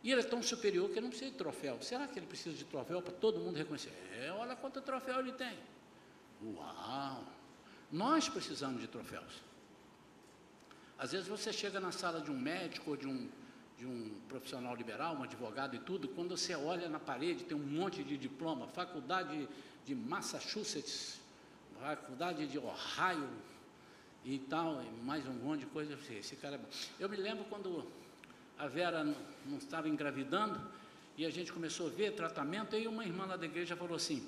E 0.02 0.10
ele 0.10 0.20
é 0.20 0.24
tão 0.24 0.42
superior 0.42 0.88
que 0.88 0.94
ele 0.94 1.02
não 1.02 1.10
precisa 1.10 1.30
de 1.30 1.36
troféu. 1.36 1.80
Será 1.80 2.08
que 2.08 2.18
ele 2.18 2.26
precisa 2.26 2.56
de 2.56 2.64
troféu 2.64 3.00
para 3.00 3.12
todo 3.12 3.38
mundo 3.38 3.56
reconhecer? 3.56 3.92
É, 4.20 4.32
olha 4.32 4.56
quanto 4.56 4.80
troféu 4.80 5.20
ele 5.20 5.32
tem. 5.32 5.56
Uau! 6.42 7.24
Nós 7.90 8.28
precisamos 8.28 8.80
de 8.80 8.88
troféus. 8.88 9.42
Às 10.98 11.12
vezes 11.12 11.28
você 11.28 11.52
chega 11.52 11.78
na 11.78 11.92
sala 11.92 12.20
de 12.20 12.30
um 12.30 12.38
médico 12.38 12.90
ou 12.92 12.96
de 12.96 13.06
um, 13.06 13.28
de 13.76 13.86
um 13.86 14.20
profissional 14.28 14.74
liberal, 14.74 15.14
um 15.14 15.22
advogado 15.22 15.76
e 15.76 15.78
tudo, 15.78 16.08
quando 16.08 16.36
você 16.36 16.54
olha 16.54 16.88
na 16.88 16.98
parede, 16.98 17.44
tem 17.44 17.56
um 17.56 17.60
monte 17.60 18.02
de 18.02 18.16
diploma, 18.16 18.66
faculdade 18.68 19.48
de 19.84 19.94
Massachusetts, 19.94 21.20
faculdade 21.82 22.46
de 22.46 22.58
Ohio 22.58 23.28
e 24.24 24.38
tal, 24.38 24.80
e 24.80 25.04
mais 25.04 25.26
um 25.26 25.32
monte 25.32 25.60
de 25.60 25.66
coisa. 25.66 25.98
Esse 26.12 26.36
cara 26.36 26.54
é 26.54 26.58
bom. 26.58 26.68
Eu 26.98 27.08
me 27.08 27.16
lembro 27.16 27.44
quando 27.46 27.84
a 28.56 28.68
Vera 28.68 29.02
não 29.44 29.58
estava 29.58 29.88
engravidando 29.88 30.60
e 31.18 31.26
a 31.26 31.30
gente 31.30 31.52
começou 31.52 31.88
a 31.88 31.90
ver 31.90 32.12
tratamento, 32.12 32.76
e 32.76 32.86
uma 32.86 33.04
irmã 33.04 33.26
lá 33.26 33.36
da 33.36 33.46
igreja 33.46 33.74
falou 33.76 33.96
assim: 33.96 34.24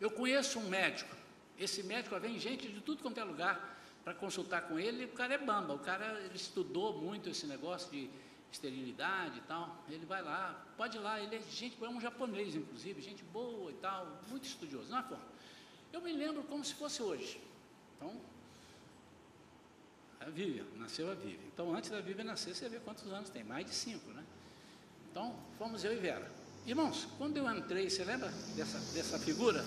Eu 0.00 0.10
conheço 0.10 0.58
um 0.58 0.68
médico, 0.68 1.14
esse 1.56 1.84
médico 1.84 2.18
vem 2.18 2.36
gente 2.40 2.66
de 2.66 2.80
tudo 2.80 3.02
quanto 3.02 3.18
é 3.18 3.24
lugar 3.24 3.78
para 4.02 4.12
consultar 4.14 4.62
com 4.62 4.80
ele, 4.80 5.04
o 5.04 5.12
cara 5.12 5.34
é 5.34 5.38
bamba, 5.38 5.74
o 5.74 5.78
cara 5.78 6.20
ele 6.24 6.34
estudou 6.34 7.00
muito 7.00 7.30
esse 7.30 7.46
negócio 7.46 7.88
de 7.92 8.10
esterilidade 8.50 9.38
e 9.38 9.42
tal. 9.42 9.84
Ele 9.88 10.06
vai 10.06 10.22
lá, 10.22 10.60
pode 10.76 10.96
ir 10.96 11.00
lá, 11.00 11.20
ele 11.20 11.36
é 11.36 11.40
gente, 11.40 11.76
é 11.84 11.88
um 11.88 12.00
japonês, 12.00 12.56
inclusive, 12.56 13.00
gente 13.00 13.22
boa 13.24 13.70
e 13.70 13.74
tal, 13.74 14.20
muito 14.28 14.44
estudioso, 14.44 14.90
não 14.90 14.98
é 14.98 15.02
forma. 15.04 15.37
Eu 15.92 16.00
me 16.00 16.12
lembro 16.12 16.42
como 16.44 16.64
se 16.64 16.74
fosse 16.74 17.02
hoje. 17.02 17.40
Então, 17.96 18.14
a 20.20 20.26
Vivian, 20.26 20.64
nasceu 20.76 21.10
a 21.10 21.14
Vivian. 21.14 21.46
Então, 21.52 21.74
antes 21.74 21.90
da 21.90 22.00
Vivian 22.00 22.24
nascer, 22.24 22.54
você 22.54 22.68
vê 22.68 22.78
quantos 22.80 23.10
anos 23.12 23.30
tem, 23.30 23.42
mais 23.44 23.66
de 23.66 23.74
cinco, 23.74 24.10
né? 24.10 24.24
Então, 25.10 25.34
fomos 25.56 25.84
eu 25.84 25.92
e 25.92 25.96
Vera. 25.96 26.30
Irmãos, 26.66 27.08
quando 27.16 27.36
eu 27.36 27.50
entrei, 27.56 27.88
você 27.88 28.04
lembra 28.04 28.28
dessa, 28.54 28.78
dessa 28.92 29.18
figura? 29.18 29.64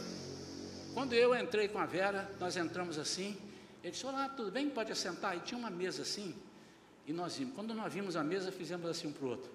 Quando 0.94 1.14
eu 1.14 1.36
entrei 1.36 1.68
com 1.68 1.80
a 1.80 1.86
Vera, 1.86 2.30
nós 2.40 2.56
entramos 2.58 2.98
assim, 3.00 3.38
ele 3.82 3.92
disse, 3.92 4.06
olá, 4.06 4.30
tudo 4.30 4.52
bem? 4.52 4.70
Pode 4.70 4.92
assentar? 4.92 5.36
E 5.36 5.40
tinha 5.40 5.58
uma 5.58 5.70
mesa 5.70 6.04
assim, 6.04 6.36
E 7.08 7.14
nós 7.14 7.38
vimos. 7.38 7.56
Quando 7.56 7.74
nós 7.74 7.92
vimos 7.94 8.16
a 8.16 8.24
mesa, 8.24 8.52
fizemos 8.52 8.90
assim 8.90 9.08
um 9.08 9.12
para 9.12 9.26
o 9.26 9.30
outro. 9.30 9.52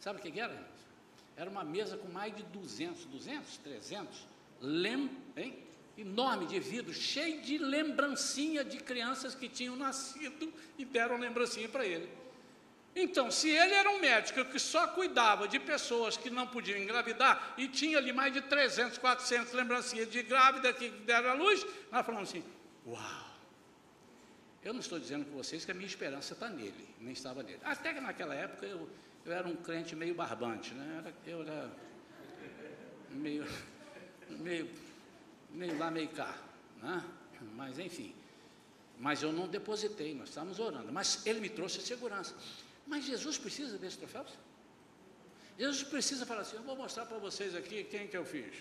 Sabe 0.00 0.18
o 0.18 0.22
que 0.22 0.40
era? 0.40 0.66
Era 1.38 1.48
uma 1.48 1.62
mesa 1.62 1.96
com 1.96 2.08
mais 2.08 2.34
de 2.34 2.42
200, 2.42 3.04
200, 3.04 3.56
300, 3.58 4.26
lem, 4.60 5.08
hein? 5.36 5.56
enorme 5.96 6.46
de 6.46 6.58
vidro, 6.58 6.92
cheio 6.92 7.40
de 7.42 7.58
lembrancinha 7.58 8.64
de 8.64 8.78
crianças 8.78 9.36
que 9.36 9.48
tinham 9.48 9.76
nascido 9.76 10.52
e 10.76 10.84
deram 10.84 11.16
lembrancinha 11.16 11.68
para 11.68 11.86
ele. 11.86 12.08
Então, 12.94 13.30
se 13.30 13.48
ele 13.48 13.74
era 13.74 13.88
um 13.90 14.00
médico 14.00 14.44
que 14.46 14.58
só 14.58 14.88
cuidava 14.88 15.46
de 15.46 15.60
pessoas 15.60 16.16
que 16.16 16.28
não 16.28 16.46
podiam 16.46 16.76
engravidar 16.76 17.54
e 17.56 17.68
tinha 17.68 17.98
ali 17.98 18.12
mais 18.12 18.32
de 18.32 18.40
300, 18.40 18.98
400 18.98 19.52
lembrancinhas 19.52 20.10
de 20.10 20.20
grávida 20.24 20.72
que 20.72 20.88
deram 20.88 21.30
à 21.30 21.34
luz, 21.34 21.64
nós 21.92 22.04
falamos 22.04 22.30
assim: 22.30 22.44
Uau! 22.84 23.28
Eu 24.64 24.72
não 24.72 24.80
estou 24.80 24.98
dizendo 24.98 25.24
com 25.24 25.36
vocês 25.36 25.64
que 25.64 25.70
a 25.70 25.74
minha 25.74 25.86
esperança 25.86 26.34
está 26.34 26.48
nele, 26.48 26.88
nem 27.00 27.12
estava 27.12 27.44
nele. 27.44 27.60
Até 27.62 27.94
que 27.94 28.00
naquela 28.00 28.34
época 28.34 28.66
eu, 28.66 28.88
eu 29.24 29.32
era 29.32 29.46
um 29.46 29.56
crente 29.56 29.94
meio 29.94 30.14
barbante, 30.14 30.72
né? 30.74 31.12
Eu 31.26 31.42
era 31.42 31.70
meio, 33.10 33.46
meio, 34.28 34.70
meio 35.50 35.78
lá, 35.78 35.90
meio 35.90 36.08
cá, 36.08 36.36
né? 36.82 37.04
Mas 37.54 37.78
enfim. 37.78 38.14
Mas 38.98 39.22
eu 39.22 39.32
não 39.32 39.46
depositei, 39.46 40.14
nós 40.14 40.28
estávamos 40.28 40.58
orando. 40.58 40.92
Mas 40.92 41.24
ele 41.24 41.40
me 41.40 41.48
trouxe 41.48 41.80
segurança. 41.80 42.34
Mas 42.86 43.04
Jesus 43.04 43.38
precisa 43.38 43.78
desse 43.78 43.98
troféu? 43.98 44.24
Jesus 45.58 45.82
precisa 45.84 46.24
falar 46.24 46.40
assim: 46.40 46.56
eu 46.56 46.62
vou 46.62 46.76
mostrar 46.76 47.06
para 47.06 47.18
vocês 47.18 47.54
aqui 47.54 47.84
quem 47.84 48.08
que 48.08 48.16
eu 48.16 48.24
fiz. 48.24 48.54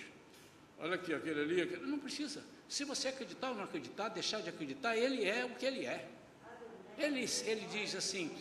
Olha 0.80 0.96
aqui, 0.96 1.14
aquele 1.14 1.42
ali, 1.42 1.62
aquele. 1.62 1.86
Não 1.86 1.98
precisa. 1.98 2.44
Se 2.68 2.84
você 2.84 3.08
acreditar 3.08 3.50
ou 3.50 3.56
não 3.56 3.64
acreditar, 3.64 4.10
deixar 4.10 4.42
de 4.42 4.50
acreditar, 4.50 4.96
ele 4.96 5.24
é 5.24 5.46
o 5.46 5.56
que 5.56 5.66
ele 5.66 5.86
é. 5.86 6.08
Ele, 6.98 7.26
ele 7.46 7.66
diz 7.72 7.96
assim: 7.96 8.36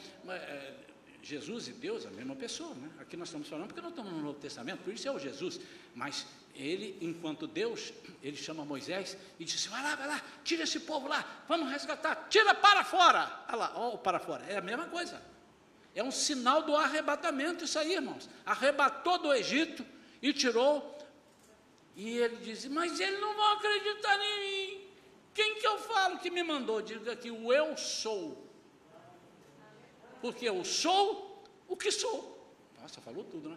Jesus 1.27 1.67
e 1.67 1.73
Deus 1.73 2.05
é 2.05 2.09
a 2.09 2.13
mesma 2.13 2.37
pessoa, 2.37 2.73
né? 2.77 2.89
Aqui 3.01 3.17
nós 3.17 3.27
estamos 3.27 3.49
falando 3.49 3.67
porque 3.67 3.81
nós 3.81 3.91
estamos 3.91 4.13
no 4.13 4.21
Novo 4.21 4.39
Testamento, 4.39 4.85
por 4.85 4.95
isso 4.95 5.09
é 5.09 5.11
o 5.11 5.19
Jesus. 5.19 5.59
Mas 5.93 6.25
ele, 6.55 6.97
enquanto 7.01 7.49
Deus, 7.49 7.93
ele 8.23 8.37
chama 8.37 8.65
Moisés 8.65 9.17
e 9.41 9.45
diz 9.45 9.57
assim: 9.57 9.69
vai 9.71 9.83
lá, 9.83 9.97
vai 9.97 10.07
lá, 10.07 10.23
tira 10.45 10.63
esse 10.63 10.79
povo 10.79 11.09
lá, 11.09 11.45
vamos 11.49 11.69
resgatar, 11.69 12.29
tira 12.31 12.55
para 12.55 12.85
fora. 12.85 13.45
Olha 13.49 13.57
lá, 13.57 13.73
ó, 13.75 13.97
para 13.97 14.21
fora, 14.21 14.45
é 14.45 14.57
a 14.57 14.61
mesma 14.61 14.87
coisa. 14.87 15.21
É 15.97 16.03
um 16.03 16.13
sinal 16.13 16.63
do 16.63 16.77
arrebatamento, 16.77 17.65
isso 17.65 17.79
aí, 17.79 17.95
irmãos. 17.95 18.29
Arrebatou 18.45 19.19
do 19.19 19.35
Egito 19.35 19.85
e 20.23 20.33
tirou. 20.33 20.97
E 21.97 22.19
ele 22.19 22.37
disse: 22.37 22.69
Mas 22.69 23.01
eles 23.01 23.21
não 23.21 23.35
vão 23.35 23.53
acreditar 23.55 24.17
em 24.23 24.41
mim. 24.41 24.81
Quem 25.35 25.57
que 25.57 25.67
eu 25.67 25.77
falo 25.79 26.21
que 26.21 26.31
me 26.31 26.45
mandou? 26.45 26.81
Diga 26.81 27.17
que 27.17 27.33
o 27.33 27.53
eu 27.53 27.77
sou. 27.77 28.46
Porque 30.27 30.49
eu 30.49 30.65
sou 30.65 31.41
o 31.69 31.77
que 31.77 31.89
sou. 31.89 32.53
Nossa, 32.83 33.01
falou 33.01 33.23
tudo, 33.23 33.49
né? 33.49 33.57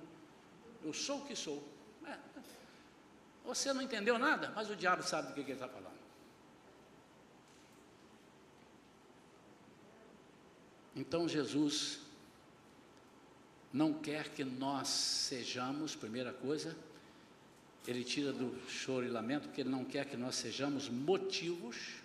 Eu 0.84 0.93
sou 0.93 1.17
o 1.17 1.26
que 1.26 1.36
sou. 1.36 1.67
É. 2.05 2.15
Você 3.43 3.74
não 3.74 3.82
entendeu 3.82 4.20
nada, 4.20 4.51
mas 4.55 4.70
o 4.70 4.76
diabo 4.76 5.01
sabe 5.01 5.30
do 5.30 5.34
que, 5.34 5.39
ele 5.39 5.53
está 5.53 5.67
falando. 5.67 5.97
Então 10.95 11.28
Jesus 11.28 12.01
não 13.74 13.91
quer 13.91 14.30
que 14.30 14.43
nós 14.43 14.89
sejamos, 14.89 15.95
primeira 15.95 16.32
coisa, 16.32 16.78
ele 17.88 18.03
tira 18.03 18.32
do 18.32 18.55
choro 18.70 19.07
e 19.07 19.09
lamento, 19.09 19.47
porque 19.47 19.61
ele 19.61 19.70
não 19.70 19.84
quer 19.84 20.05
que 20.05 20.15
nós 20.15 20.36
sejamos 20.36 20.88
motivos 20.88 21.95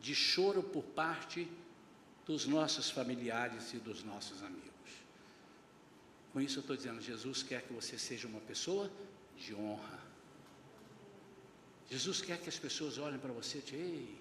de 0.00 0.14
choro 0.14 0.62
por 0.62 0.84
parte 0.84 1.50
dos 2.30 2.46
nossos 2.46 2.88
familiares 2.88 3.74
e 3.74 3.78
dos 3.78 4.04
nossos 4.04 4.40
amigos. 4.44 4.70
Com 6.32 6.40
isso 6.40 6.58
eu 6.58 6.60
estou 6.60 6.76
dizendo, 6.76 7.00
Jesus 7.00 7.42
quer 7.42 7.60
que 7.62 7.72
você 7.72 7.98
seja 7.98 8.28
uma 8.28 8.38
pessoa 8.38 8.88
de 9.36 9.52
honra. 9.52 9.98
Jesus 11.88 12.22
quer 12.22 12.38
que 12.38 12.48
as 12.48 12.56
pessoas 12.56 12.98
olhem 12.98 13.18
para 13.18 13.32
você 13.32 13.58
e 13.58 13.62
digam, 13.62 13.80
ei, 13.80 14.16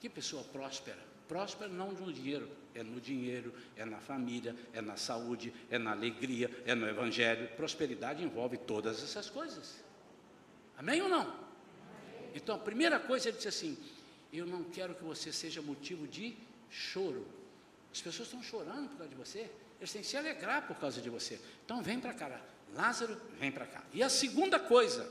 que 0.00 0.08
pessoa 0.08 0.42
próspera. 0.42 0.98
Próspera 1.28 1.70
não 1.70 1.92
no 1.92 2.12
dinheiro, 2.12 2.50
é 2.74 2.82
no 2.82 3.00
dinheiro, 3.00 3.54
é 3.76 3.84
na 3.84 4.00
família, 4.00 4.56
é 4.72 4.80
na 4.80 4.96
saúde, 4.96 5.54
é 5.70 5.78
na 5.78 5.92
alegria, 5.92 6.50
é 6.66 6.74
no 6.74 6.88
evangelho. 6.88 7.46
Prosperidade 7.50 8.24
envolve 8.24 8.56
todas 8.56 9.04
essas 9.04 9.30
coisas. 9.30 9.84
Amém 10.76 11.00
ou 11.00 11.08
não? 11.08 11.32
Então 12.34 12.56
a 12.56 12.58
primeira 12.58 12.98
coisa 12.98 13.28
ele 13.28 13.36
disse 13.36 13.46
assim: 13.46 13.78
Eu 14.32 14.44
não 14.46 14.64
quero 14.64 14.96
que 14.96 15.04
você 15.04 15.32
seja 15.32 15.62
motivo 15.62 16.08
de 16.08 16.36
choro. 16.70 17.26
As 17.92 18.00
pessoas 18.00 18.28
estão 18.28 18.42
chorando 18.42 18.88
por 18.88 18.98
causa 18.98 19.10
de 19.10 19.16
você, 19.16 19.50
eles 19.78 19.92
têm 19.92 20.02
que 20.02 20.08
se 20.08 20.16
alegrar 20.16 20.66
por 20.66 20.76
causa 20.76 21.00
de 21.00 21.10
você. 21.10 21.40
Então 21.64 21.82
vem 21.82 21.98
para 21.98 22.14
cá, 22.14 22.40
Lázaro, 22.74 23.20
vem 23.38 23.50
para 23.50 23.66
cá. 23.66 23.82
E 23.92 24.02
a 24.02 24.08
segunda 24.08 24.58
coisa, 24.60 25.10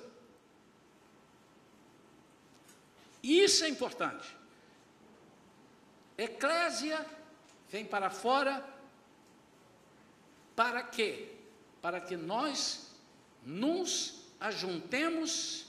isso 3.21 3.63
é 3.65 3.69
importante. 3.69 4.35
Eclésia 6.17 7.05
vem 7.69 7.85
para 7.85 8.09
fora, 8.09 8.65
para 10.55 10.83
quê? 10.83 11.33
Para 11.81 11.99
que 11.99 12.15
nós 12.15 12.91
nos 13.45 14.25
ajuntemos 14.39 15.65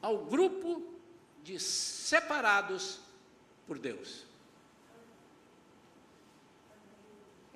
ao 0.00 0.26
grupo 0.26 0.94
de 1.42 1.58
separados 1.58 3.00
por 3.66 3.78
Deus. 3.78 4.24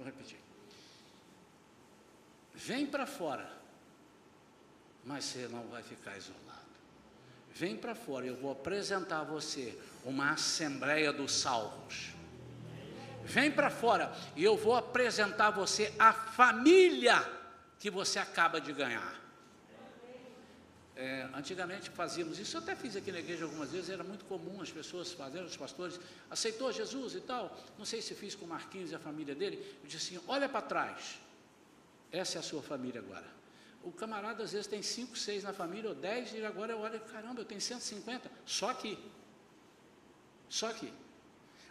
Vou 0.01 0.07
repetir. 0.07 0.39
Vem 2.55 2.87
para 2.87 3.05
fora, 3.05 3.53
mas 5.05 5.27
você 5.27 5.47
não 5.47 5.65
vai 5.65 5.83
ficar 5.83 6.17
isolado. 6.17 6.41
Vem 7.53 7.77
para 7.77 7.95
fora, 7.95 8.25
eu 8.25 8.35
vou 8.35 8.51
apresentar 8.51 9.21
a 9.21 9.25
você 9.25 9.79
uma 10.03 10.31
assembleia 10.31 11.13
dos 11.13 11.33
salvos. 11.33 12.13
Vem 13.25 13.53
para 13.53 13.69
fora 13.69 14.11
e 14.35 14.43
eu 14.43 14.57
vou 14.57 14.75
apresentar 14.75 15.49
a 15.49 15.51
você 15.51 15.93
a 15.99 16.15
família 16.15 17.23
que 17.79 17.91
você 17.91 18.19
acaba 18.19 18.59
de 18.59 18.73
ganhar. 18.73 19.21
É, 21.01 21.27
antigamente 21.33 21.89
fazíamos 21.89 22.39
isso, 22.39 22.59
eu 22.59 22.61
até 22.61 22.77
fiz 22.77 22.95
aqui 22.95 23.11
na 23.11 23.21
igreja 23.21 23.45
algumas 23.45 23.73
vezes, 23.73 23.89
era 23.89 24.05
muito 24.05 24.27
comum 24.27 24.61
as 24.61 24.71
pessoas 24.71 25.11
fazerem, 25.11 25.47
os 25.47 25.57
pastores, 25.57 25.99
aceitou 26.29 26.71
Jesus 26.71 27.15
e 27.15 27.23
tal. 27.23 27.59
Não 27.79 27.87
sei 27.87 28.03
se 28.03 28.15
fiz 28.15 28.35
com 28.35 28.45
o 28.45 28.49
Marquinhos 28.49 28.91
e 28.91 28.95
a 28.95 28.99
família 28.99 29.35
dele. 29.35 29.57
Eu 29.83 29.89
disse 29.89 30.15
assim: 30.15 30.25
olha 30.29 30.47
para 30.47 30.61
trás, 30.61 31.19
essa 32.13 32.37
é 32.37 32.41
a 32.41 32.43
sua 32.43 32.63
família 32.63 33.01
agora. 33.01 33.25
O 33.83 33.91
camarada 33.91 34.45
às 34.45 34.53
vezes 34.53 34.67
tem 34.67 34.83
5, 34.83 35.17
6 35.17 35.45
na 35.45 35.55
família, 35.55 35.89
ou 35.89 35.97
10, 35.97 36.35
e 36.35 36.45
agora 36.45 36.73
eu 36.73 36.81
olho, 36.81 37.01
caramba, 37.01 37.41
eu 37.41 37.47
tenho 37.47 37.63
150, 37.63 38.31
só 38.45 38.69
aqui. 38.69 38.99
Só 40.51 40.69
aqui. 40.69 40.93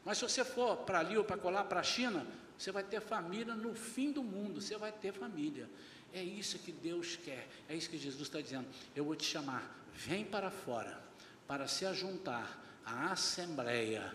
Mas 0.04 0.18
se 0.18 0.24
você 0.24 0.44
for 0.44 0.78
para 0.78 1.02
ali 1.02 1.16
ou 1.16 1.24
para 1.24 1.38
colar 1.38 1.66
para 1.66 1.82
a 1.82 1.84
China, 1.84 2.26
você 2.58 2.72
vai 2.72 2.84
ter 2.84 3.00
família 3.00 3.54
no 3.54 3.76
fim 3.76 4.12
do 4.12 4.24
mundo, 4.24 4.60
você 4.60 4.76
vai 4.76 4.92
ter 4.92 5.14
família. 5.14 5.70
É 6.14 6.24
isso 6.24 6.57
que 6.60 6.72
Deus 6.72 7.16
quer, 7.16 7.47
é 7.68 7.76
isso 7.76 7.89
que 7.89 7.97
Jesus 7.97 8.24
está 8.24 8.41
dizendo. 8.41 8.68
Eu 8.95 9.05
vou 9.05 9.16
te 9.16 9.26
chamar, 9.26 9.86
vem 9.93 10.26
para 10.26 10.49
fora, 10.49 10.99
para 11.47 11.68
se 11.68 11.86
ajuntar 11.86 12.60
à 12.86 13.12
assembleia 13.12 14.14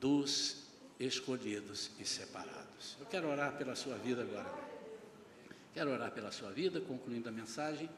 dos 0.00 0.64
escolhidos 0.98 1.90
e 1.98 2.04
separados. 2.04 2.96
Eu 2.98 3.06
quero 3.06 3.28
orar 3.28 3.56
pela 3.56 3.76
sua 3.76 3.96
vida 3.96 4.22
agora. 4.22 4.52
Quero 5.74 5.90
orar 5.90 6.10
pela 6.10 6.30
sua 6.30 6.50
vida, 6.50 6.80
concluindo 6.80 7.28
a 7.28 7.32
mensagem. 7.32 7.88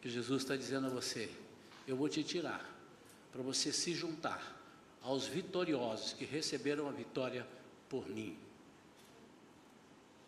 Que 0.00 0.08
Jesus 0.08 0.42
está 0.42 0.56
dizendo 0.56 0.86
a 0.86 0.90
você: 0.90 1.30
Eu 1.86 1.96
vou 1.96 2.08
te 2.08 2.22
tirar 2.22 2.64
para 3.32 3.42
você 3.42 3.72
se 3.72 3.94
juntar 3.94 4.60
aos 5.02 5.26
vitoriosos 5.26 6.12
que 6.12 6.24
receberam 6.24 6.88
a 6.88 6.92
vitória 6.92 7.46
por 7.88 8.08
mim. 8.08 8.38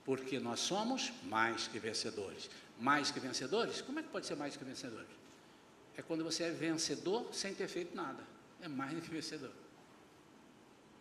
Porque 0.05 0.39
nós 0.39 0.61
somos 0.61 1.13
mais 1.25 1.67
que 1.67 1.79
vencedores. 1.79 2.51
Mais 2.79 3.11
que 3.11 3.21
vencedores? 3.21 3.81
Como 3.81 3.99
é 3.99 4.03
que 4.03 4.09
pode 4.09 4.27
ser 4.27 4.37
mais 4.37 4.57
que 4.57 4.65
vencedores? 4.65 5.09
É 5.97 6.03
quando 6.03 6.25
você 6.25 6.45
é 6.45 6.51
vencedor 6.51 7.33
sem 7.33 7.55
ter 7.55 7.69
feito 7.69 7.97
nada. 7.97 8.23
É 8.61 8.69
mais 8.69 8.95
do 8.95 9.01
que 9.01 9.11
vencedor. 9.11 9.53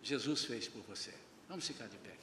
Jesus 0.02 0.46
fez 0.46 0.68
por 0.68 0.82
você. 0.84 1.14
Vamos 1.50 1.68
ficar 1.68 1.88
de 1.88 1.98
pé. 1.98 2.14